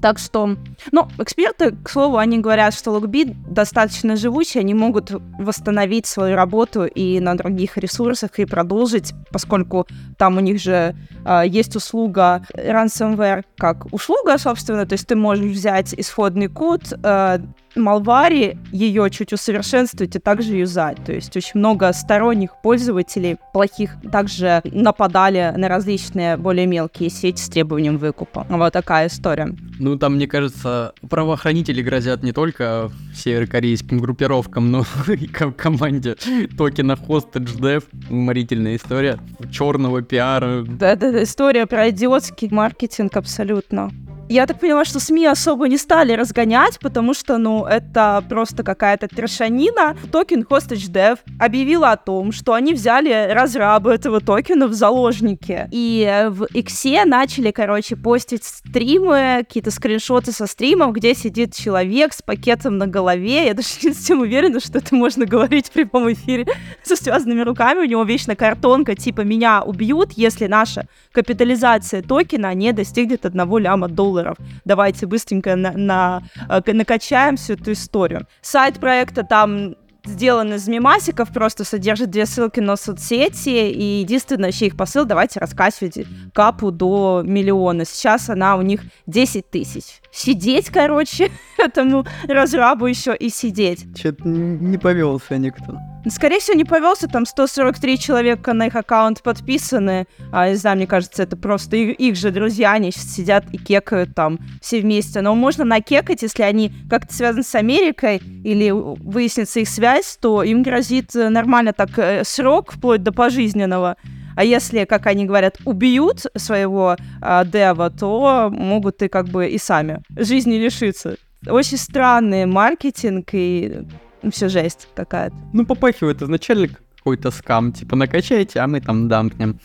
Так 0.00 0.18
что, 0.18 0.56
ну, 0.92 1.08
эксперты, 1.18 1.72
к 1.72 1.88
слову, 1.88 2.16
они 2.16 2.38
говорят, 2.38 2.74
что 2.74 2.90
Логбит 2.90 3.28
достаточно 3.50 4.16
живучий, 4.16 4.60
они 4.60 4.74
могут 4.74 5.12
восстановить 5.38 6.06
свою 6.06 6.36
работу 6.36 6.84
и 6.84 7.20
на 7.20 7.36
других 7.36 7.76
ресурсах 7.78 8.38
и 8.38 8.44
продолжить, 8.44 9.12
поскольку 9.30 9.86
там 10.18 10.36
у 10.36 10.40
них 10.40 10.60
же 10.60 10.96
э, 11.24 11.42
есть 11.46 11.76
услуга 11.76 12.44
ransomware 12.54 13.44
как 13.56 13.92
услуга, 13.92 14.38
собственно, 14.38 14.86
то 14.86 14.94
есть 14.94 15.06
ты 15.06 15.14
можешь 15.14 15.50
взять 15.50 15.94
исходный 15.96 16.48
код, 16.48 16.82
э, 17.02 17.38
Малвари 17.76 18.58
ее 18.72 19.10
чуть 19.10 19.32
усовершенствовать 19.32 20.16
и 20.16 20.18
также 20.18 20.56
юзать. 20.56 21.04
То 21.04 21.12
есть 21.12 21.36
очень 21.36 21.60
много 21.60 21.92
сторонних 21.92 22.50
пользователей 22.62 23.36
плохих 23.52 23.96
также 24.10 24.62
нападали 24.64 25.52
на 25.56 25.68
различные 25.68 26.36
более 26.36 26.66
мелкие 26.66 27.10
сети 27.10 27.40
с 27.40 27.48
требованием 27.48 27.98
выкупа. 27.98 28.46
Вот 28.48 28.72
такая 28.72 29.08
история. 29.08 29.54
Ну, 29.78 29.98
там, 29.98 30.16
мне 30.16 30.26
кажется, 30.26 30.92
правоохранители 31.08 31.82
грозят 31.82 32.22
не 32.22 32.32
только 32.32 32.90
северокорейским 33.14 33.98
группировкам, 33.98 34.70
но 34.70 34.84
и 35.08 35.26
команде 35.26 36.16
токена 36.56 36.92
Hostage 36.92 37.58
Dev. 37.58 37.84
Уморительная 38.10 38.76
история 38.76 39.18
черного 39.50 40.02
пиара. 40.02 40.62
Да, 40.62 40.96
да, 40.96 41.22
история 41.22 41.66
про 41.66 41.90
идиотский 41.90 42.48
маркетинг 42.50 43.16
абсолютно. 43.16 43.90
Я 44.28 44.46
так 44.46 44.58
поняла, 44.58 44.86
что 44.86 45.00
СМИ 45.00 45.26
особо 45.26 45.68
не 45.68 45.76
стали 45.76 46.14
разгонять, 46.14 46.78
потому 46.78 47.12
что, 47.12 47.36
ну, 47.36 47.66
это 47.66 48.24
просто 48.26 48.62
какая-то 48.62 49.06
трешанина. 49.06 49.96
Токен 50.10 50.46
Hostage 50.48 50.90
Dev 50.90 51.18
объявила 51.38 51.92
о 51.92 51.98
том, 51.98 52.32
что 52.32 52.54
они 52.54 52.72
взяли 52.72 53.30
разрабы 53.32 53.92
этого 53.92 54.22
токена 54.22 54.66
в 54.66 54.72
заложники. 54.72 55.68
И 55.70 56.26
в 56.30 56.46
Иксе 56.54 57.04
начали, 57.04 57.50
короче, 57.50 57.96
постить 57.96 58.44
стримы, 58.44 59.44
какие-то 59.46 59.70
скриншоты 59.70 60.32
со 60.32 60.46
стримов, 60.46 60.94
где 60.94 61.14
сидит 61.14 61.54
человек 61.54 62.14
с 62.14 62.22
пакетом 62.22 62.78
на 62.78 62.86
голове. 62.86 63.44
Я 63.44 63.52
даже 63.52 63.68
не 63.82 63.92
совсем 63.92 64.20
уверена, 64.20 64.58
что 64.58 64.78
это 64.78 64.94
можно 64.94 65.26
говорить 65.26 65.66
в 65.66 65.72
прямом 65.72 66.10
эфире 66.10 66.46
со 66.82 66.96
связанными 66.96 67.42
руками. 67.42 67.80
У 67.80 67.84
него 67.84 68.02
вечно 68.04 68.36
картонка, 68.36 68.94
типа, 68.94 69.20
меня 69.20 69.62
убьют, 69.62 70.12
если 70.12 70.46
наша 70.46 70.86
капитализация 71.12 72.00
токена 72.00 72.54
не 72.54 72.72
достигнет 72.72 73.26
одного 73.26 73.58
ляма 73.58 73.88
долларов 73.88 74.13
долларов. 74.14 74.36
Давайте 74.64 75.06
быстренько 75.06 75.56
на, 75.56 75.72
на, 75.72 76.22
э, 76.48 76.72
накачаем 76.72 77.36
всю 77.36 77.54
эту 77.54 77.72
историю. 77.72 78.26
Сайт 78.42 78.78
проекта 78.78 79.24
там 79.24 79.74
сделан 80.04 80.52
из 80.52 80.68
мемасиков, 80.68 81.32
просто 81.32 81.64
содержит 81.64 82.10
две 82.10 82.26
ссылки 82.26 82.60
на 82.60 82.76
соцсети, 82.76 83.70
и 83.70 84.00
единственный 84.00 84.48
вообще 84.48 84.66
их 84.66 84.76
посыл, 84.76 85.06
давайте 85.06 85.40
раскачивать 85.40 86.06
капу 86.34 86.70
до 86.70 87.22
миллиона. 87.24 87.86
Сейчас 87.86 88.28
она 88.28 88.56
у 88.56 88.62
них 88.62 88.82
10 89.06 89.50
тысяч. 89.50 89.84
Сидеть, 90.12 90.68
короче, 90.68 91.30
этому 91.58 92.04
разрабу 92.28 92.86
еще 92.86 93.16
и 93.16 93.30
сидеть. 93.30 93.86
Что-то 93.98 94.28
не 94.28 94.76
повелся 94.76 95.38
никто. 95.38 95.78
Скорее 96.08 96.38
всего, 96.38 96.56
не 96.56 96.64
повелся, 96.64 97.08
там 97.08 97.24
143 97.24 97.98
человека 97.98 98.52
на 98.52 98.66
их 98.66 98.76
аккаунт 98.76 99.22
подписаны. 99.22 100.06
А, 100.32 100.50
не 100.50 100.56
знаю, 100.56 100.76
мне 100.76 100.86
кажется, 100.86 101.22
это 101.22 101.36
просто 101.36 101.76
их, 101.76 101.98
их 101.98 102.16
же 102.16 102.30
друзья, 102.30 102.72
они 102.72 102.92
сидят 102.92 103.46
и 103.52 103.58
кекают 103.58 104.14
там 104.14 104.38
все 104.60 104.80
вместе. 104.80 105.22
Но 105.22 105.34
можно 105.34 105.64
накекать, 105.64 106.22
если 106.22 106.42
они 106.42 106.72
как-то 106.90 107.14
связаны 107.14 107.42
с 107.42 107.54
Америкой 107.54 108.18
или 108.44 108.70
выяснится 108.70 109.60
их 109.60 109.68
связь, 109.68 110.18
то 110.20 110.42
им 110.42 110.62
грозит 110.62 111.16
э, 111.16 111.30
нормально 111.30 111.72
так 111.72 111.98
э, 111.98 112.22
срок, 112.24 112.72
вплоть 112.72 113.02
до 113.02 113.12
пожизненного. 113.12 113.96
А 114.36 114.44
если, 114.44 114.84
как 114.84 115.06
они 115.06 115.24
говорят, 115.24 115.58
убьют 115.64 116.26
своего 116.36 116.96
э, 117.22 117.42
дева, 117.46 117.88
то 117.88 118.50
могут 118.52 119.00
и 119.02 119.08
как 119.08 119.28
бы 119.28 119.48
и 119.48 119.58
сами 119.58 120.02
жизни 120.10 120.56
лишиться. 120.56 121.16
Очень 121.46 121.78
странный 121.78 122.46
маркетинг 122.46 123.28
и 123.32 123.86
все 124.30 124.48
жесть 124.48 124.88
какая-то. 124.94 125.36
Ну, 125.52 125.64
попахивает 125.66 126.22
изначально 126.22 126.68
какой-то 126.96 127.30
скам, 127.30 127.72
типа 127.72 127.96
накачайте, 127.96 128.60
а 128.60 128.66
мы 128.66 128.80
там 128.80 129.08
дампнем. 129.08 129.60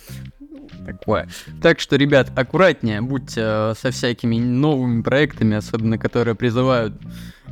такое. 0.86 1.28
Так 1.62 1.80
что, 1.80 1.96
ребят, 1.96 2.32
аккуратнее, 2.36 3.02
будьте 3.02 3.42
э, 3.44 3.74
со 3.80 3.92
всякими 3.92 4.38
новыми 4.38 5.02
проектами, 5.02 5.56
особенно 5.56 5.98
которые 5.98 6.36
призывают 6.36 6.94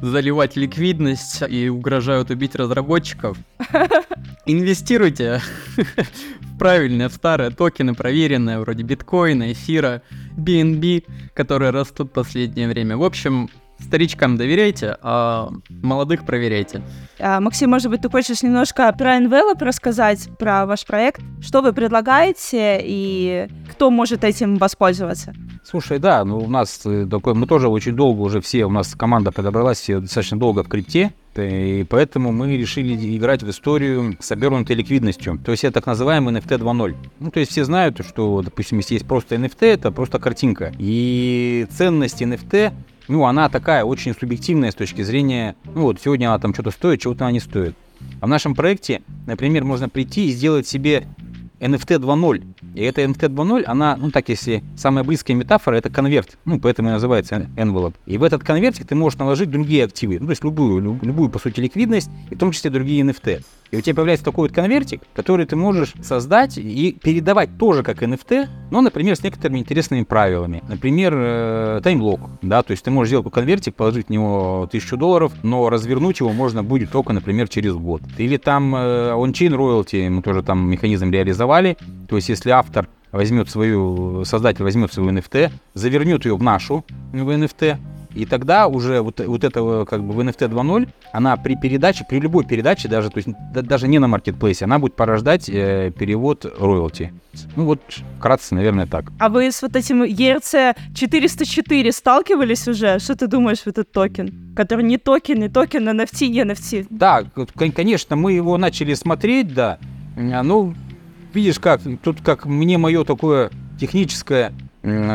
заливать 0.01 0.55
ликвидность 0.55 1.41
и 1.47 1.70
угрожают 1.70 2.30
убить 2.30 2.55
разработчиков. 2.55 3.38
Инвестируйте 4.45 5.41
в 6.41 6.58
правильные, 6.58 7.10
в 7.10 7.14
старые 7.14 7.51
токены, 7.51 7.93
проверенные, 7.93 8.60
вроде 8.60 8.84
биткоина, 8.84 9.51
эфира, 9.51 10.01
BNB, 10.38 11.05
которые 11.34 11.72
растут 11.72 12.10
в 12.10 12.14
последнее 12.14 12.68
время. 12.68 12.97
В 12.97 13.03
общем, 13.03 13.49
Старичкам 13.80 14.38
доверяйте, 14.38 14.97
а 15.01 15.49
молодых 15.69 16.25
проверяйте. 16.25 16.82
А, 17.19 17.39
Максим, 17.39 17.69
может 17.69 17.89
быть, 17.89 18.01
ты 18.01 18.09
хочешь 18.09 18.43
немножко 18.43 18.91
про 18.97 19.17
Envelope 19.17 19.63
рассказать, 19.63 20.30
про 20.38 20.65
ваш 20.65 20.86
проект? 20.86 21.21
Что 21.41 21.61
вы 21.61 21.73
предлагаете 21.73 22.80
и 22.84 23.47
кто 23.71 23.89
может 23.91 24.23
этим 24.23 24.57
воспользоваться? 24.57 25.34
Слушай, 25.63 25.99
да, 25.99 26.23
ну 26.23 26.38
у 26.38 26.47
нас 26.47 26.82
э, 26.86 27.05
такой, 27.09 27.34
мы 27.34 27.45
тоже 27.45 27.67
очень 27.67 27.93
долго 27.93 28.21
уже 28.21 28.39
все, 28.39 28.65
у 28.65 28.69
нас 28.69 28.95
команда 28.95 29.32
подобралась 29.32 29.80
все 29.80 29.99
достаточно 29.99 30.39
долго 30.39 30.63
в 30.63 30.69
крипте, 30.69 31.13
и 31.36 31.86
поэтому 31.89 32.32
мы 32.32 32.55
решили 32.57 33.17
играть 33.17 33.43
в 33.43 33.49
историю 33.49 34.15
с 34.19 34.32
обернутой 34.32 34.75
ликвидностью. 34.75 35.39
То 35.43 35.51
есть 35.51 35.63
это 35.63 35.75
так 35.75 35.86
называемый 35.86 36.34
NFT 36.34 36.57
2.0. 36.59 36.95
Ну, 37.19 37.32
то 37.32 37.39
есть 37.39 37.51
все 37.51 37.65
знают, 37.65 37.99
что, 38.07 38.41
допустим, 38.41 38.78
если 38.78 38.95
есть 38.95 39.05
просто 39.05 39.36
NFT, 39.36 39.65
это 39.65 39.91
просто 39.91 40.19
картинка. 40.19 40.71
И 40.80 41.67
ценность 41.69 42.21
NFT 42.21 42.73
ну, 43.08 43.26
она 43.26 43.49
такая 43.49 43.84
очень 43.84 44.14
субъективная 44.14 44.72
с 44.72 44.76
точки 44.76 45.01
зрения, 45.01 45.55
ну 45.66 45.84
вот, 45.84 45.99
сегодня 46.01 46.28
она 46.28 46.39
там 46.39 46.53
что-то 46.53 46.72
стоит, 46.72 47.01
чего-то 47.01 47.26
она 47.26 47.32
не 47.32 47.39
стоит. 47.39 47.76
А 48.20 48.26
в 48.26 48.30
нашем 48.30 48.55
проекте, 48.55 49.01
например, 49.26 49.64
можно 49.64 49.89
прийти 49.89 50.28
и 50.28 50.32
сделать 50.32 50.68
себе 50.68 51.08
NFT 51.60 51.99
2.0. 51.99 52.43
И 52.76 52.82
эта 52.82 53.01
NFT 53.01 53.30
2.0, 53.30 53.64
она, 53.64 53.97
ну 53.97 54.12
так 54.12 54.30
если 54.30 54.64
самая 54.76 55.03
близкая 55.03 55.36
метафора, 55.36 55.76
это 55.76 55.89
конверт. 55.89 56.38
Ну, 56.45 56.60
поэтому 56.60 56.89
и 56.89 56.91
называется 56.91 57.47
envelope. 57.55 57.95
И 58.05 58.18
в 58.18 58.24
этот 58.24 58.43
конвертик 58.43 58.88
ты 58.88 58.95
можешь 58.95 59.18
наложить 59.18 59.49
другие 59.49 59.86
активы. 59.86 60.20
Ну, 60.20 60.28
то 60.28 60.32
есть 60.32 60.43
любую, 60.43 60.99
любую, 61.01 61.30
по 61.30 61.39
сути, 61.39 61.60
ликвидность, 61.60 62.10
и 62.30 62.36
в 62.36 62.38
том 62.38 62.51
числе 62.51 62.70
другие 62.70 63.03
NFT. 63.03 63.43
И 63.72 63.78
у 63.78 63.82
тебя 63.82 63.95
появляется 63.95 64.26
такой 64.26 64.47
вот 64.47 64.55
конвертик, 64.55 65.01
который 65.13 65.45
ты 65.45 65.55
можешь 65.55 65.93
создать 66.01 66.57
и 66.57 66.97
передавать 67.01 67.57
тоже 67.57 67.84
как 67.84 68.01
NFT, 68.01 68.47
но, 68.72 68.82
например, 68.82 69.15
с 69.15 69.24
некоторыми 69.24 69.59
интересными 69.59 70.03
правилами. 70.03 70.63
Например, 70.68 71.13
э, 71.15 71.82
таймлок, 71.84 72.22
да, 72.41 72.63
то 72.63 72.72
есть 72.72 72.84
ты 72.84 72.91
можешь 72.91 73.09
сделать 73.09 73.32
конвертик, 73.32 73.76
положить 73.76 74.07
в 74.07 74.09
него 74.09 74.68
тысячу 74.72 74.97
долларов, 74.97 75.34
но 75.43 75.70
развернуть 75.70 76.20
его 76.20 76.32
можно 76.32 76.63
будет 76.63 76.91
только, 76.91 77.13
например, 77.13 77.47
через 77.47 77.74
год. 77.74 78.01
Или 78.18 78.38
там 78.38 78.76
э, 78.76 79.11
on-chain 79.11 80.09
мы 80.09 80.22
тоже 80.22 80.43
там 80.43 80.70
механизм 80.70 81.11
реализовали, 81.11 81.78
то 82.07 82.15
есть 82.15 82.30
если 82.30 82.51
автор 82.51 82.88
возьмет 83.11 83.49
свою, 83.49 84.24
создатель 84.26 84.63
возьмет 84.63 84.93
свою 84.93 85.09
NFT, 85.11 85.51
завернет 85.74 86.26
ее 86.26 86.36
в 86.36 86.43
нашу 86.43 86.86
в 87.11 87.30
NFT, 87.30 87.78
и 88.18 88.26
тогда 88.26 88.68
уже 88.68 89.01
вот, 89.01 89.20
вот 89.20 89.43
это 89.43 89.86
как 89.88 90.03
бы 90.03 90.13
в 90.13 90.20
NFT 90.20 90.49
2.0, 90.49 90.89
она 91.11 91.38
при 91.38 91.55
передаче, 91.55 92.05
при 92.09 92.20
любой 92.20 92.45
передаче, 92.45 92.88
даже, 92.88 93.09
то 93.09 93.18
есть 93.18 93.30
да, 93.53 93.61
даже 93.61 93.88
не 93.88 93.99
на 93.99 94.07
маркетплейсе, 94.07 94.65
она 94.65 94.80
будет 94.80 94.95
порождать 94.95 95.49
э, 95.49 95.91
перевод 95.97 96.45
роялти. 96.59 97.13
Ну 97.55 97.65
вот, 97.65 97.82
вкратце, 98.18 98.55
наверное, 98.55 98.88
так. 98.88 99.11
А 99.20 99.30
вы 99.30 99.51
с 99.51 99.61
вот 99.61 99.76
этим 99.76 100.03
ERC 100.03 100.76
404 100.95 101.91
сталкивались 101.91 102.68
уже? 102.68 102.99
Что 102.99 103.15
ты 103.15 103.28
думаешь 103.28 103.59
в 103.59 103.68
этот 103.68 103.91
токен? 103.91 104.53
Который 104.55 104.84
не 104.84 104.97
токен, 104.97 105.39
не 105.39 105.49
токен, 105.49 105.88
NFT, 105.88 106.28
не 106.28 106.41
NFT. 106.41 106.88
Да, 106.89 107.24
конечно, 107.76 108.15
мы 108.15 108.34
его 108.34 108.57
начали 108.57 108.95
смотреть, 108.95 109.53
да. 109.53 109.78
А, 110.18 110.41
ну, 110.41 110.74
видишь 111.34 111.59
как, 111.59 111.82
тут 112.03 112.22
как 112.22 112.45
мне 112.45 112.78
мое 112.78 113.03
такое 113.03 113.51
техническое 113.80 114.53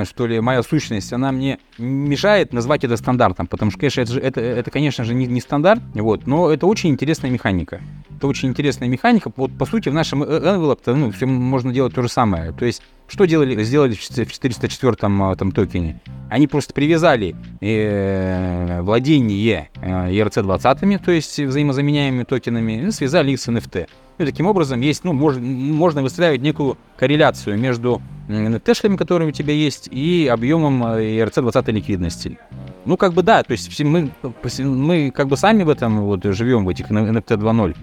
что 0.04 0.26
ли, 0.26 0.40
моя 0.40 0.62
сущность, 0.62 1.12
она 1.12 1.32
мне 1.32 1.58
мешает 1.78 2.52
назвать 2.52 2.84
это 2.84 2.96
стандартом, 2.96 3.46
потому 3.46 3.70
что, 3.70 3.80
конечно, 3.80 4.00
это, 4.00 4.18
это, 4.18 4.40
это 4.40 4.70
конечно 4.70 5.04
же, 5.04 5.14
не, 5.14 5.26
не 5.26 5.40
стандарт, 5.40 5.82
вот, 5.94 6.26
но 6.26 6.50
это 6.50 6.66
очень 6.66 6.90
интересная 6.90 7.30
механика. 7.30 7.80
Это 8.16 8.26
очень 8.26 8.50
интересная 8.50 8.88
механика. 8.88 9.32
Вот, 9.36 9.56
по 9.56 9.66
сути, 9.66 9.88
в 9.88 9.94
нашем 9.94 10.22
envelope 10.22 10.94
ну, 10.94 11.10
все 11.10 11.26
можно 11.26 11.72
делать 11.72 11.94
то 11.94 12.02
же 12.02 12.08
самое. 12.08 12.52
То 12.52 12.64
есть, 12.64 12.82
что 13.08 13.24
делали, 13.24 13.62
сделали 13.62 13.94
в 13.94 14.00
404 14.00 14.96
а, 15.00 15.34
там, 15.34 15.52
токене? 15.52 16.00
Они 16.30 16.46
просто 16.46 16.72
привязали 16.72 17.34
э, 17.60 18.80
владение 18.80 19.68
э, 19.74 20.12
ERC-20, 20.12 21.04
то 21.04 21.12
есть 21.12 21.38
взаимозаменяемыми 21.38 22.24
токенами, 22.24 22.86
и 22.86 22.90
связали 22.90 23.32
их 23.32 23.40
с 23.40 23.48
NFT. 23.48 23.88
И 24.18 24.24
таким 24.24 24.46
образом 24.46 24.80
есть, 24.80 25.04
ну, 25.04 25.12
мож, 25.12 25.36
можно 25.36 26.02
выстраивать 26.02 26.42
некую 26.42 26.76
корреляцию 26.96 27.58
между 27.58 28.00
тэшлями, 28.64 28.96
которые 28.96 29.28
у 29.28 29.32
тебя 29.32 29.52
есть, 29.52 29.88
и 29.90 30.28
объемом 30.28 30.84
ERC-20 30.84 31.64
э, 31.66 31.72
ликвидности. 31.72 32.38
Ну, 32.84 32.96
как 32.96 33.12
бы 33.14 33.22
да, 33.22 33.42
то 33.42 33.52
есть 33.52 33.80
мы, 33.82 34.10
мы 34.58 35.10
как 35.10 35.28
бы 35.28 35.36
сами 35.36 35.62
в 35.62 35.68
этом 35.68 36.02
вот 36.02 36.24
живем, 36.24 36.64
в 36.64 36.68
этих 36.68 36.90
NFT 36.90 37.36
2.0, 37.36 37.70
и 37.70 37.74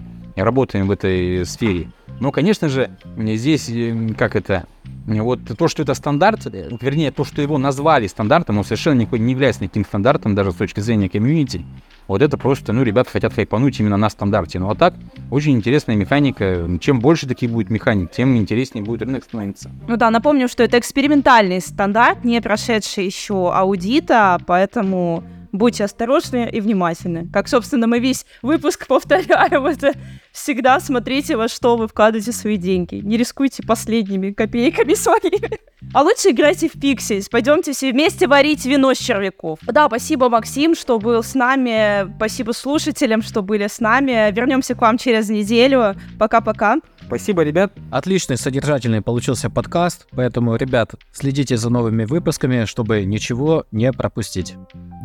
работаем 0.44 0.86
в 0.86 0.90
этой 0.90 1.44
сфере. 1.46 1.90
Но, 2.20 2.32
конечно 2.32 2.68
же, 2.68 2.90
здесь, 3.16 3.68
э, 3.68 4.14
как 4.16 4.36
это, 4.36 4.66
вот 5.06 5.40
то, 5.56 5.68
что 5.68 5.82
это 5.82 5.94
стандарт, 5.94 6.46
вернее, 6.46 7.10
то, 7.10 7.24
что 7.24 7.40
его 7.40 7.58
назвали 7.58 8.06
стандартом, 8.06 8.58
он 8.58 8.64
совершенно 8.64 9.00
никакой 9.00 9.20
не 9.20 9.32
является 9.32 9.62
никаким 9.62 9.84
стандартом, 9.84 10.34
даже 10.34 10.52
с 10.52 10.56
точки 10.56 10.80
зрения 10.80 11.08
комьюнити. 11.08 11.64
Вот 12.08 12.22
это 12.22 12.36
просто, 12.36 12.72
ну, 12.72 12.82
ребята 12.82 13.10
хотят 13.10 13.32
хайпануть 13.32 13.78
именно 13.78 13.96
на 13.96 14.10
стандарте. 14.10 14.58
Ну, 14.58 14.68
а 14.68 14.74
так, 14.74 14.94
очень 15.30 15.52
интересная 15.52 15.96
механика. 15.96 16.68
Чем 16.80 17.00
больше 17.00 17.28
таких 17.28 17.50
будет 17.50 17.70
механик, 17.70 18.10
тем 18.10 18.36
интереснее 18.36 18.84
будет 18.84 19.02
рынок 19.02 19.24
становиться. 19.24 19.70
Ну 19.86 19.96
да, 19.96 20.10
напомню, 20.10 20.48
что 20.48 20.64
это 20.64 20.78
экспериментальный 20.78 21.60
стандарт, 21.60 22.24
не 22.24 22.40
прошедший 22.40 23.06
еще 23.06 23.52
аудита, 23.52 24.40
поэтому 24.46 25.22
будьте 25.52 25.84
осторожны 25.84 26.48
и 26.50 26.60
внимательны. 26.60 27.28
Как, 27.32 27.48
собственно, 27.48 27.86
мы 27.86 27.98
весь 27.98 28.26
выпуск 28.42 28.86
повторяем 28.86 29.66
это. 29.66 29.92
Всегда 30.32 30.80
смотрите, 30.80 31.36
во 31.36 31.48
что 31.48 31.76
вы 31.76 31.88
вкладываете 31.88 32.32
свои 32.32 32.56
деньги. 32.56 32.96
Не 32.96 33.16
рискуйте 33.16 33.62
последними 33.62 34.32
копейками 34.32 34.94
своими. 34.94 35.58
А 35.92 36.02
лучше 36.02 36.30
играйте 36.30 36.68
в 36.68 36.78
Пиксельс. 36.78 37.28
Пойдемте 37.28 37.72
все 37.72 37.90
вместе 37.90 38.28
варить 38.28 38.64
вино 38.64 38.92
с 38.94 38.98
червяков. 38.98 39.58
Да, 39.62 39.86
спасибо, 39.86 40.28
Максим, 40.28 40.74
что 40.76 40.98
был 40.98 41.22
с 41.22 41.34
нами. 41.34 42.06
Спасибо 42.16 42.52
слушателям, 42.52 43.22
что 43.22 43.42
были 43.42 43.66
с 43.66 43.80
нами. 43.80 44.30
Вернемся 44.30 44.74
к 44.74 44.82
вам 44.82 44.98
через 44.98 45.30
неделю. 45.30 45.96
Пока-пока. 46.18 46.76
Спасибо, 47.10 47.42
ребят. 47.42 47.72
Отличный, 47.90 48.36
содержательный 48.36 49.02
получился 49.02 49.50
подкаст, 49.50 50.06
поэтому, 50.12 50.54
ребят, 50.54 50.94
следите 51.10 51.56
за 51.56 51.68
новыми 51.68 52.04
выпусками, 52.04 52.66
чтобы 52.66 53.04
ничего 53.04 53.64
не 53.72 53.92
пропустить. 53.92 54.54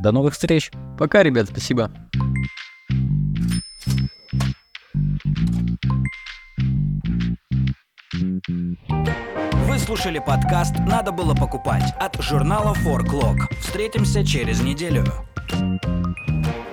До 0.04 0.12
новых 0.12 0.36
встреч. 0.36 0.72
Пока, 1.00 1.24
ребят, 1.24 1.48
спасибо. 1.50 1.90
Вы 9.68 9.80
слушали 9.80 10.20
подкаст 10.20 10.76
«Надо 10.88 11.12
было 11.12 11.34
покупать» 11.34 11.92
от 12.00 12.22
журнала 12.22 12.76
Forklog. 12.86 13.52
Встретимся 13.62 14.24
через 14.24 14.62
неделю. 14.62 15.06
thank 15.48 15.86
you 15.86 16.65